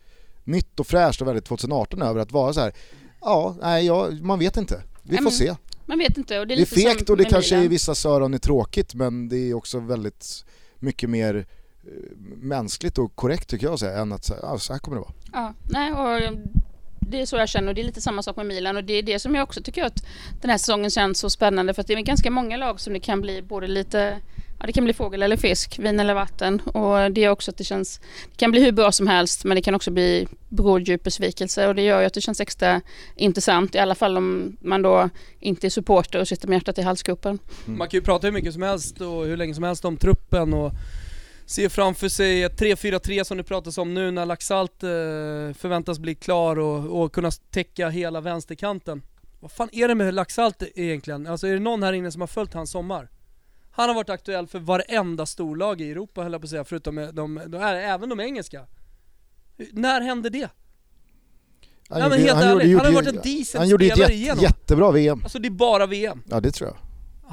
nytt 0.43 0.79
och 0.79 0.87
fräscht 0.87 1.21
och 1.21 1.27
väldigt 1.27 1.45
2018 1.45 2.01
över 2.01 2.19
att 2.19 2.31
vara 2.31 2.53
så 2.53 2.59
här. 2.59 2.73
ja, 3.21 3.55
nej, 3.61 3.85
ja, 3.85 4.09
man 4.21 4.39
vet 4.39 4.57
inte. 4.57 4.83
Vi 5.03 5.17
får 5.17 5.29
se. 5.29 5.55
Man 5.85 5.99
vet 5.99 6.17
inte. 6.17 6.39
Och 6.39 6.47
det 6.47 6.53
är, 6.53 6.57
Det 6.57 6.63
är 6.63 6.65
lite 6.65 6.75
fegt 6.75 7.09
och 7.09 7.17
det 7.17 7.25
kanske 7.25 7.57
i 7.57 7.67
vissa 7.67 8.09
öron 8.09 8.33
är 8.33 8.37
tråkigt 8.37 8.93
men 8.93 9.29
det 9.29 9.37
är 9.37 9.53
också 9.53 9.79
väldigt 9.79 10.45
mycket 10.79 11.09
mer 11.09 11.35
eh, 11.35 12.17
mänskligt 12.37 12.97
och 12.97 13.15
korrekt 13.15 13.49
tycker 13.49 13.65
jag 13.65 13.73
att 13.73 13.79
säga 13.79 13.97
än 13.97 14.11
att 14.11 14.31
ja, 14.41 14.59
så 14.59 14.73
här 14.73 14.79
kommer 14.79 14.97
det 14.97 15.01
vara. 15.01 15.13
Ja, 15.33 15.53
nej, 15.69 15.91
och 15.91 16.37
det 16.99 17.21
är 17.21 17.25
så 17.25 17.35
jag 17.35 17.49
känner 17.49 17.67
och 17.67 17.75
det 17.75 17.81
är 17.81 17.85
lite 17.85 18.01
samma 18.01 18.23
sak 18.23 18.35
med 18.35 18.45
Milan 18.45 18.77
och 18.77 18.83
det 18.83 18.93
är 18.93 19.03
det 19.03 19.19
som 19.19 19.35
jag 19.35 19.43
också 19.43 19.61
tycker 19.61 19.83
att 19.83 20.05
den 20.41 20.49
här 20.49 20.57
säsongen 20.57 20.89
känns 20.89 21.19
så 21.19 21.29
spännande 21.29 21.73
för 21.73 21.81
att 21.81 21.87
det 21.87 21.93
är 21.93 22.01
ganska 22.01 22.31
många 22.31 22.57
lag 22.57 22.79
som 22.79 22.93
det 22.93 22.99
kan 22.99 23.21
bli 23.21 23.41
både 23.41 23.67
lite 23.67 24.17
Ja, 24.59 24.65
det 24.65 24.73
kan 24.73 24.83
bli 24.83 24.93
fågel 24.93 25.23
eller 25.23 25.37
fisk, 25.37 25.79
vin 25.79 25.99
eller 25.99 26.13
vatten 26.13 26.59
och 26.59 27.11
det 27.11 27.21
gör 27.21 27.31
också 27.31 27.51
att 27.51 27.57
det 27.57 27.63
känns 27.63 27.99
Det 28.31 28.37
kan 28.37 28.51
bli 28.51 28.63
hur 28.63 28.71
bra 28.71 28.91
som 28.91 29.07
helst 29.07 29.43
men 29.43 29.55
det 29.55 29.61
kan 29.61 29.75
också 29.75 29.91
bli 29.91 30.27
bråddjup 30.49 31.03
besvikelse 31.03 31.67
och 31.67 31.75
det 31.75 31.81
gör 31.81 31.99
ju 31.99 32.05
att 32.05 32.13
det 32.13 32.21
känns 32.21 32.41
extra 32.41 32.81
intressant 33.15 33.75
i 33.75 33.79
alla 33.79 33.95
fall 33.95 34.17
om 34.17 34.57
man 34.61 34.81
då 34.81 35.09
inte 35.39 35.67
är 35.67 35.69
supporter 35.69 36.19
och 36.19 36.27
sitter 36.27 36.47
med 36.47 36.55
hjärtat 36.55 36.77
i 36.77 36.81
halsgropen. 36.81 37.39
Mm. 37.65 37.77
Man 37.77 37.87
kan 37.87 37.97
ju 37.97 38.01
prata 38.01 38.27
hur 38.27 38.31
mycket 38.31 38.53
som 38.53 38.61
helst 38.61 39.01
och 39.01 39.25
hur 39.25 39.37
länge 39.37 39.53
som 39.53 39.63
helst 39.63 39.85
om 39.85 39.97
truppen 39.97 40.53
och 40.53 40.71
se 41.45 41.69
framför 41.69 42.09
sig 42.09 42.43
ett 42.43 42.61
3-4-3 42.61 43.23
som 43.23 43.37
det 43.37 43.43
pratas 43.43 43.77
om 43.77 43.93
nu 43.93 44.11
när 44.11 44.25
Laxalt 44.25 44.83
eh, 44.83 44.89
förväntas 45.53 45.99
bli 45.99 46.15
klar 46.15 46.59
och, 46.59 47.01
och 47.01 47.13
kunna 47.13 47.31
täcka 47.31 47.89
hela 47.89 48.21
vänsterkanten. 48.21 49.01
Vad 49.39 49.51
fan 49.51 49.69
är 49.71 49.87
det 49.87 49.95
med 49.95 50.13
Laxalt 50.13 50.63
egentligen? 50.75 51.27
Alltså 51.27 51.47
är 51.47 51.53
det 51.53 51.59
någon 51.59 51.83
här 51.83 51.93
inne 51.93 52.11
som 52.11 52.21
har 52.21 52.27
följt 52.27 52.53
hans 52.53 52.71
sommar? 52.71 53.09
Han 53.77 53.89
har 53.89 53.95
varit 53.95 54.09
aktuell 54.09 54.47
för 54.47 54.59
varenda 54.59 55.25
storlag 55.25 55.81
i 55.81 55.91
Europa 55.91 56.23
höll 56.23 56.31
jag 56.31 56.41
på 56.41 56.45
att 56.45 56.49
säga, 56.49 56.63
förutom 56.63 56.95
de, 56.95 57.05
de, 57.11 57.41
de, 57.47 57.57
även 57.61 58.09
de 58.09 58.19
engelska. 58.19 58.61
När 59.71 60.01
hände 60.01 60.29
det? 60.29 60.49
Han 61.89 61.99
Ja, 62.01 62.09
men 62.09 62.19
gjorde- 62.19 62.31
helt 62.31 62.43
han 62.43 62.51
ärligt, 62.57 62.67
gjorde- 62.71 62.83
han 62.85 62.93
har 62.95 63.01
varit 63.01 63.15
en 63.15 63.21
decent 63.37 63.59
Han 63.59 63.69
gjorde 63.69 63.85
ett 63.85 63.91
spelare 63.91 64.11
jätte, 64.13 64.23
igenom. 64.23 64.43
jättebra 64.43 64.91
VM. 64.91 65.21
Alltså 65.23 65.39
det 65.39 65.47
är 65.47 65.49
bara 65.51 65.85
VM. 65.85 66.23
Ja 66.29 66.39
det 66.39 66.51
tror 66.51 66.69
jag. 66.69 66.77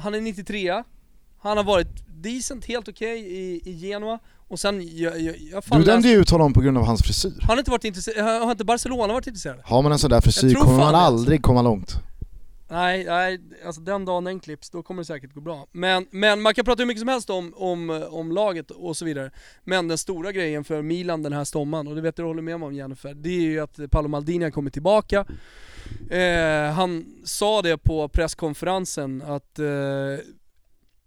Han 0.01 0.13
är 0.13 0.21
93 0.21 0.83
Han 1.41 1.57
har 1.57 1.63
varit 1.63 1.87
decent, 2.07 2.65
helt 2.65 2.87
okej 2.87 3.19
i, 3.19 3.61
i 3.69 3.71
Genoa 3.71 4.19
och 4.47 4.59
sen, 4.59 4.97
jag, 4.97 5.21
jag, 5.21 5.35
jag 5.37 5.63
Du 5.71 5.83
dömde 5.83 6.07
ju 6.07 6.15
ut 6.15 6.29
honom 6.29 6.53
på 6.53 6.61
grund 6.61 6.77
av 6.77 6.85
hans 6.85 7.01
frisyr. 7.03 7.33
Han 7.41 7.49
har 7.49 7.57
inte 7.57 7.71
varit 7.71 7.83
intresserad, 7.83 8.41
har 8.43 8.51
inte 8.51 8.65
Barcelona 8.65 9.13
varit 9.13 9.27
intresserade? 9.27 9.61
Har 9.65 9.81
man 9.81 9.91
en 9.91 9.99
sån 9.99 10.09
där 10.09 10.21
frisyr 10.21 10.53
kommer 10.53 10.77
man 10.77 10.95
aldrig 10.95 11.43
komma 11.43 11.61
långt. 11.61 11.95
Nej, 12.67 13.05
nej, 13.05 13.39
alltså 13.65 13.81
den 13.81 14.05
dagen 14.05 14.23
den 14.23 14.39
klipps, 14.39 14.69
då 14.69 14.83
kommer 14.83 15.01
det 15.01 15.05
säkert 15.05 15.33
gå 15.33 15.41
bra. 15.41 15.67
Men, 15.71 16.07
men 16.11 16.41
man 16.41 16.53
kan 16.53 16.65
prata 16.65 16.81
hur 16.81 16.87
mycket 16.87 16.99
som 16.99 17.07
helst 17.07 17.29
om, 17.29 17.53
om, 17.55 18.07
om 18.09 18.31
laget 18.31 18.71
och 18.71 18.97
så 18.97 19.05
vidare. 19.05 19.31
Men 19.63 19.87
den 19.87 19.97
stora 19.97 20.31
grejen 20.31 20.63
för 20.63 20.81
Milan 20.81 21.23
den 21.23 21.33
här 21.33 21.43
sommaren, 21.43 21.87
och 21.87 21.95
det 21.95 22.01
vet 22.01 22.15
du 22.15 22.23
håller 22.23 22.41
med 22.41 22.59
mig 22.59 22.67
om 22.67 22.73
Jennifer, 22.73 23.13
det 23.13 23.29
är 23.29 23.41
ju 23.41 23.59
att 23.59 23.91
Paolo 23.91 24.07
Maldini 24.07 24.43
har 24.43 24.51
kommit 24.51 24.73
tillbaka. 24.73 25.25
Eh, 26.09 26.71
han 26.73 27.05
sa 27.23 27.61
det 27.61 27.77
på 27.77 28.09
presskonferensen 28.09 29.21
att 29.21 29.59
eh, 29.59 30.25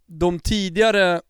de 0.07 0.41
tidigare 0.41 1.21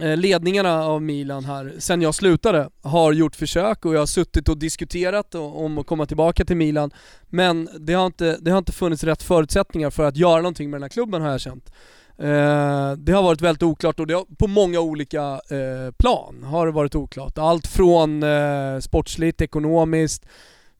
Eh, 0.00 0.16
ledningarna 0.16 0.84
av 0.84 1.02
Milan 1.02 1.44
här, 1.44 1.74
sen 1.78 2.02
jag 2.02 2.14
slutade, 2.14 2.70
har 2.82 3.12
gjort 3.12 3.36
försök 3.36 3.84
och 3.84 3.94
jag 3.94 3.98
har 3.98 4.06
suttit 4.06 4.48
och 4.48 4.58
diskuterat 4.58 5.34
om 5.34 5.78
att 5.78 5.86
komma 5.86 6.06
tillbaka 6.06 6.44
till 6.44 6.56
Milan. 6.56 6.90
Men 7.28 7.68
det 7.78 7.92
har 7.92 8.06
inte, 8.06 8.38
det 8.40 8.50
har 8.50 8.58
inte 8.58 8.72
funnits 8.72 9.04
rätt 9.04 9.22
förutsättningar 9.22 9.90
för 9.90 10.04
att 10.04 10.16
göra 10.16 10.36
någonting 10.36 10.70
med 10.70 10.76
den 10.76 10.82
här 10.82 10.88
klubben 10.88 11.22
har 11.22 11.30
jag 11.30 11.40
känt. 11.40 11.72
Eh, 12.18 12.92
det 12.92 13.12
har 13.12 13.22
varit 13.22 13.40
väldigt 13.40 13.62
oklart 13.62 14.00
och 14.00 14.06
det 14.06 14.14
har, 14.14 14.24
på 14.38 14.46
många 14.46 14.80
olika 14.80 15.22
eh, 15.50 15.92
plan 15.98 16.42
har 16.42 16.66
det 16.66 16.72
varit 16.72 16.94
oklart. 16.94 17.38
Allt 17.38 17.66
från 17.66 18.22
eh, 18.22 18.78
sportsligt, 18.78 19.40
ekonomiskt, 19.40 20.26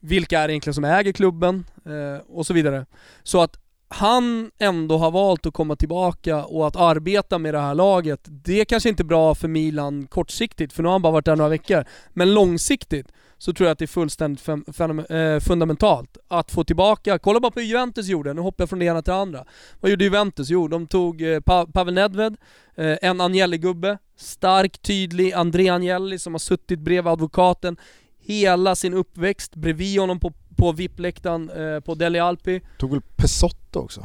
vilka 0.01 0.40
är 0.40 0.48
det 0.48 0.53
egentligen 0.53 0.74
som 0.74 0.84
äger 0.84 1.12
klubben 1.12 1.64
eh, 1.86 2.26
och 2.28 2.46
så 2.46 2.55
vidare. 2.55 2.86
Så 3.22 3.42
att 3.42 3.57
han 3.93 4.51
ändå 4.59 4.99
har 4.99 5.11
valt 5.11 5.47
att 5.47 5.55
komma 5.55 5.76
tillbaka 5.76 6.45
och 6.45 6.66
att 6.66 6.76
arbeta 6.76 7.38
med 7.38 7.55
det 7.55 7.61
här 7.61 7.74
laget, 7.74 8.20
det 8.24 8.61
är 8.61 8.64
kanske 8.64 8.88
inte 8.88 9.03
är 9.03 9.05
bra 9.05 9.34
för 9.34 9.49
Milan 9.49 10.07
kortsiktigt, 10.07 10.72
för 10.72 10.82
nu 10.82 10.86
har 10.86 10.93
han 10.93 11.03
bara 11.03 11.12
varit 11.12 11.24
där 11.24 11.36
några 11.36 11.49
veckor. 11.49 11.84
Men 12.11 12.34
långsiktigt 12.34 13.12
så 13.38 13.53
tror 13.53 13.66
jag 13.66 13.72
att 13.72 13.78
det 13.78 13.84
är 13.84 13.86
fullständigt 13.86 14.49
eh, 14.49 15.41
fundamentalt 15.41 16.18
att 16.28 16.51
få 16.51 16.64
tillbaka, 16.64 17.18
kolla 17.18 17.41
bara 17.41 17.51
på 17.51 17.61
hur 17.61 17.66
Juventus 17.66 18.07
gjorde, 18.07 18.34
nu 18.34 18.41
hoppar 18.41 18.62
jag 18.62 18.68
från 18.68 18.78
det 18.78 18.84
ena 18.84 19.03
till 19.03 19.12
det 19.12 19.18
andra. 19.18 19.45
Vad 19.80 19.91
gjorde 19.91 20.05
Juventus? 20.05 20.51
Jo, 20.51 20.68
de 20.68 20.86
tog 20.86 21.22
eh, 21.22 21.41
pa 21.41 21.66
Pavel 21.66 21.95
Nedved, 21.95 22.36
eh, 22.76 22.99
en 23.03 23.20
Agnelli-gubbe, 23.20 23.99
stark, 24.16 24.82
tydlig 24.82 25.32
André 25.32 25.68
Agnelli 25.68 26.18
som 26.18 26.34
har 26.34 26.38
suttit 26.38 26.78
bredvid 26.78 27.12
advokaten 27.12 27.76
hela 28.20 28.76
sin 28.76 28.95
uppväxt 28.95 29.55
bredvid 29.55 30.01
honom 30.01 30.20
på, 30.20 30.32
på 30.61 30.72
VIP-läktaren 30.72 31.50
eh, 31.74 31.80
på 31.80 31.94
Deli 31.94 32.18
Alpi. 32.18 32.61
Tog 32.78 32.90
väl 32.90 33.00
Pesotto 33.16 33.78
också? 33.80 34.04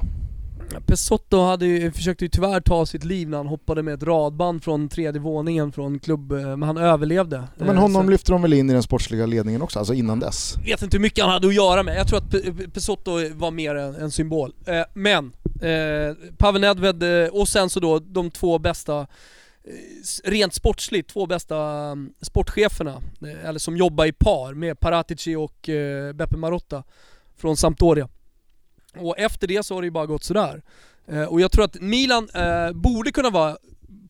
Pesotto 0.85 1.41
hade 1.41 1.65
ju, 1.65 1.91
försökte 1.91 2.25
ju 2.25 2.29
tyvärr 2.29 2.59
ta 2.61 2.85
sitt 2.85 3.03
liv 3.03 3.29
när 3.29 3.37
han 3.37 3.47
hoppade 3.47 3.83
med 3.83 3.93
ett 3.93 4.03
radband 4.03 4.63
från 4.63 4.89
tredje 4.89 5.21
våningen 5.21 5.71
från 5.71 5.99
klubb, 5.99 6.31
eh, 6.31 6.37
men 6.41 6.63
han 6.63 6.77
överlevde. 6.77 7.43
Men 7.57 7.69
Eh, 7.69 7.75
honom 7.75 8.03
så- 8.05 8.09
lyfte 8.11 8.31
de 8.31 8.41
väl 8.41 8.53
in 8.53 8.69
i 8.69 8.73
den 8.73 8.83
sportsliga 8.83 9.25
ledningen 9.25 9.61
också, 9.61 9.79
alltså 9.79 9.93
innan 9.93 10.19
dess? 10.19 10.55
vet 10.65 10.81
inte 10.81 10.97
hur 10.97 11.01
mycket 11.01 11.23
han 11.23 11.33
hade 11.33 11.47
att 11.47 11.53
göra 11.55 11.83
med. 11.83 11.97
Jag 11.97 12.07
tror 12.07 12.17
att 12.19 12.31
Pe- 12.31 12.69
Pesotto 12.71 13.11
var 13.33 13.51
mer 13.51 13.75
en, 13.75 13.95
en 13.95 14.11
symbol. 14.11 14.53
Eh, 14.65 14.81
men, 14.93 15.31
eh, 15.61 16.15
Pavel 16.37 16.61
Nedved 16.61 17.23
eh, 17.25 17.29
och 17.29 17.47
sen 17.47 17.69
så 17.69 17.79
då 17.79 17.99
de 17.99 18.31
två 18.31 18.59
bästa, 18.59 18.99
eh, 18.99 19.05
rent 20.23 20.53
sportsligt, 20.53 21.09
två 21.09 21.25
bästa 21.25 21.57
mm, 21.57 22.13
sportcheferna, 22.21 23.01
eh, 23.21 23.45
eller 23.45 23.59
som 23.59 23.77
jobbar 23.77 24.05
i 24.05 24.11
par 24.11 24.53
med 24.53 24.79
Paratici 24.79 25.35
och 25.35 25.69
eh, 25.69 26.13
Beppe 26.13 26.37
Marotta 26.37 26.83
från 27.37 27.57
Sampdoria. 27.57 28.09
Och 28.97 29.19
efter 29.19 29.47
det 29.47 29.65
så 29.65 29.73
har 29.73 29.81
det 29.81 29.85
ju 29.85 29.91
bara 29.91 30.05
gått 30.05 30.23
sådär. 30.23 30.61
Eh, 31.07 31.23
och 31.23 31.41
jag 31.41 31.51
tror 31.51 31.65
att 31.65 31.81
Milan 31.81 32.29
borde 32.73 33.11
kunna 33.11 33.29
vara 33.29 33.57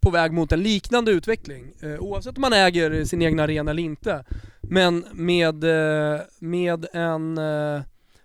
på 0.02 0.12
väg 0.12 0.32
mot 0.32 0.52
en 0.52 0.64
liknande 0.64 1.12
utveckling. 1.12 1.74
Oavsett 2.00 2.38
om 2.38 2.42
man 2.42 2.54
äger 2.54 3.06
sin 3.06 3.22
egen 3.22 3.40
arena 3.40 3.72
eller 3.72 3.84
inte. 3.84 4.26
Men 4.62 5.06
med, 5.12 5.64
med 6.40 6.86
en 6.94 7.40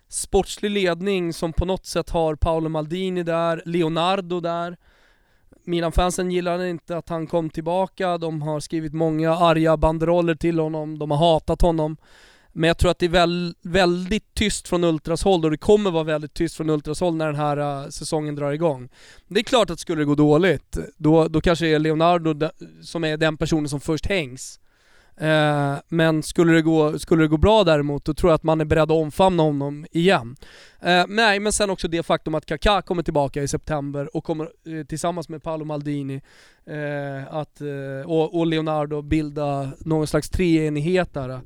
sportslig 0.09 0.71
ledning 0.71 1.33
som 1.33 1.53
på 1.53 1.65
något 1.65 1.85
sätt 1.85 2.09
har 2.09 2.35
Paolo 2.35 2.69
Maldini 2.69 3.23
där, 3.23 3.61
Leonardo 3.65 4.39
där. 4.39 4.77
Milan-fansen 5.63 6.31
gillade 6.31 6.69
inte 6.69 6.97
att 6.97 7.09
han 7.09 7.27
kom 7.27 7.49
tillbaka, 7.49 8.17
de 8.17 8.41
har 8.41 8.59
skrivit 8.59 8.93
många 8.93 9.35
arga 9.35 9.77
banderoller 9.77 10.35
till 10.35 10.59
honom, 10.59 10.99
de 10.99 11.11
har 11.11 11.17
hatat 11.17 11.61
honom. 11.61 11.97
Men 12.53 12.67
jag 12.67 12.77
tror 12.77 12.91
att 12.91 12.99
det 12.99 13.05
är 13.05 13.09
väl, 13.09 13.55
väldigt 13.61 14.33
tyst 14.33 14.67
från 14.67 14.83
Ultras 14.83 15.23
håll 15.23 15.45
och 15.45 15.51
det 15.51 15.57
kommer 15.57 15.91
vara 15.91 16.03
väldigt 16.03 16.33
tyst 16.33 16.55
från 16.55 16.69
Ultras 16.69 16.99
håll 16.99 17.15
när 17.15 17.25
den 17.25 17.35
här 17.35 17.83
uh, 17.83 17.89
säsongen 17.89 18.35
drar 18.35 18.51
igång. 18.51 18.89
Det 19.27 19.39
är 19.39 19.43
klart 19.43 19.69
att 19.69 19.79
skulle 19.79 20.01
det 20.01 20.05
gå 20.05 20.15
dåligt, 20.15 20.77
då, 20.97 21.27
då 21.27 21.41
kanske 21.41 21.65
det 21.65 21.73
är 21.73 21.79
Leonardo 21.79 22.33
de, 22.33 22.49
som 22.83 23.03
är 23.03 23.17
den 23.17 23.37
personen 23.37 23.69
som 23.69 23.79
först 23.79 24.05
hängs. 24.05 24.60
Eh, 25.21 25.75
men 25.87 26.23
skulle 26.23 26.53
det, 26.53 26.61
gå, 26.61 26.99
skulle 26.99 27.23
det 27.23 27.27
gå 27.27 27.37
bra 27.37 27.63
däremot, 27.63 28.05
då 28.05 28.13
tror 28.13 28.31
jag 28.31 28.35
att 28.35 28.43
man 28.43 28.61
är 28.61 28.65
beredd 28.65 28.83
att 28.83 28.91
omfamna 28.91 29.43
honom 29.43 29.85
igen. 29.91 30.35
Eh, 30.79 31.05
nej, 31.07 31.39
men 31.39 31.53
sen 31.53 31.69
också 31.69 31.87
det 31.87 32.03
faktum 32.03 32.35
att 32.35 32.45
Kaká 32.45 32.81
kommer 32.81 33.03
tillbaka 33.03 33.43
i 33.43 33.47
september 33.47 34.15
och 34.15 34.23
kommer 34.23 34.45
eh, 34.45 34.85
tillsammans 34.85 35.29
med 35.29 35.43
Paolo 35.43 35.65
Maldini 35.65 36.21
eh, 36.65 37.33
att, 37.33 37.61
eh, 37.61 38.09
och, 38.09 38.39
och 38.39 38.47
Leonardo 38.47 39.01
bilda 39.01 39.71
någon 39.79 40.07
slags 40.07 40.29
treenighet 40.29 41.13
där 41.13 41.41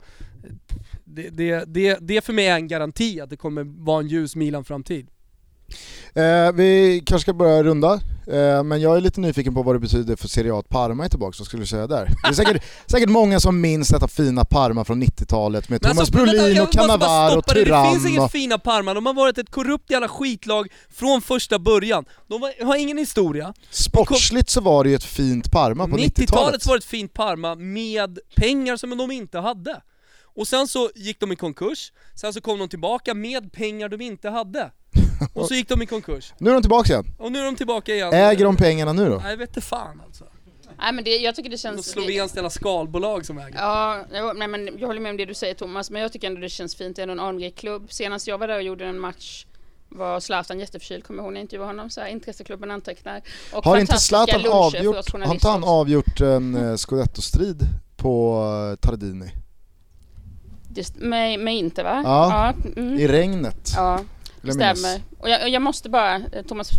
det, 1.04 1.30
det, 1.30 1.64
det, 1.68 1.98
det 2.02 2.26
för 2.26 2.34
mig 2.34 2.48
är 2.48 2.56
en 2.56 2.68
garanti 2.68 3.22
att 3.22 3.30
det 3.30 3.38
kommer 3.38 3.64
vara 3.64 4.00
en 4.00 4.08
ljus 4.08 4.36
Milan-framtid. 4.36 5.08
Eh, 6.16 6.52
vi 6.54 7.02
kanske 7.06 7.24
ska 7.24 7.34
börja 7.34 7.64
runda, 7.64 7.94
eh, 8.28 8.64
men 8.64 8.82
jag 8.82 8.98
är 8.98 9.02
lite 9.02 9.20
nyfiken 9.20 9.54
på 9.54 9.64
vad 9.64 9.76
det 9.76 9.80
betyder 9.80 10.16
för 10.16 10.28
Serie 10.28 10.54
A 10.54 10.60
att 10.60 10.70
Parma 10.70 11.06
är 11.06 11.10
tillbaka, 11.10 11.36
vad 11.40 11.48
skulle 11.48 11.64
du 11.64 11.68
säga 11.68 11.88
där? 11.88 12.10
Det 12.24 12.30
är 12.30 12.34
säkert, 12.34 12.64
säkert 12.86 13.10
många 13.10 13.40
som 13.40 13.62
minns 13.62 13.88
detta 13.88 14.08
fina 14.08 14.46
Parma 14.46 14.86
från 14.86 15.04
90-talet 15.04 15.70
med 15.70 15.82
Thomas 15.82 16.00
alltså, 16.00 16.14
Brolin 16.14 16.62
och 16.62 16.72
Cannavaro 16.72 17.38
och 17.38 17.46
Turan. 17.46 17.86
Det 17.86 17.92
finns 17.92 18.16
inget 18.16 18.32
fina 18.32 18.58
Parma, 18.58 18.94
de 18.94 19.06
har 19.06 19.14
varit 19.14 19.38
ett 19.38 19.52
korrupt 19.52 19.92
jävla 19.92 20.08
skitlag 20.08 20.68
från 20.90 21.22
första 21.22 21.60
början. 21.60 22.06
De 22.28 22.42
har 22.66 22.76
ingen 22.76 22.98
historia. 22.98 23.54
Sportsligt 23.70 24.50
så 24.50 24.62
var 24.62 24.84
det 24.84 24.90
ju 24.90 24.96
ett 24.96 25.04
fint 25.04 25.52
Parma 25.52 25.88
på 25.88 25.98
90-talet. 25.98 26.18
90-talet 26.18 26.66
var 26.66 26.78
ett 26.78 26.86
fint 26.86 27.14
Parma 27.14 27.56
med 27.56 28.20
pengar 28.36 28.78
som 28.78 28.98
de 28.98 29.12
inte 29.12 29.40
hade. 29.40 29.82
Och 30.36 30.48
sen 30.48 30.68
så 30.68 30.90
gick 30.96 31.20
de 31.20 31.32
i 31.32 31.36
konkurs, 31.36 31.92
sen 32.16 32.34
så 32.34 32.42
kom 32.42 32.60
de 32.60 32.70
tillbaka 32.70 33.14
med 33.14 33.54
pengar 33.54 33.90
de 33.90 34.02
inte 34.02 34.30
hade. 34.30 34.72
Och 35.34 35.48
så 35.48 35.54
gick 35.54 35.70
de 35.70 35.82
i 35.82 35.86
konkurs. 35.86 36.34
Nu 36.38 36.50
är 36.50 36.54
de 36.54 36.62
tillbaka 36.62 36.94
igen. 36.94 37.06
Och 37.18 37.32
nu 37.32 37.40
är 37.40 37.46
de 37.46 37.56
tillbaka 37.56 37.96
igen. 37.96 38.14
Äger 38.14 38.46
de 38.46 38.58
pengarna 38.58 38.94
nu 38.94 39.10
då? 39.10 39.16
Nej, 39.16 39.30
jag 39.30 39.38
vet 39.38 39.50
inte 39.50 39.62
fan 39.62 40.02
alltså. 40.06 40.26
Nej 40.80 40.94
men 40.94 41.04
det, 41.04 41.10
jag 41.10 41.36
tycker 41.36 41.50
det 41.50 41.58
känns... 41.58 41.76
Något 41.76 41.86
slovenskt 41.86 42.36
jävla 42.36 42.50
skalbolag 42.50 43.26
som 43.26 43.38
äger. 43.38 43.60
Ja, 43.60 44.06
jag, 44.12 44.38
nej, 44.38 44.48
men 44.48 44.70
jag 44.78 44.88
håller 44.88 45.02
med 45.02 45.10
om 45.10 45.18
det 45.18 45.26
du 45.26 45.34
säger 45.34 45.54
Thomas, 45.54 45.90
men 45.90 46.02
jag 46.02 46.12
tycker 46.12 46.28
ändå 46.28 46.42
det 46.42 46.50
känns 46.50 46.76
fint. 46.76 46.96
Det 46.96 47.02
är 47.02 47.08
en 47.08 47.20
anrik 47.20 47.56
klubb. 47.56 47.88
Senast 47.90 48.28
jag 48.28 48.38
var 48.38 48.48
där 48.48 48.56
och 48.56 48.64
gjorde 48.64 48.86
en 48.86 49.00
match 49.00 49.46
var 49.90 50.20
Zlatan 50.20 50.60
jätteförkyld, 50.60 51.04
kommer 51.04 51.24
ihåg 51.24 51.34
när 51.34 51.40
jag 51.40 51.44
intervjuade 51.44 51.70
honom, 51.70 51.90
så 51.90 52.02
här, 52.02 52.08
intresseklubben 52.08 52.72
antecknar. 52.72 53.22
Och 53.54 53.66
har 53.66 53.78
inte 53.78 53.98
Zlatan 53.98 54.42
avgjort, 54.52 55.12
har 55.12 55.34
inte 55.34 55.48
han 55.48 55.64
avgjort 55.64 56.22
en 56.22 56.56
eh, 56.56 56.76
scudetto-strid 56.76 57.68
på 57.96 58.44
eh, 58.72 58.88
Tardini? 58.88 59.32
Just 60.76 60.96
med, 60.96 61.40
med 61.40 61.56
inte 61.56 61.84
va? 61.84 62.02
Ja, 62.04 62.54
ja 62.66 62.72
mm. 62.82 63.00
i 63.00 63.08
regnet. 63.08 63.72
Ja, 63.76 64.00
stämmer. 64.54 65.02
Och 65.20 65.30
jag, 65.30 65.50
jag 65.50 65.62
måste 65.62 65.90
bara, 65.90 66.16
eh, 66.16 66.42
Thomas 66.48 66.70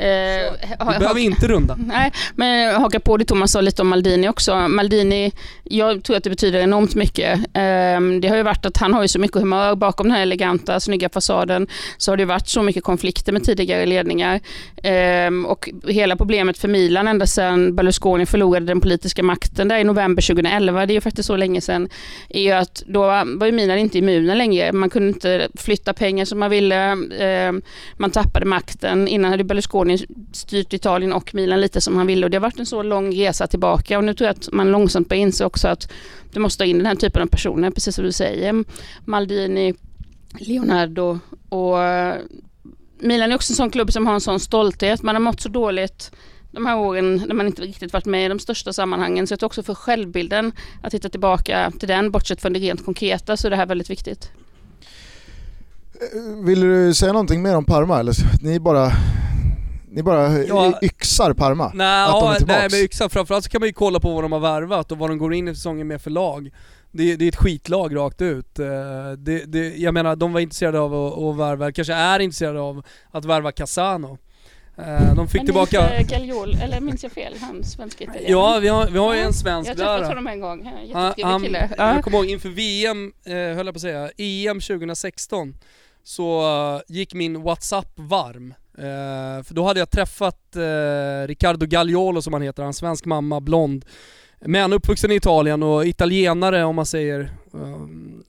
Eh, 0.00 0.52
du 0.92 0.98
behöver 0.98 1.20
inte 1.20 1.48
runda. 1.48 1.76
Nej, 1.86 2.12
men 2.34 2.74
haka 2.74 3.00
på 3.00 3.16
det 3.16 3.24
Thomas 3.24 3.52
sa 3.52 3.60
lite 3.60 3.82
om 3.82 3.88
Maldini 3.88 4.28
också. 4.28 4.68
Maldini, 4.68 5.32
jag 5.64 6.04
tror 6.04 6.16
att 6.16 6.24
det 6.24 6.30
betyder 6.30 6.60
enormt 6.60 6.94
mycket. 6.94 7.38
Eh, 7.38 8.00
det 8.20 8.28
har 8.28 8.36
ju 8.36 8.42
varit 8.42 8.66
att 8.66 8.76
han 8.76 8.94
har 8.94 9.02
ju 9.02 9.08
så 9.08 9.18
mycket 9.18 9.36
humör 9.36 9.76
bakom 9.76 10.06
den 10.06 10.16
här 10.16 10.22
eleganta, 10.22 10.80
snygga 10.80 11.08
fasaden. 11.08 11.66
Så 11.98 12.12
har 12.12 12.16
det 12.16 12.24
varit 12.24 12.48
så 12.48 12.62
mycket 12.62 12.84
konflikter 12.84 13.32
med 13.32 13.44
tidigare 13.44 13.86
ledningar. 13.86 14.40
Eh, 14.82 15.46
och 15.46 15.70
hela 15.88 16.16
problemet 16.16 16.58
för 16.58 16.68
Milan 16.68 17.08
ända 17.08 17.26
sedan 17.26 17.76
Berlusconi 17.76 18.26
förlorade 18.26 18.66
den 18.66 18.80
politiska 18.80 19.22
makten 19.22 19.68
där 19.68 19.78
i 19.78 19.84
november 19.84 20.22
2011, 20.22 20.86
det 20.86 20.92
är 20.92 20.94
ju 20.94 21.00
faktiskt 21.00 21.26
så 21.26 21.36
länge 21.36 21.60
sedan, 21.60 21.88
är 22.28 22.42
ju 22.42 22.50
att 22.50 22.82
då 22.86 23.00
var 23.26 23.46
ju 23.46 23.52
Milan 23.52 23.78
inte 23.78 23.98
immuna 23.98 24.34
längre. 24.34 24.72
Man 24.72 24.90
kunde 24.90 25.08
inte 25.08 25.48
flytta 25.54 25.92
pengar 25.92 26.24
som 26.24 26.38
man 26.38 26.50
ville. 26.50 26.96
Ehm, 27.18 27.62
man 27.96 28.10
tappade 28.10 28.46
makten. 28.46 29.08
Innan 29.08 29.30
hade 29.30 29.44
Berlusconi 29.44 29.89
Berlusconi 29.90 30.24
styrt 30.32 30.72
Italien 30.72 31.12
och 31.12 31.34
Milan 31.34 31.60
lite 31.60 31.80
som 31.80 31.96
han 31.96 32.06
ville 32.06 32.26
och 32.26 32.30
det 32.30 32.36
har 32.36 32.42
varit 32.42 32.58
en 32.58 32.66
så 32.66 32.82
lång 32.82 33.14
resa 33.14 33.46
tillbaka 33.46 33.98
och 33.98 34.04
nu 34.04 34.14
tror 34.14 34.26
jag 34.26 34.36
att 34.36 34.52
man 34.52 34.70
långsamt 34.70 35.08
börjar 35.08 35.22
inse 35.22 35.44
också 35.44 35.68
att 35.68 35.92
du 36.32 36.40
måste 36.40 36.64
ha 36.64 36.66
in 36.68 36.76
den 36.76 36.86
här 36.86 36.94
typen 36.94 37.22
av 37.22 37.26
personer, 37.26 37.70
precis 37.70 37.94
som 37.94 38.04
du 38.04 38.12
säger. 38.12 38.64
Maldini, 39.04 39.74
Leonardo 40.38 41.18
och 41.48 41.82
eh, 41.82 42.16
Milan 42.98 43.32
är 43.32 43.34
också 43.34 43.52
en 43.52 43.56
sån 43.56 43.70
klubb 43.70 43.92
som 43.92 44.06
har 44.06 44.14
en 44.14 44.20
sån 44.20 44.40
stolthet. 44.40 45.02
Man 45.02 45.14
har 45.14 45.20
mått 45.20 45.40
så 45.40 45.48
dåligt 45.48 46.12
de 46.50 46.66
här 46.66 46.78
åren 46.78 47.22
när 47.26 47.34
man 47.34 47.46
inte 47.46 47.62
riktigt 47.62 47.92
varit 47.92 48.06
med 48.06 48.26
i 48.26 48.28
de 48.28 48.38
största 48.38 48.72
sammanhangen. 48.72 49.26
Så 49.26 49.32
jag 49.32 49.38
tror 49.38 49.46
också 49.46 49.62
för 49.62 49.74
självbilden 49.74 50.52
att 50.82 50.94
hitta 50.94 51.08
tillbaka 51.08 51.72
till 51.78 51.88
den, 51.88 52.10
bortsett 52.10 52.40
från 52.40 52.52
det 52.52 52.58
rent 52.58 52.84
konkreta, 52.84 53.36
så 53.36 53.46
är 53.48 53.50
det 53.50 53.56
här 53.56 53.66
väldigt 53.66 53.90
viktigt. 53.90 54.30
Eh, 56.00 56.44
vill 56.44 56.60
du 56.60 56.94
säga 56.94 57.12
någonting 57.12 57.42
mer 57.42 57.56
om 57.56 57.64
Parma 57.64 58.00
eller? 58.00 58.14
Ni 58.42 58.60
bara 58.60 58.92
ni 59.90 60.02
bara 60.02 60.38
ja, 60.38 60.78
yxar 60.82 61.32
Parma? 61.32 61.70
Nej, 61.74 61.86
ja, 61.86 62.36
nej 62.46 62.68
men 62.70 62.80
yxar, 62.80 63.08
framförallt 63.08 63.44
så 63.44 63.50
kan 63.50 63.60
man 63.60 63.68
ju 63.68 63.72
kolla 63.72 64.00
på 64.00 64.14
vad 64.14 64.24
de 64.24 64.32
har 64.32 64.40
värvat 64.40 64.92
och 64.92 64.98
vad 64.98 65.10
de 65.10 65.18
går 65.18 65.34
in 65.34 65.48
i 65.48 65.54
säsongen 65.54 65.86
med 65.86 66.02
för 66.02 66.10
lag. 66.10 66.50
Det, 66.92 67.16
det 67.16 67.24
är 67.24 67.28
ett 67.28 67.36
skitlag 67.36 67.96
rakt 67.96 68.22
ut. 68.22 68.58
Eh, 68.58 68.66
det, 69.18 69.44
det, 69.44 69.76
jag 69.76 69.94
menar, 69.94 70.16
de 70.16 70.32
var 70.32 70.40
intresserade 70.40 70.80
av 70.80 70.94
att, 70.94 71.18
att 71.18 71.36
värva, 71.36 71.72
kanske 71.72 71.94
är 71.94 72.18
intresserade 72.18 72.60
av 72.60 72.82
att 73.10 73.24
värva 73.24 73.52
Casano. 73.52 74.18
Eh, 74.78 75.14
de 75.14 75.28
fick 75.28 75.40
men 75.40 75.46
tillbaka... 75.46 75.80
Men 75.80 76.06
Gagliol, 76.06 76.56
eller 76.62 76.80
minns 76.80 77.02
jag 77.02 77.12
fel? 77.12 77.34
Han 77.40 77.64
svensk 77.64 78.00
italienare? 78.00 78.30
Ja, 78.30 78.58
vi 78.62 78.68
har, 78.68 78.86
vi 78.90 78.98
har 78.98 79.14
ju 79.14 79.20
en 79.20 79.32
svensk 79.32 79.76
där. 79.76 79.84
Jag 79.84 79.90
har 79.90 79.98
träffat 79.98 80.10
honom 80.10 80.26
en 80.26 80.40
gång, 80.40 80.70
jättetrevlig 80.84 81.46
kille. 81.46 81.70
Jag 81.76 82.04
kommer 82.04 82.18
ihåg 82.18 82.26
inför 82.26 82.48
VM, 82.48 83.12
eh, 83.24 83.32
höll 83.34 83.66
jag 83.66 83.74
på 83.74 83.78
att 83.78 83.80
säga, 83.80 84.10
EM 84.16 84.60
2016 84.60 85.54
så 86.02 86.42
gick 86.88 87.14
min 87.14 87.42
WhatsApp 87.42 87.92
varm. 87.96 88.54
Uh, 88.80 89.42
för 89.42 89.54
då 89.54 89.66
hade 89.66 89.80
jag 89.80 89.90
träffat 89.90 90.56
uh, 90.56 91.26
Riccardo 91.26 91.66
Gagliolo 91.66 92.22
som 92.22 92.32
han 92.32 92.42
heter, 92.42 92.62
han 92.62 92.74
svensk 92.74 93.04
mamma, 93.04 93.40
blond. 93.40 93.84
Men 94.40 94.72
uppvuxen 94.72 95.10
i 95.10 95.14
Italien 95.14 95.62
och 95.62 95.86
italienare 95.86 96.64
om 96.64 96.76
man 96.76 96.86
säger 96.86 97.30
um, 97.50 98.24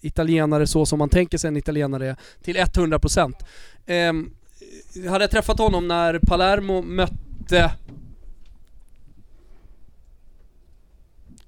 italienare 0.00 0.66
så 0.66 0.86
som 0.86 0.98
man 0.98 1.08
tänker 1.08 1.38
sig 1.38 1.48
en 1.48 1.56
italienare 1.56 2.08
är, 2.08 2.16
till 2.42 2.56
100%. 2.56 3.32
Um, 4.10 4.34
hade 5.08 5.24
jag 5.24 5.30
träffat 5.30 5.58
honom 5.58 5.88
när 5.88 6.18
Palermo 6.18 6.82
mötte 6.82 7.70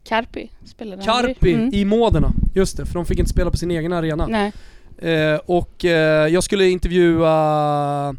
Carpi 0.05 0.51
spelade 0.65 1.03
Carpi 1.03 1.55
mm. 1.55 1.75
i 1.75 1.85
Modena, 1.85 2.33
just 2.55 2.77
det, 2.77 2.87
för 2.87 2.95
de 2.95 3.07
fick 3.07 3.19
inte 3.19 3.31
spela 3.31 3.51
på 3.51 3.57
sin 3.57 3.71
egen 3.71 3.93
arena. 3.93 4.27
Nej. 4.27 4.53
Eh, 4.99 5.41
och 5.47 5.85
eh, 5.85 6.29
jag 6.29 6.45
skulle 6.45 6.69
intervjua 6.69 8.17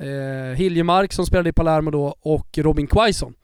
eh, 0.00 0.56
Hiljemark 0.56 1.12
som 1.12 1.26
spelade 1.26 1.48
i 1.48 1.52
Palermo 1.52 1.90
då 1.90 2.14
och 2.20 2.58
Robin 2.58 2.86
Quaison. 2.86 3.34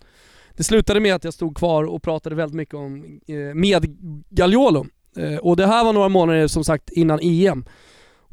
Det 0.57 0.64
slutade 0.64 1.00
med 1.00 1.14
att 1.14 1.24
jag 1.24 1.34
stod 1.34 1.57
kvar 1.57 1.84
och 1.84 2.02
pratade 2.02 2.34
väldigt 2.34 2.57
mycket 2.57 2.74
om, 2.74 3.20
eh, 3.26 3.55
med 3.55 3.96
Gagliolo. 4.30 4.86
Eh, 5.16 5.36
och 5.36 5.57
det 5.57 5.66
här 5.66 5.84
var 5.84 5.92
några 5.92 6.09
månader 6.09 6.46
som 6.46 6.64
sagt 6.64 6.90
innan 6.90 7.20
EM. 7.22 7.64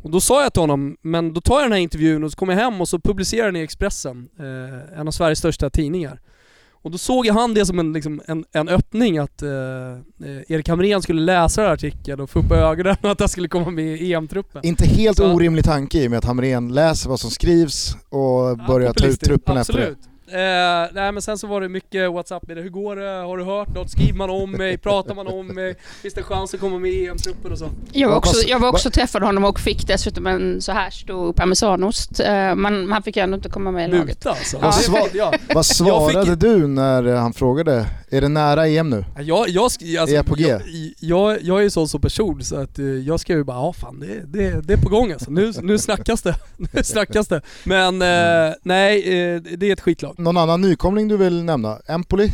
Och 0.03 0.11
då 0.11 0.19
sa 0.19 0.43
jag 0.43 0.53
till 0.53 0.61
honom, 0.61 0.97
men 1.01 1.33
då 1.33 1.41
tar 1.41 1.55
jag 1.55 1.63
den 1.63 1.71
här 1.71 1.79
intervjun 1.79 2.23
och 2.23 2.31
så 2.31 2.37
kommer 2.37 2.53
jag 2.53 2.59
hem 2.59 2.81
och 2.81 2.87
så 2.87 2.99
publicerar 2.99 3.45
den 3.45 3.55
i 3.55 3.59
Expressen, 3.59 4.29
eh, 4.39 4.99
en 4.99 5.07
av 5.07 5.11
Sveriges 5.11 5.39
största 5.39 5.69
tidningar. 5.69 6.21
Och 6.83 6.91
då 6.91 6.97
såg 6.97 7.25
jag 7.25 7.33
han 7.33 7.53
det 7.53 7.65
som 7.65 7.79
en, 7.79 7.93
liksom, 7.93 8.21
en, 8.27 8.45
en 8.51 8.69
öppning 8.69 9.17
att 9.17 9.41
eh, 9.41 9.49
eh 9.49 10.41
Erik 10.47 10.69
Hamrén 10.69 11.01
skulle 11.01 11.21
läsa 11.21 11.61
den 11.61 11.67
här 11.67 11.73
artikeln 11.73 12.21
och 12.21 12.29
få 12.29 12.39
upp 12.39 12.51
ögonen 12.51 12.95
att 13.01 13.19
han 13.19 13.29
skulle 13.29 13.47
komma 13.47 13.71
med 13.71 14.01
i 14.01 14.13
EM-truppen. 14.13 14.65
Inte 14.65 14.85
helt 14.85 15.17
Så. 15.17 15.33
orimlig 15.33 15.65
tanke 15.65 16.03
i 16.03 16.07
och 16.07 16.11
med 16.11 16.17
att 16.17 16.25
Hamrén 16.25 16.73
läser 16.73 17.09
vad 17.09 17.19
som 17.19 17.31
skrivs 17.31 17.95
och 18.09 18.57
börjar 18.67 18.87
ja, 18.87 18.93
ta 18.93 19.05
ut 19.05 19.19
truppen 19.19 19.57
efter 19.57 19.73
det. 19.77 19.95
Eh, 20.33 20.89
nej 20.93 21.11
men 21.11 21.21
sen 21.21 21.37
så 21.37 21.47
var 21.47 21.61
det 21.61 21.69
mycket 21.69 22.11
WhatsApp 22.11 22.47
med 22.47 22.57
det. 22.57 22.63
Hur 22.63 22.69
går 22.69 22.95
det? 22.95 23.09
Har 23.09 23.37
du 23.37 23.43
hört 23.43 23.75
något? 23.75 23.91
Skriver 23.91 24.13
man 24.13 24.29
om 24.29 24.51
mig? 24.51 24.77
Pratar 24.77 25.15
man 25.15 25.27
om 25.27 25.47
mig? 25.47 25.75
Finns 26.01 26.13
det 26.13 26.23
chans 26.23 26.53
att 26.53 26.59
komma 26.59 26.79
med 26.79 26.91
i 26.91 27.07
EM-truppen 27.07 27.51
och 27.51 27.57
så? 27.57 27.69
Jag 27.91 28.09
var 28.09 28.15
också, 28.15 28.47
jag 28.47 28.59
var 28.59 28.69
också 28.69 28.91
träffade 28.91 29.25
honom 29.25 29.43
och 29.43 29.59
fick 29.59 29.87
dessutom 29.87 30.27
en 30.27 30.61
så 30.61 30.71
här 30.71 30.89
stor 30.89 31.33
parmesanost. 31.33 32.19
Eh, 32.19 32.55
man, 32.55 32.87
man 32.87 33.03
fick 33.03 33.15
ju 33.15 33.23
ändå 33.23 33.35
inte 33.35 33.49
komma 33.49 33.71
med 33.71 33.89
i 33.89 33.91
laget. 33.91 34.05
Muta 34.05 34.29
alltså? 34.29 34.57
Ja. 34.57 34.63
Vad, 34.63 34.73
sva 34.73 35.33
vad 35.53 35.65
svarade 35.65 36.31
fick... 36.31 36.39
du 36.39 36.67
när 36.67 37.15
han 37.15 37.33
frågade? 37.33 37.85
Är 38.09 38.21
det 38.21 38.27
nära 38.27 38.67
EM 38.67 38.89
nu? 38.89 39.05
Jag, 39.19 39.49
jag, 39.49 39.63
alltså, 39.63 39.85
är 39.85 40.13
jag 40.13 40.25
på 40.25 40.35
G? 40.35 40.43
Jag, 40.47 40.61
jag, 40.99 41.41
jag 41.41 41.59
är 41.59 41.63
ju 41.63 41.69
sån 41.69 41.87
som 41.87 42.01
person 42.01 42.43
så 42.43 42.55
att 42.55 42.79
eh, 42.79 42.85
jag 42.85 43.19
skrev 43.19 43.37
ju 43.37 43.43
bara 43.43 43.57
ja 43.57 43.73
fan 43.73 43.99
det, 43.99 44.39
det, 44.39 44.61
det 44.61 44.73
är 44.73 44.77
på 44.77 44.89
gång 44.89 45.11
alltså. 45.11 45.31
Nu, 45.31 45.51
nu 45.61 45.77
snackas 45.77 46.21
det. 46.21 46.35
nu 46.57 46.83
snackas 46.83 47.27
det. 47.27 47.41
Men 47.63 48.01
eh, 48.01 48.53
nej, 48.63 48.99
eh, 48.99 49.41
det 49.41 49.69
är 49.69 49.73
ett 49.73 49.81
skitlag. 49.81 50.15
Någon 50.21 50.37
annan 50.37 50.61
nykomling 50.61 51.07
du 51.07 51.17
vill 51.17 51.43
nämna? 51.43 51.79
Empoli? 51.87 52.31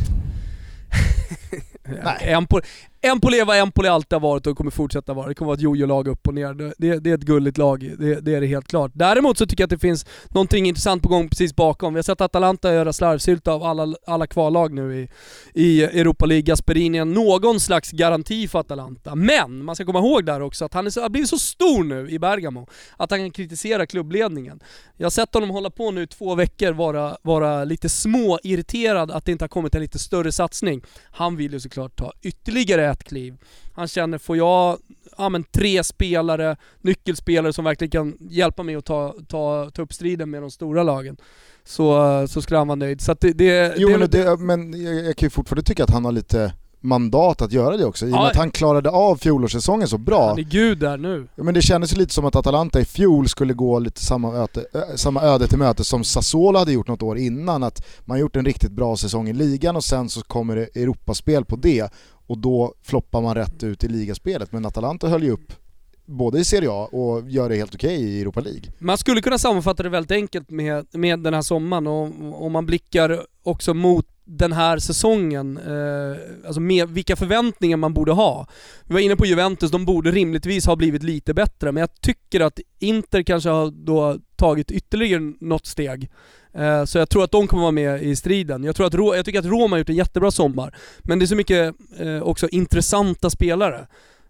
Nej. 2.04 2.16
Empoli, 2.20 2.62
Empoli 3.00 3.40
är 3.40 3.44
vad 3.44 3.56
Empoli 3.56 3.88
alltid 3.88 4.12
har 4.12 4.20
varit 4.20 4.46
och 4.46 4.56
kommer 4.56 4.70
fortsätta 4.70 5.14
vara. 5.14 5.28
Det 5.28 5.34
kommer 5.34 5.46
vara 5.46 5.54
ett 5.54 5.60
jojo-lag 5.60 6.08
upp 6.08 6.28
och 6.28 6.34
ner. 6.34 6.54
Det, 6.54 6.74
det, 6.78 6.98
det 6.98 7.10
är 7.10 7.14
ett 7.14 7.20
gulligt 7.20 7.58
lag, 7.58 7.92
det, 7.98 8.20
det, 8.20 8.34
är 8.34 8.40
det 8.40 8.46
helt 8.46 8.68
klart. 8.68 8.90
Däremot 8.94 9.38
så 9.38 9.46
tycker 9.46 9.62
jag 9.62 9.66
att 9.66 9.70
det 9.70 9.78
finns 9.78 10.06
någonting 10.28 10.66
intressant 10.66 11.02
på 11.02 11.08
gång 11.08 11.28
precis 11.28 11.56
bakom. 11.56 11.94
Vi 11.94 11.98
har 11.98 12.02
sett 12.02 12.20
Atalanta 12.20 12.74
göra 12.74 12.92
slarvsylta 12.92 13.52
av 13.52 13.62
alla, 13.62 13.96
alla 14.06 14.26
kvallag 14.26 14.72
nu 14.72 15.00
i, 15.00 15.08
i 15.54 15.82
Europa 15.82 16.26
League. 16.26 16.42
Gasperini 16.42 16.98
är 16.98 17.04
någon 17.04 17.60
slags 17.60 17.90
garanti 17.90 18.48
för 18.48 18.58
Atalanta. 18.58 19.14
Men 19.14 19.64
man 19.64 19.74
ska 19.74 19.84
komma 19.84 19.98
ihåg 19.98 20.24
där 20.24 20.40
också 20.40 20.64
att 20.64 20.74
han 20.74 20.86
är 20.86 20.90
så, 20.90 21.00
har 21.00 21.08
blivit 21.08 21.30
så 21.30 21.38
stor 21.38 21.84
nu 21.84 22.10
i 22.10 22.18
Bergamo 22.18 22.66
att 22.96 23.10
han 23.10 23.20
kan 23.20 23.30
kritisera 23.30 23.86
klubbledningen. 23.86 24.60
Jag 24.96 25.04
har 25.04 25.10
sett 25.10 25.34
honom 25.34 25.50
hålla 25.50 25.70
på 25.70 25.90
nu 25.90 26.02
i 26.02 26.06
två 26.06 26.34
veckor 26.34 26.72
vara, 26.72 27.16
vara 27.22 27.64
lite 27.64 27.88
småirriterad 27.88 29.10
att 29.10 29.24
det 29.24 29.32
inte 29.32 29.44
har 29.44 29.48
kommit 29.48 29.74
en 29.74 29.82
lite 29.82 29.98
större 29.98 30.32
satsning. 30.32 30.82
Han 31.10 31.36
vill 31.36 31.52
ju 31.52 31.60
såklart 31.60 31.96
ta 31.96 32.12
ytterligare 32.22 32.87
ett 32.90 33.04
kliv. 33.04 33.36
Han 33.74 33.88
känner, 33.88 34.18
får 34.18 34.36
jag 34.36 34.78
ja, 35.18 35.28
men 35.28 35.44
tre 35.44 35.84
spelare, 35.84 36.56
nyckelspelare 36.80 37.52
som 37.52 37.64
verkligen 37.64 37.90
kan 37.90 38.16
hjälpa 38.30 38.62
mig 38.62 38.74
att 38.74 38.84
ta, 38.84 39.14
ta, 39.28 39.70
ta 39.70 39.82
upp 39.82 39.92
striden 39.92 40.30
med 40.30 40.42
de 40.42 40.50
stora 40.50 40.82
lagen, 40.82 41.16
så, 41.64 42.26
så 42.28 42.42
skulle 42.42 42.58
han 42.58 42.68
vara 42.68 42.76
nöjd. 42.76 43.00
Så 43.00 43.14
det, 43.20 43.32
det, 43.32 43.74
jo, 43.76 43.88
det, 43.88 43.98
men, 43.98 44.10
det, 44.10 44.36
men 44.36 44.82
jag, 44.82 44.94
jag 44.94 45.16
kan 45.16 45.26
ju 45.26 45.30
fortfarande 45.30 45.62
tycka 45.62 45.84
att 45.84 45.90
han 45.90 46.04
har 46.04 46.12
lite 46.12 46.52
mandat 46.80 47.42
att 47.42 47.52
göra 47.52 47.76
det 47.76 47.84
också, 47.84 48.06
i 48.06 48.08
och 48.08 48.12
med 48.12 48.26
att 48.26 48.36
han 48.36 48.50
klarade 48.50 48.90
av 48.90 49.16
fjolårssäsongen 49.16 49.88
så 49.88 49.98
bra. 49.98 50.28
Han 50.28 50.38
är 50.38 50.42
gud 50.42 50.78
där 50.78 50.96
nu. 50.96 51.28
Ja, 51.34 51.42
men 51.42 51.54
det 51.54 51.62
kändes 51.62 51.92
ju 51.92 51.96
lite 51.96 52.14
som 52.14 52.24
att 52.24 52.36
Atalanta 52.36 52.80
i 52.80 52.84
fjol 52.84 53.28
skulle 53.28 53.54
gå 53.54 53.78
lite 53.78 54.04
samma, 54.04 54.34
öte, 54.34 54.66
äh, 54.74 54.80
samma 54.96 55.22
öde 55.22 55.48
till 55.48 55.58
möte 55.58 55.84
som 55.84 56.04
Sassuolo 56.04 56.58
hade 56.58 56.72
gjort 56.72 56.88
något 56.88 57.02
år 57.02 57.18
innan, 57.18 57.62
att 57.62 57.86
man 58.04 58.18
gjort 58.18 58.36
en 58.36 58.44
riktigt 58.44 58.72
bra 58.72 58.96
säsong 58.96 59.28
i 59.28 59.32
ligan 59.32 59.76
och 59.76 59.84
sen 59.84 60.08
så 60.08 60.22
kommer 60.22 60.56
det 60.56 60.82
Europaspel 60.82 61.44
på 61.44 61.56
det 61.56 61.92
och 62.28 62.38
då 62.38 62.74
floppar 62.82 63.22
man 63.22 63.34
rätt 63.34 63.62
ut 63.62 63.84
i 63.84 63.88
ligaspelet. 63.88 64.52
Men 64.52 64.66
Atalanta 64.66 65.08
höll 65.08 65.22
ju 65.22 65.30
upp 65.30 65.52
både 66.04 66.38
i 66.38 66.44
Serie 66.44 66.70
A 66.70 66.88
och 66.92 67.30
gör 67.30 67.48
det 67.48 67.56
helt 67.56 67.74
okej 67.74 67.96
okay 67.96 68.08
i 68.08 68.20
Europa 68.20 68.40
League. 68.40 68.62
Man 68.78 68.98
skulle 68.98 69.20
kunna 69.20 69.38
sammanfatta 69.38 69.82
det 69.82 69.88
väldigt 69.88 70.10
enkelt 70.10 70.50
med, 70.50 70.86
med 70.90 71.20
den 71.20 71.34
här 71.34 71.42
sommaren 71.42 71.86
och 71.86 72.44
om 72.44 72.52
man 72.52 72.66
blickar 72.66 73.20
också 73.42 73.74
mot 73.74 74.06
den 74.24 74.52
här 74.52 74.78
säsongen, 74.78 75.56
eh, 75.56 76.46
alltså 76.46 76.60
med 76.60 76.88
vilka 76.88 77.16
förväntningar 77.16 77.76
man 77.76 77.94
borde 77.94 78.12
ha. 78.12 78.46
Vi 78.84 78.94
var 78.94 79.00
inne 79.00 79.16
på 79.16 79.26
Juventus, 79.26 79.70
de 79.70 79.84
borde 79.84 80.10
rimligtvis 80.10 80.66
ha 80.66 80.76
blivit 80.76 81.02
lite 81.02 81.34
bättre, 81.34 81.72
men 81.72 81.80
jag 81.80 82.00
tycker 82.00 82.40
att 82.40 82.60
Inter 82.78 83.22
kanske 83.22 83.48
har 83.48 83.70
då 83.70 84.18
tagit 84.36 84.70
ytterligare 84.70 85.32
något 85.40 85.66
steg. 85.66 86.10
Eh, 86.58 86.84
så 86.84 86.98
jag 86.98 87.08
tror 87.08 87.24
att 87.24 87.30
de 87.30 87.46
kommer 87.46 87.62
vara 87.62 87.72
med 87.72 88.02
i 88.02 88.16
striden. 88.16 88.64
Jag, 88.64 88.76
tror 88.76 88.86
att, 88.86 89.16
jag 89.16 89.24
tycker 89.24 89.38
att 89.38 89.44
Roma 89.44 89.74
har 89.74 89.78
gjort 89.78 89.88
en 89.88 89.96
jättebra 89.96 90.30
sommar, 90.30 90.74
men 90.98 91.18
det 91.18 91.24
är 91.24 91.26
så 91.26 91.36
mycket 91.36 91.74
eh, 91.98 92.22
också 92.22 92.48
intressanta 92.48 93.30
spelare. 93.30 93.86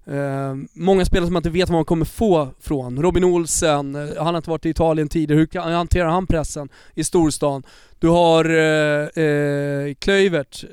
Eh, 0.07 0.55
många 0.73 1.05
spelare 1.05 1.27
som 1.27 1.33
man 1.33 1.41
inte 1.41 1.51
vet 1.51 1.69
vad 1.69 1.79
man 1.79 1.85
kommer 1.85 2.05
få 2.05 2.49
från. 2.61 3.03
Robin 3.03 3.25
Olsen, 3.25 3.95
han 3.95 4.27
har 4.27 4.37
inte 4.37 4.51
varit 4.51 4.67
i 4.67 4.71
Italien 4.71 5.09
tidigare, 5.09 5.39
hur, 5.39 5.61
hanterar 5.61 6.09
han 6.09 6.27
pressen 6.27 6.69
i 6.95 7.05
storstan? 7.05 7.63
Du 7.99 8.09
har 8.09 8.45
eh, 8.45 9.95
Klöivert. 9.95 10.65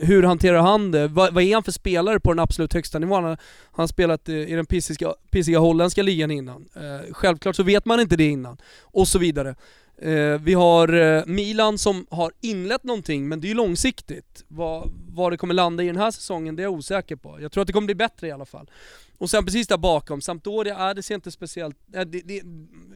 hur 0.00 0.22
hanterar 0.22 0.60
han 0.60 0.90
det? 0.90 1.08
Vad, 1.08 1.34
vad 1.34 1.42
är 1.44 1.54
han 1.54 1.62
för 1.62 1.72
spelare 1.72 2.20
på 2.20 2.32
den 2.32 2.38
absolut 2.38 2.74
högsta 2.74 2.98
nivån? 2.98 3.24
Han 3.24 3.36
har 3.72 3.86
spelat 3.86 4.28
i 4.28 4.54
den 4.54 4.66
pissiga, 4.66 5.14
pissiga 5.30 5.58
holländska 5.58 6.02
ligan 6.02 6.30
innan. 6.30 6.64
självklart 7.12 7.56
så 7.56 7.62
vet 7.62 7.84
man 7.84 8.00
inte 8.00 8.16
det 8.16 8.28
innan. 8.28 8.56
Och 8.82 9.08
så 9.08 9.18
vidare. 9.18 9.54
Eh, 10.02 10.40
vi 10.40 10.54
har 10.54 10.92
eh, 10.92 11.22
Milan 11.26 11.78
som 11.78 12.06
har 12.10 12.32
inlett 12.40 12.84
någonting, 12.84 13.28
men 13.28 13.40
det 13.40 13.46
är 13.46 13.48
ju 13.48 13.54
långsiktigt. 13.54 14.44
Vad, 14.48 14.90
vad 15.08 15.32
det 15.32 15.36
kommer 15.36 15.54
landa 15.54 15.82
i 15.82 15.86
den 15.86 15.96
här 15.96 16.10
säsongen, 16.10 16.56
det 16.56 16.62
är 16.62 16.64
jag 16.64 16.72
osäker 16.72 17.16
på. 17.16 17.40
Jag 17.40 17.52
tror 17.52 17.62
att 17.62 17.66
det 17.66 17.72
kommer 17.72 17.86
bli 17.86 17.94
bättre 17.94 18.28
i 18.28 18.30
alla 18.30 18.46
fall. 18.46 18.70
Och 19.18 19.30
sen 19.30 19.44
precis 19.44 19.66
där 19.66 19.76
bakom, 19.76 20.20
Sampdoria, 20.20 20.76
är 20.76 20.94
det 20.94 21.02
ser 21.02 21.14
inte 21.14 21.30
speciellt... 21.30 21.76
Eh, 21.94 22.00
det, 22.00 22.20
det, 22.20 22.40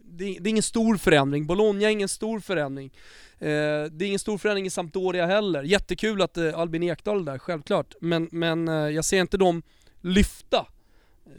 det, 0.04 0.38
det, 0.40 0.48
är 0.48 0.50
ingen 0.50 0.62
stor 0.62 0.96
förändring, 0.96 1.46
Bologna 1.46 1.82
är 1.82 1.88
ingen 1.88 2.08
stor 2.08 2.40
förändring. 2.40 2.92
Eh, 3.38 3.48
det 3.90 4.04
är 4.04 4.06
ingen 4.06 4.18
stor 4.18 4.38
förändring 4.38 4.66
i 4.66 4.70
Sampdoria 4.70 5.26
heller. 5.26 5.62
Jättekul 5.62 6.22
att 6.22 6.36
eh, 6.36 6.58
Albin 6.58 6.82
Ekdal 6.82 7.20
är 7.20 7.24
där, 7.24 7.38
självklart. 7.38 7.94
Men, 8.00 8.28
men 8.32 8.68
eh, 8.68 8.74
jag 8.74 9.04
ser 9.04 9.20
inte 9.20 9.36
dem 9.36 9.62
lyfta 10.00 10.66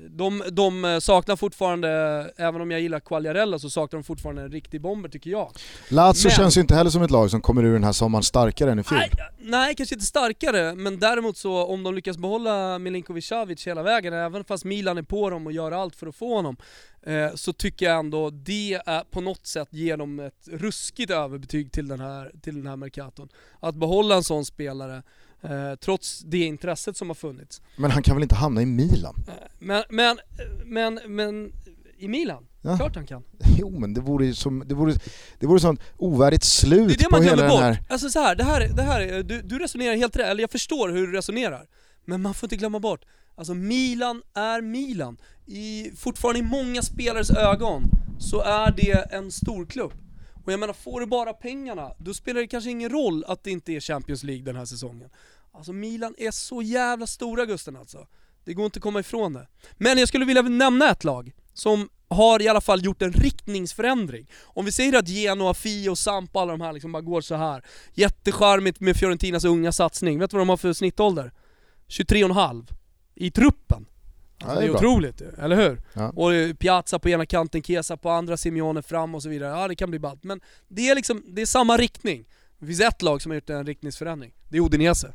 de, 0.09 0.43
de 0.51 0.99
saknar 1.01 1.35
fortfarande, 1.35 1.89
även 2.37 2.61
om 2.61 2.71
jag 2.71 2.81
gillar 2.81 2.99
Quagliarella, 2.99 3.59
så 3.59 3.69
saknar 3.69 3.99
de 3.99 4.03
fortfarande 4.03 4.41
en 4.41 4.51
riktig 4.51 4.81
bomber 4.81 5.09
tycker 5.09 5.29
jag. 5.29 5.51
Lazio 5.89 6.29
känns 6.29 6.57
ju 6.57 6.61
inte 6.61 6.75
heller 6.75 6.89
som 6.89 7.01
ett 7.01 7.11
lag 7.11 7.31
som 7.31 7.41
kommer 7.41 7.63
ur 7.63 7.73
den 7.73 7.83
här 7.83 7.91
sommaren 7.91 8.23
starkare 8.23 8.71
än 8.71 8.79
i 8.79 8.83
fjol. 8.83 8.99
Nej, 8.99 9.11
nej, 9.39 9.75
kanske 9.75 9.95
inte 9.95 10.05
starkare, 10.05 10.75
men 10.75 10.99
däremot 10.99 11.37
så 11.37 11.65
om 11.65 11.83
de 11.83 11.95
lyckas 11.95 12.17
behålla 12.17 12.79
Milinkovic 12.79 13.27
Savic 13.27 13.67
hela 13.67 13.83
vägen, 13.83 14.13
även 14.13 14.43
fast 14.43 14.65
Milan 14.65 14.97
är 14.97 15.03
på 15.03 15.29
dem 15.29 15.47
och 15.47 15.51
gör 15.53 15.71
allt 15.71 15.95
för 15.95 16.07
att 16.07 16.15
få 16.15 16.35
honom, 16.35 16.57
eh, 17.05 17.35
så 17.35 17.53
tycker 17.53 17.85
jag 17.85 17.99
ändå 17.99 18.29
det 18.29 18.73
är, 18.85 19.03
på 19.11 19.21
något 19.21 19.47
sätt 19.47 19.67
ger 19.71 19.97
dem 19.97 20.19
ett 20.19 20.47
ruskigt 20.51 21.11
överbetyg 21.11 21.71
till 21.71 21.87
den 21.87 21.99
här, 21.99 22.31
till 22.41 22.55
den 22.55 22.67
här 22.67 22.75
Mercaton. 22.75 23.29
Att 23.59 23.75
behålla 23.75 24.15
en 24.15 24.23
sån 24.23 24.45
spelare 24.45 24.95
Eh, 24.95 25.01
trots 25.79 26.19
det 26.19 26.37
intresset 26.37 26.97
som 26.97 27.09
har 27.09 27.15
funnits. 27.15 27.61
Men 27.75 27.91
han 27.91 28.03
kan 28.03 28.15
väl 28.15 28.23
inte 28.23 28.35
hamna 28.35 28.61
i 28.61 28.65
Milan? 28.65 29.15
Eh, 29.27 29.33
men, 29.59 29.83
men, 29.89 30.19
men, 30.65 30.99
men 31.07 31.51
i 31.97 32.07
Milan? 32.07 32.47
Ja. 32.61 32.77
Klart 32.77 32.95
han 32.95 33.05
kan. 33.05 33.23
Jo 33.57 33.79
men 33.79 33.93
det 33.93 34.01
vore 34.01 34.25
ju 34.25 34.33
som, 34.33 34.63
det 34.65 34.75
vore, 34.75 34.93
det 35.39 35.47
vore 35.47 35.59
sånt 35.59 35.81
ovärdigt 35.97 36.43
slut 36.43 36.87
det 36.87 36.93
är 36.93 36.97
det 36.97 37.11
man 37.11 37.19
på 37.19 37.23
hela 37.23 37.47
bort. 37.47 37.59
den 37.59 37.73
här... 37.73 37.83
Alltså 37.89 38.09
så 38.09 38.19
här, 38.19 38.35
det 38.35 38.43
här, 38.43 38.69
det 38.75 38.81
här 38.81 39.23
du, 39.23 39.41
du 39.41 39.59
resonerar 39.59 39.95
helt 39.95 40.15
rätt, 40.15 40.25
eller 40.25 40.41
jag 40.41 40.51
förstår 40.51 40.89
hur 40.89 41.07
du 41.07 41.13
resonerar. 41.13 41.67
Men 42.05 42.21
man 42.21 42.33
får 42.33 42.47
inte 42.47 42.55
glömma 42.55 42.79
bort, 42.79 43.05
alltså 43.35 43.53
Milan 43.53 44.21
är 44.33 44.61
Milan. 44.61 45.17
I, 45.45 45.91
fortfarande 45.97 46.39
i 46.39 46.43
många 46.43 46.81
spelares 46.81 47.31
ögon 47.31 47.83
så 48.19 48.41
är 48.41 48.71
det 48.71 49.13
en 49.13 49.31
storklubb. 49.31 49.93
Och 50.45 50.53
jag 50.53 50.59
menar, 50.59 50.73
får 50.73 50.99
du 50.99 51.05
bara 51.05 51.33
pengarna, 51.33 51.91
då 51.97 52.13
spelar 52.13 52.41
det 52.41 52.47
kanske 52.47 52.69
ingen 52.69 52.89
roll 52.89 53.23
att 53.27 53.43
det 53.43 53.51
inte 53.51 53.71
är 53.71 53.79
Champions 53.79 54.23
League 54.23 54.45
den 54.45 54.55
här 54.55 54.65
säsongen. 54.65 55.09
Alltså 55.57 55.73
Milan 55.73 56.15
är 56.17 56.31
så 56.31 56.61
jävla 56.61 57.07
stora 57.07 57.45
Gusten 57.45 57.75
alltså. 57.75 58.07
Det 58.43 58.53
går 58.53 58.65
inte 58.65 58.77
att 58.77 58.83
komma 58.83 58.99
ifrån 58.99 59.33
det. 59.33 59.47
Men 59.77 59.97
jag 59.97 60.07
skulle 60.07 60.25
vilja 60.25 60.41
nämna 60.41 60.91
ett 60.91 61.03
lag 61.03 61.31
som 61.53 61.89
har 62.07 62.41
i 62.41 62.47
alla 62.47 62.61
fall 62.61 62.85
gjort 62.85 63.01
en 63.01 63.13
riktningsförändring. 63.13 64.31
Om 64.43 64.65
vi 64.65 64.71
säger 64.71 64.97
att 64.97 65.07
Genoa, 65.07 65.53
Fio, 65.53 65.89
och 65.89 65.97
Samp 65.97 66.35
alla 66.35 66.51
de 66.51 66.61
här 66.61 66.73
liksom 66.73 66.91
bara 66.91 67.01
går 67.01 67.21
så 67.21 67.35
här. 67.35 67.65
Jättecharmigt 67.93 68.79
med 68.79 68.97
Fiorentinas 68.97 69.45
unga 69.45 69.71
satsning. 69.71 70.19
Vet 70.19 70.31
du 70.31 70.37
vad 70.37 70.41
de 70.41 70.49
har 70.49 70.57
för 70.57 70.73
snittålder? 70.73 71.31
23,5 71.87 72.67
i 73.15 73.31
truppen. 73.31 73.85
Alltså, 74.39 74.59
det 74.59 74.65
är, 74.65 74.67
det 74.67 74.73
är 74.73 74.75
otroligt 74.75 75.21
eller 75.21 75.55
hur? 75.55 75.81
Ja. 75.93 76.09
Och 76.09 76.59
Piazza 76.59 76.99
på 76.99 77.09
ena 77.09 77.25
kanten, 77.25 77.63
Kesa 77.63 77.97
på 77.97 78.09
andra, 78.09 78.37
Simeone 78.37 78.81
fram 78.81 79.15
och 79.15 79.23
så 79.23 79.29
vidare. 79.29 79.59
Ja 79.59 79.67
det 79.67 79.75
kan 79.75 79.89
bli 79.89 79.99
ballt. 79.99 80.23
Men 80.23 80.41
det 80.67 80.89
är 80.89 80.95
liksom, 80.95 81.23
det 81.27 81.41
är 81.41 81.45
samma 81.45 81.77
riktning. 81.77 82.25
Det 82.59 82.65
finns 82.65 82.81
ett 82.81 83.01
lag 83.01 83.21
som 83.21 83.31
har 83.31 83.35
gjort 83.35 83.49
en 83.49 83.65
riktningsförändring. 83.65 84.33
Det 84.49 84.57
är 84.57 84.61
Udinese. 84.61 85.13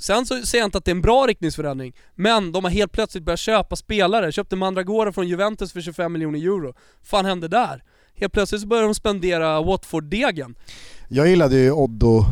Sen 0.00 0.26
så 0.26 0.34
säger 0.46 0.62
jag 0.62 0.66
inte 0.66 0.78
att 0.78 0.84
det 0.84 0.90
är 0.90 0.94
en 0.94 1.00
bra 1.02 1.26
riktningsförändring, 1.26 1.92
men 2.14 2.52
de 2.52 2.64
har 2.64 2.70
helt 2.70 2.92
plötsligt 2.92 3.24
börjat 3.24 3.40
köpa 3.40 3.76
spelare. 3.76 4.32
Köpte 4.32 4.56
Mandragora 4.56 5.12
från 5.12 5.28
Juventus 5.28 5.72
för 5.72 5.80
25 5.80 6.12
miljoner 6.12 6.38
euro. 6.38 6.74
fan 7.02 7.24
hände 7.24 7.48
där? 7.48 7.82
Helt 8.14 8.32
plötsligt 8.32 8.60
så 8.60 8.66
börjar 8.66 8.84
de 8.84 8.94
spendera 8.94 9.62
Watford-degen. 9.62 10.54
Jag 11.08 11.28
gillade 11.28 11.56
ju 11.56 11.72
Oddo 11.72 12.24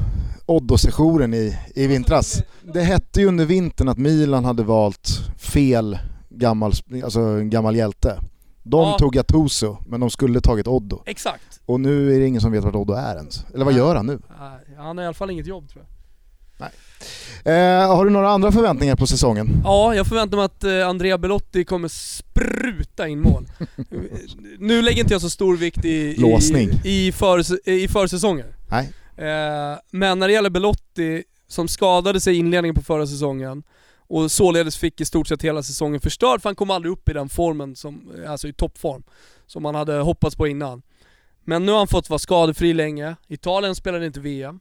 Oddo-sessionen 0.47 1.35
i, 1.35 1.59
i 1.75 1.87
vintras. 1.87 2.43
Det 2.63 2.81
hette 2.81 3.21
ju 3.21 3.27
under 3.27 3.45
vintern 3.45 3.89
att 3.89 3.99
Milan 3.99 4.45
hade 4.45 4.63
valt 4.63 5.09
fel 5.39 5.99
gammal, 6.29 6.73
alltså 7.05 7.41
gammal 7.41 7.77
hjälte. 7.77 8.21
De 8.63 8.89
ja. 8.89 8.99
tog 8.99 9.13
Gattuso, 9.13 9.77
men 9.87 10.01
de 10.01 10.11
skulle 10.11 10.41
tagit 10.41 10.67
Oddo. 10.69 11.03
Exakt. 11.07 11.61
Och 11.67 11.81
nu 11.81 12.15
är 12.15 12.21
det 12.21 12.27
ingen 12.27 12.41
som 12.41 12.53
vet 12.53 12.65
vart 12.65 12.75
Oddo 12.75 12.95
är 12.95 13.17
ens. 13.17 13.45
Eller 13.55 13.65
vad 13.65 13.75
Nej. 13.75 13.83
gör 13.83 13.95
han 13.97 14.07
nu? 14.07 14.21
Han 14.77 14.99
har 14.99 15.05
i 15.05 15.07
alla 15.07 15.15
fall 15.15 15.31
inget 15.31 15.47
jobb 15.47 15.69
tror 15.69 15.85
jag. 15.85 15.96
Nej. 16.57 16.71
Eh, 17.45 17.97
har 17.97 18.05
du 18.05 18.11
några 18.11 18.29
andra 18.29 18.53
förväntningar 18.53 18.97
på 18.97 19.07
säsongen? 19.07 19.63
Ja, 19.65 19.95
jag 19.95 20.07
förväntar 20.07 20.37
mig 20.37 20.45
att 20.45 20.65
eh, 20.65 20.89
Andrea 20.89 21.19
Belotti 21.19 21.65
kommer 21.65 21.89
spruta 21.89 23.09
in 23.09 23.21
mål. 23.21 23.47
nu 24.59 24.83
lägger 24.83 25.03
inte 25.03 25.15
jag 25.15 25.21
så 25.21 25.31
stor 25.31 25.57
vikt 25.57 25.85
i, 25.85 26.17
Låsning. 26.17 26.71
i, 26.85 27.07
i, 27.07 27.13
för, 27.13 27.69
i 27.69 27.89
försäsonger. 27.89 28.57
Nej. 28.69 28.93
Eh, 29.17 29.79
men 29.91 30.19
när 30.19 30.27
det 30.27 30.33
gäller 30.33 30.51
Belotti, 30.51 31.25
som 31.49 31.69
skadade 31.69 32.21
sig 32.21 32.35
i 32.35 32.39
inledningen 32.39 32.75
på 32.75 32.83
förra 32.83 33.07
säsongen, 33.07 33.63
och 34.09 34.31
således 34.31 34.77
fick 34.77 35.01
i 35.01 35.05
stort 35.05 35.29
sett 35.29 35.43
hela 35.43 35.63
säsongen 35.63 36.01
förstörd 36.01 36.43
för 36.43 36.49
han 36.49 36.57
kom 36.57 36.71
aldrig 36.71 36.93
upp 36.93 37.09
i 37.09 37.13
den 37.13 37.29
formen, 37.29 37.77
som, 37.77 38.13
alltså 38.29 38.49
i 38.49 38.53
toppform, 38.53 39.03
som 39.47 39.63
man 39.63 39.75
hade 39.75 39.93
hoppats 39.93 40.37
på 40.37 40.47
innan. 40.47 40.83
Men 41.45 41.67
nu 41.67 41.73
har 41.73 41.79
han 41.79 41.89
fått 41.89 42.11
vara 42.11 42.19
skadefri 42.19 42.73
länge, 42.73 43.17
Italien 43.29 43.75
spelade 43.75 44.07
inte 44.07 44.21
VM. 44.21 44.61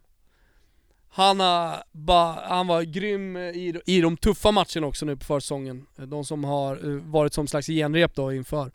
Han, 1.18 1.40
har 1.40 1.84
ba, 1.92 2.36
han 2.48 2.68
var 2.68 2.82
grym 2.82 3.38
i, 3.38 3.82
i 3.86 4.02
de 4.02 4.18
tuffa 4.18 4.52
matcherna 4.52 4.88
också 4.88 5.06
nu 5.06 5.16
på 5.18 5.26
försäsongen, 5.26 5.86
de 6.08 6.26
som 6.26 6.44
har 6.44 6.72
eh, 6.90 7.02
varit 7.12 7.34
som 7.34 7.48
slags 7.48 7.68
genrep 7.68 8.16
då 8.16 8.34
inför. 8.34 8.72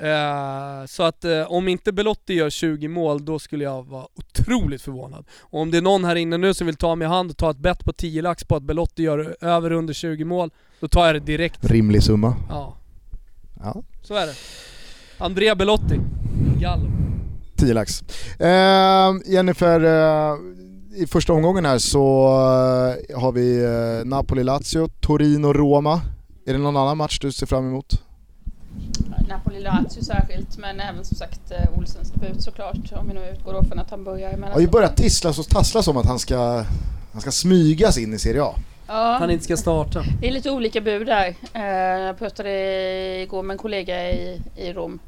Eh, 0.00 0.86
så 0.86 1.02
att 1.02 1.24
eh, 1.24 1.42
om 1.52 1.68
inte 1.68 1.92
Belotti 1.92 2.34
gör 2.34 2.50
20 2.50 2.88
mål, 2.88 3.24
då 3.24 3.38
skulle 3.38 3.64
jag 3.64 3.86
vara 3.86 4.06
otroligt 4.14 4.82
förvånad. 4.82 5.24
Och 5.40 5.60
om 5.60 5.70
det 5.70 5.78
är 5.78 5.82
någon 5.82 6.04
här 6.04 6.16
inne 6.16 6.36
nu 6.36 6.54
som 6.54 6.66
vill 6.66 6.76
ta 6.76 6.94
mig 6.94 7.04
i 7.06 7.08
hand 7.08 7.30
och 7.30 7.36
ta 7.36 7.50
ett 7.50 7.58
bett 7.58 7.84
på 7.84 7.92
10 7.92 8.22
lax 8.22 8.44
på 8.44 8.56
att 8.56 8.62
Belotti 8.62 9.02
gör 9.02 9.36
över 9.40 9.72
under 9.72 9.94
20 9.94 10.24
mål, 10.24 10.50
då 10.80 10.88
tar 10.88 11.06
jag 11.06 11.14
det 11.14 11.20
direkt. 11.20 11.64
Rimlig 11.70 12.02
summa. 12.02 12.36
Ja, 12.48 12.76
Ja. 13.60 13.82
så 14.02 14.14
är 14.14 14.26
det. 14.26 14.34
Andrea 15.18 15.54
Belotti, 15.54 16.00
Gallo. 16.60 16.90
10 17.56 17.74
lax. 17.74 18.02
Eh, 18.40 19.12
Jennifer, 19.26 19.80
i 20.98 21.06
första 21.06 21.32
omgången 21.32 21.64
här 21.64 21.78
så 21.78 22.26
eh, 23.10 23.20
har 23.20 23.32
vi 23.32 23.64
eh, 23.64 24.04
Napoli-Lazio, 24.04 24.88
Torino-Roma. 25.00 26.00
Är 26.46 26.52
det 26.52 26.58
någon 26.58 26.76
annan 26.76 26.96
match 26.96 27.18
du 27.18 27.32
ser 27.32 27.46
fram 27.46 27.68
emot? 27.68 28.02
Napoli-Lazio 29.28 30.04
särskilt, 30.04 30.58
men 30.58 30.80
även 30.80 31.04
som 31.04 31.16
sagt 31.16 31.50
eh, 31.50 31.78
Olsens 31.78 32.10
debut 32.10 32.42
såklart. 32.42 32.92
Om 32.92 33.08
vi 33.08 33.14
nu 33.14 33.20
utgår 33.34 33.52
då 33.52 33.64
från 33.64 33.78
att 33.78 33.90
han 33.90 34.04
börjar 34.04 34.36
Det 34.36 34.46
har 34.52 34.60
ju 34.60 34.68
börjat 34.68 34.96
tisslas 34.96 35.38
och 35.38 35.46
tasslas 35.46 35.88
om 35.88 35.96
att 35.96 36.06
han 36.06 36.18
ska, 36.18 36.64
han 37.12 37.20
ska 37.20 37.30
smygas 37.30 37.98
in 37.98 38.14
i 38.14 38.18
Serie 38.18 38.42
A. 38.42 38.54
Ja, 38.86 39.16
Han 39.20 39.30
inte 39.30 39.44
ska 39.44 39.56
starta. 39.56 40.04
det 40.20 40.28
är 40.28 40.32
lite 40.32 40.50
olika 40.50 40.80
bud 40.80 41.06
där. 41.06 41.34
Jag 42.06 42.18
pratade 42.18 42.50
igår 43.22 43.42
med 43.42 43.54
en 43.54 43.58
kollega 43.58 44.10
i, 44.10 44.42
i 44.56 44.72
Rom 44.72 44.98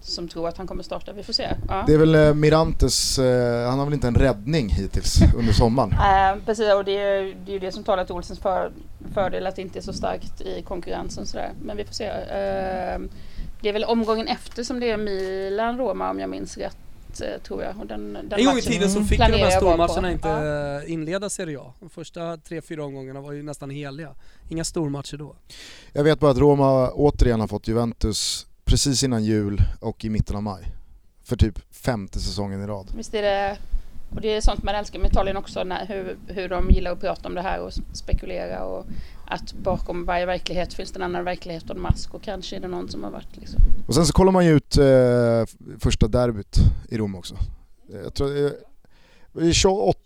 som 0.00 0.28
tror 0.28 0.48
att 0.48 0.56
han 0.56 0.66
kommer 0.66 0.82
starta. 0.82 1.12
Vi 1.12 1.22
får 1.22 1.32
se. 1.32 1.48
Ja. 1.68 1.84
Det 1.86 1.94
är 1.94 1.98
väl 1.98 2.14
eh, 2.14 2.34
Mirantes, 2.34 3.18
eh, 3.18 3.68
han 3.70 3.78
har 3.78 3.84
väl 3.86 3.94
inte 3.94 4.08
en 4.08 4.14
räddning 4.14 4.68
hittills 4.68 5.18
under 5.36 5.52
sommaren. 5.52 5.92
Eh, 5.92 6.44
precis, 6.46 6.74
och 6.74 6.84
det 6.84 6.96
är, 6.98 7.22
det 7.44 7.50
är 7.50 7.52
ju 7.52 7.58
det 7.58 7.72
som 7.72 7.84
talar 7.84 8.04
till 8.04 8.14
Olsens 8.14 8.38
för, 8.38 8.72
fördel 9.14 9.46
att 9.46 9.56
det 9.56 9.62
inte 9.62 9.78
är 9.78 9.82
så 9.82 9.92
starkt 9.92 10.40
i 10.40 10.62
konkurrensen. 10.62 11.26
Sådär. 11.26 11.52
Men 11.62 11.76
vi 11.76 11.84
får 11.84 11.94
se. 11.94 12.04
Eh, 12.04 12.98
det 13.60 13.68
är 13.68 13.72
väl 13.72 13.84
omgången 13.84 14.26
efter 14.26 14.62
som 14.62 14.80
det 14.80 14.90
är 14.90 14.96
Milan-Roma 14.96 16.10
om 16.10 16.18
jag 16.20 16.30
minns 16.30 16.56
rätt. 16.58 16.76
Tror 17.46 17.62
jag. 17.62 17.80
Och 17.80 17.86
den, 17.86 18.12
den 18.12 18.38
En 18.38 18.44
gång 18.46 18.58
i 18.58 18.62
tiden 18.62 18.90
så 18.90 19.04
fick 19.04 19.20
ju 19.20 19.32
de 19.32 19.38
här 19.38 19.50
stormatcherna 19.50 20.12
inte 20.12 20.28
Ja. 20.28 20.84
inleda 20.84 21.30
Serie 21.30 21.60
A. 21.60 21.72
De 21.80 21.90
första 21.90 22.36
tre, 22.36 22.60
fyra 22.62 22.84
omgångarna 22.84 23.20
var 23.20 23.32
ju 23.32 23.42
nästan 23.42 23.70
heliga. 23.70 24.14
Inga 24.48 24.64
stormatcher 24.64 25.16
då. 25.16 25.36
Jag 25.92 26.04
vet 26.04 26.20
bara 26.20 26.30
att 26.30 26.38
Roma 26.38 26.90
återigen 26.90 27.40
har 27.40 27.46
fått 27.46 27.68
Juventus 27.68 28.46
precis 28.68 29.02
innan 29.02 29.24
jul 29.24 29.62
och 29.80 30.04
i 30.04 30.10
mitten 30.10 30.36
av 30.36 30.42
maj. 30.42 30.72
För 31.24 31.36
typ 31.36 31.74
femte 31.74 32.20
säsongen 32.20 32.62
i 32.62 32.66
rad. 32.66 32.90
Visst 32.96 33.14
är 33.14 33.22
det, 33.22 33.58
och 34.14 34.20
det 34.20 34.28
är 34.28 34.40
sånt 34.40 34.62
man 34.62 34.74
älskar 34.74 34.98
med 34.98 35.10
Italien 35.10 35.36
också, 35.36 35.64
när, 35.64 35.86
hur, 35.86 36.18
hur 36.26 36.48
de 36.48 36.70
gillar 36.70 36.92
att 36.92 37.00
prata 37.00 37.28
om 37.28 37.34
det 37.34 37.42
här 37.42 37.60
och 37.60 37.72
spekulera 37.92 38.64
och 38.64 38.86
att 39.26 39.52
bakom 39.52 40.04
varje 40.04 40.26
verklighet 40.26 40.74
finns 40.74 40.90
det 40.92 40.98
en 40.98 41.02
annan 41.02 41.24
verklighet 41.24 41.70
och 41.70 41.76
en 41.76 41.82
mask 41.82 42.14
och 42.14 42.22
kanske 42.22 42.56
är 42.56 42.60
det 42.60 42.68
någon 42.68 42.88
som 42.88 43.04
har 43.04 43.10
varit 43.10 43.36
liksom. 43.36 43.60
Och 43.86 43.94
sen 43.94 44.06
så 44.06 44.12
kollar 44.12 44.32
man 44.32 44.44
ju 44.46 44.52
ut 44.52 44.76
eh, 44.78 45.44
första 45.78 46.08
derbyt 46.08 46.56
i 46.88 46.98
Rom 46.98 47.14
också. 47.14 47.34
Eh, 47.92 48.00
Jag 48.00 48.14
tror 48.14 48.44
eh, 48.46 48.50
det 49.32 49.48
är 49.48 49.52
28, 49.52 49.98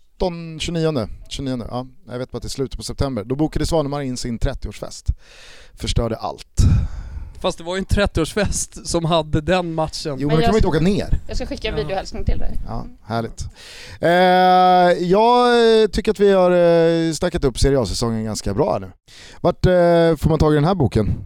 29, 0.59 1.07
29, 1.29 1.65
ja, 1.69 1.87
jag 2.07 2.19
vet 2.19 2.31
bara 2.31 2.37
att 2.37 2.43
det 2.43 2.47
är 2.47 2.49
slutet 2.49 2.77
på 2.77 2.83
september. 2.83 3.23
Då 3.23 3.35
bokade 3.35 3.65
Svanemar 3.65 4.01
in 4.01 4.17
sin 4.17 4.39
30-årsfest. 4.39 5.13
Förstörde 5.73 6.15
allt. 6.15 6.61
Fast 7.43 7.57
det 7.57 7.63
var 7.63 7.75
ju 7.75 7.79
en 7.79 7.85
30-årsfest 7.85 8.85
som 8.85 9.05
hade 9.05 9.41
den 9.41 9.73
matchen. 9.73 10.15
Jo 10.19 10.27
men 10.27 10.27
Men 10.27 10.35
då 10.37 10.41
kan 10.41 10.49
man 10.51 10.55
inte 10.55 10.67
åka 10.67 10.79
ner. 10.79 11.19
Jag 11.27 11.35
ska 11.37 11.45
skicka 11.45 11.67
en 11.67 11.73
Ja. 11.77 11.81
videohälsning 11.83 12.25
till 12.25 12.37
dig. 12.37 12.59
Ja, 12.67 12.85
härligt. 13.05 13.43
Eh, 14.01 14.09
jag 15.07 15.47
eh, 15.81 15.87
tycker 15.87 16.11
att 16.11 16.19
vi 16.19 16.31
har 16.33 16.51
eh, 16.51 17.13
stackat 17.13 17.43
upp 17.43 17.59
Serie 17.59 17.79
A-säsongen 17.79 18.23
ganska 18.25 18.53
bra 18.53 18.73
här 18.73 18.79
nu. 18.79 18.91
Vart 19.41 19.65
eh, 19.65 19.71
får 20.17 20.29
man 20.29 20.39
tag 20.39 20.51
i 20.51 20.55
den 20.55 20.65
här 20.65 20.75
boken? 20.75 21.25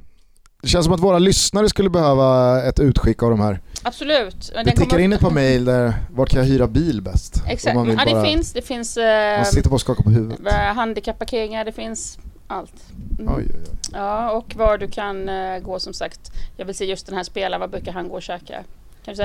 Det 0.61 0.67
känns 0.67 0.85
som 0.85 0.93
att 0.93 0.99
våra 0.99 1.19
lyssnare 1.19 1.69
skulle 1.69 1.89
behöva 1.89 2.61
ett 2.63 2.79
utskick 2.79 3.23
av 3.23 3.29
de 3.29 3.39
här. 3.39 3.61
Absolut. 3.83 4.51
Det 4.65 4.71
tickar 4.71 4.85
kommer- 4.85 4.99
in 5.03 5.13
ett 5.13 5.19
par 5.21 5.31
mail 5.31 5.65
där, 5.65 5.93
vart 6.11 6.29
kan 6.29 6.39
jag 6.39 6.47
hyra 6.47 6.67
bil 6.67 7.01
bäst? 7.01 7.43
Exakt, 7.47 7.75
ja, 7.75 7.83
det 7.83 8.11
bara- 8.13 8.23
finns. 8.25 8.53
Det 8.53 8.61
finns 8.61 8.97
Man 8.97 9.05
eh, 9.39 9.43
sitter 9.43 9.69
bara 9.69 9.73
och 9.75 9.81
skakar 9.81 10.03
på 10.03 10.09
huvudet. 10.09 10.53
handikappparkeringar, 10.75 11.65
det 11.65 11.71
finns 11.71 12.19
allt. 12.47 12.73
Mm. 13.19 13.33
Oj, 13.35 13.43
oj, 13.55 13.61
oj. 13.71 13.77
Ja, 13.93 14.31
och 14.31 14.55
var 14.55 14.77
du 14.77 14.87
kan 14.87 15.29
eh, 15.29 15.59
gå 15.59 15.79
som 15.79 15.93
sagt. 15.93 16.31
Jag 16.57 16.65
vill 16.65 16.75
se 16.75 16.85
just 16.85 17.05
den 17.05 17.15
här 17.15 17.23
spelaren, 17.23 17.59
var 17.61 17.67
brukar 17.67 17.91
han 17.91 18.09
gå 18.09 18.15
och 18.15 18.21
käka? 18.21 18.63
Eh, 19.05 19.15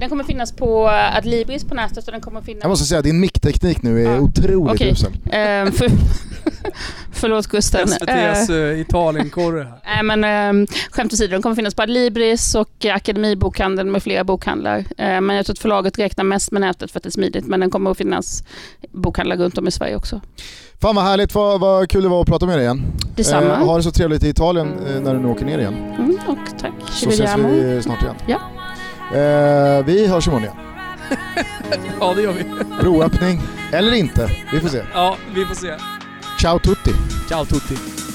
Den 0.00 0.08
kommer 0.08 0.24
finnas 0.24 0.52
på 0.52 0.86
eh, 0.88 1.16
Adlibris 1.16 1.64
på 1.64 1.74
nätet 1.74 2.06
och 2.06 2.12
den 2.12 2.20
kommer 2.20 2.40
finnas... 2.42 2.62
Jag 2.62 2.68
måste 2.68 2.84
säga, 2.86 3.02
din 3.02 3.20
mickteknik 3.20 3.82
nu 3.82 4.00
är 4.06 4.10
Ja. 4.14 4.18
otroligt 4.20 4.74
Okej. 4.74 4.90
usel. 4.92 5.12
Ehm, 5.30 5.72
för, 5.72 5.88
förlåt 7.22 7.46
Gusten. 7.46 7.88
SVT's 7.88 8.50
Eh, 8.50 8.72
uh, 8.72 8.80
Italienkorre. 8.80 9.66
Nej 9.84 10.02
men 10.02 10.50
um, 10.56 10.66
skämt 10.90 11.12
åsido, 11.12 11.32
de 11.32 11.42
kommer 11.42 11.56
finnas 11.56 11.74
på 11.74 11.82
Adlibris 11.82 12.54
och 12.54 12.84
eh, 12.84 12.94
Akademibokhandeln 12.94 13.92
med 13.92 14.02
flera 14.02 14.24
bokhandlar. 14.24 14.78
Eh, 14.78 15.20
men 15.20 15.36
jag 15.36 15.46
tror 15.46 15.54
att 15.54 15.58
förlaget 15.58 15.98
räknar 15.98 16.24
mest 16.24 16.52
med 16.52 16.60
nätet 16.60 16.90
för 16.90 16.98
att 16.98 17.02
det 17.02 17.08
är 17.08 17.10
smidigt. 17.10 17.46
Men 17.46 17.60
den 17.60 17.70
kommer 17.70 17.90
att 17.90 17.98
finnas 17.98 18.44
bokhandlar 18.92 19.36
runt 19.36 19.58
om 19.58 19.68
i 19.68 19.70
Sverige 19.70 19.96
också. 19.96 20.20
Fan 20.80 20.94
vad 20.94 21.04
härligt, 21.04 21.34
vad, 21.34 21.60
vad 21.60 21.90
kul 21.90 22.02
det 22.02 22.08
var 22.08 22.20
att 22.20 22.26
prata 22.26 22.46
med 22.46 22.56
dig 22.56 22.64
igen. 22.64 22.82
Detsamma. 23.16 23.46
Eh, 23.46 23.66
ha 23.66 23.76
det 23.76 23.82
så 23.82 23.90
trevligt 23.90 24.24
i 24.24 24.28
Italien 24.28 24.68
eh, 24.86 25.00
när 25.00 25.14
du 25.14 25.20
nu 25.20 25.28
åker 25.28 25.44
ner 25.44 25.58
igen. 25.58 25.74
Mm, 25.98 26.18
och 26.26 26.58
tack. 26.60 26.72
Så 26.90 27.08
ses 27.08 27.36
vi 27.38 27.82
snart 27.82 28.02
igen. 28.02 28.14
Ja. 28.26 28.40
Eh, 29.18 29.84
vi 29.84 30.06
hörs 30.06 30.26
imorgon 30.26 30.44
igen. 30.44 30.56
Ja 32.00 32.14
det 32.16 32.22
gör 32.22 32.32
vi. 32.32 32.44
Broöppning, 32.80 33.40
eller 33.72 33.92
inte. 33.94 34.30
Vi 34.52 34.60
får 34.60 34.68
se. 34.68 34.82
Ja, 34.94 35.16
vi 35.34 35.44
får 35.44 35.54
se. 35.54 35.72
Ciao 36.42 36.58
tutti! 36.58 36.92
Ciao 37.28 37.44
tutti. 37.44 38.11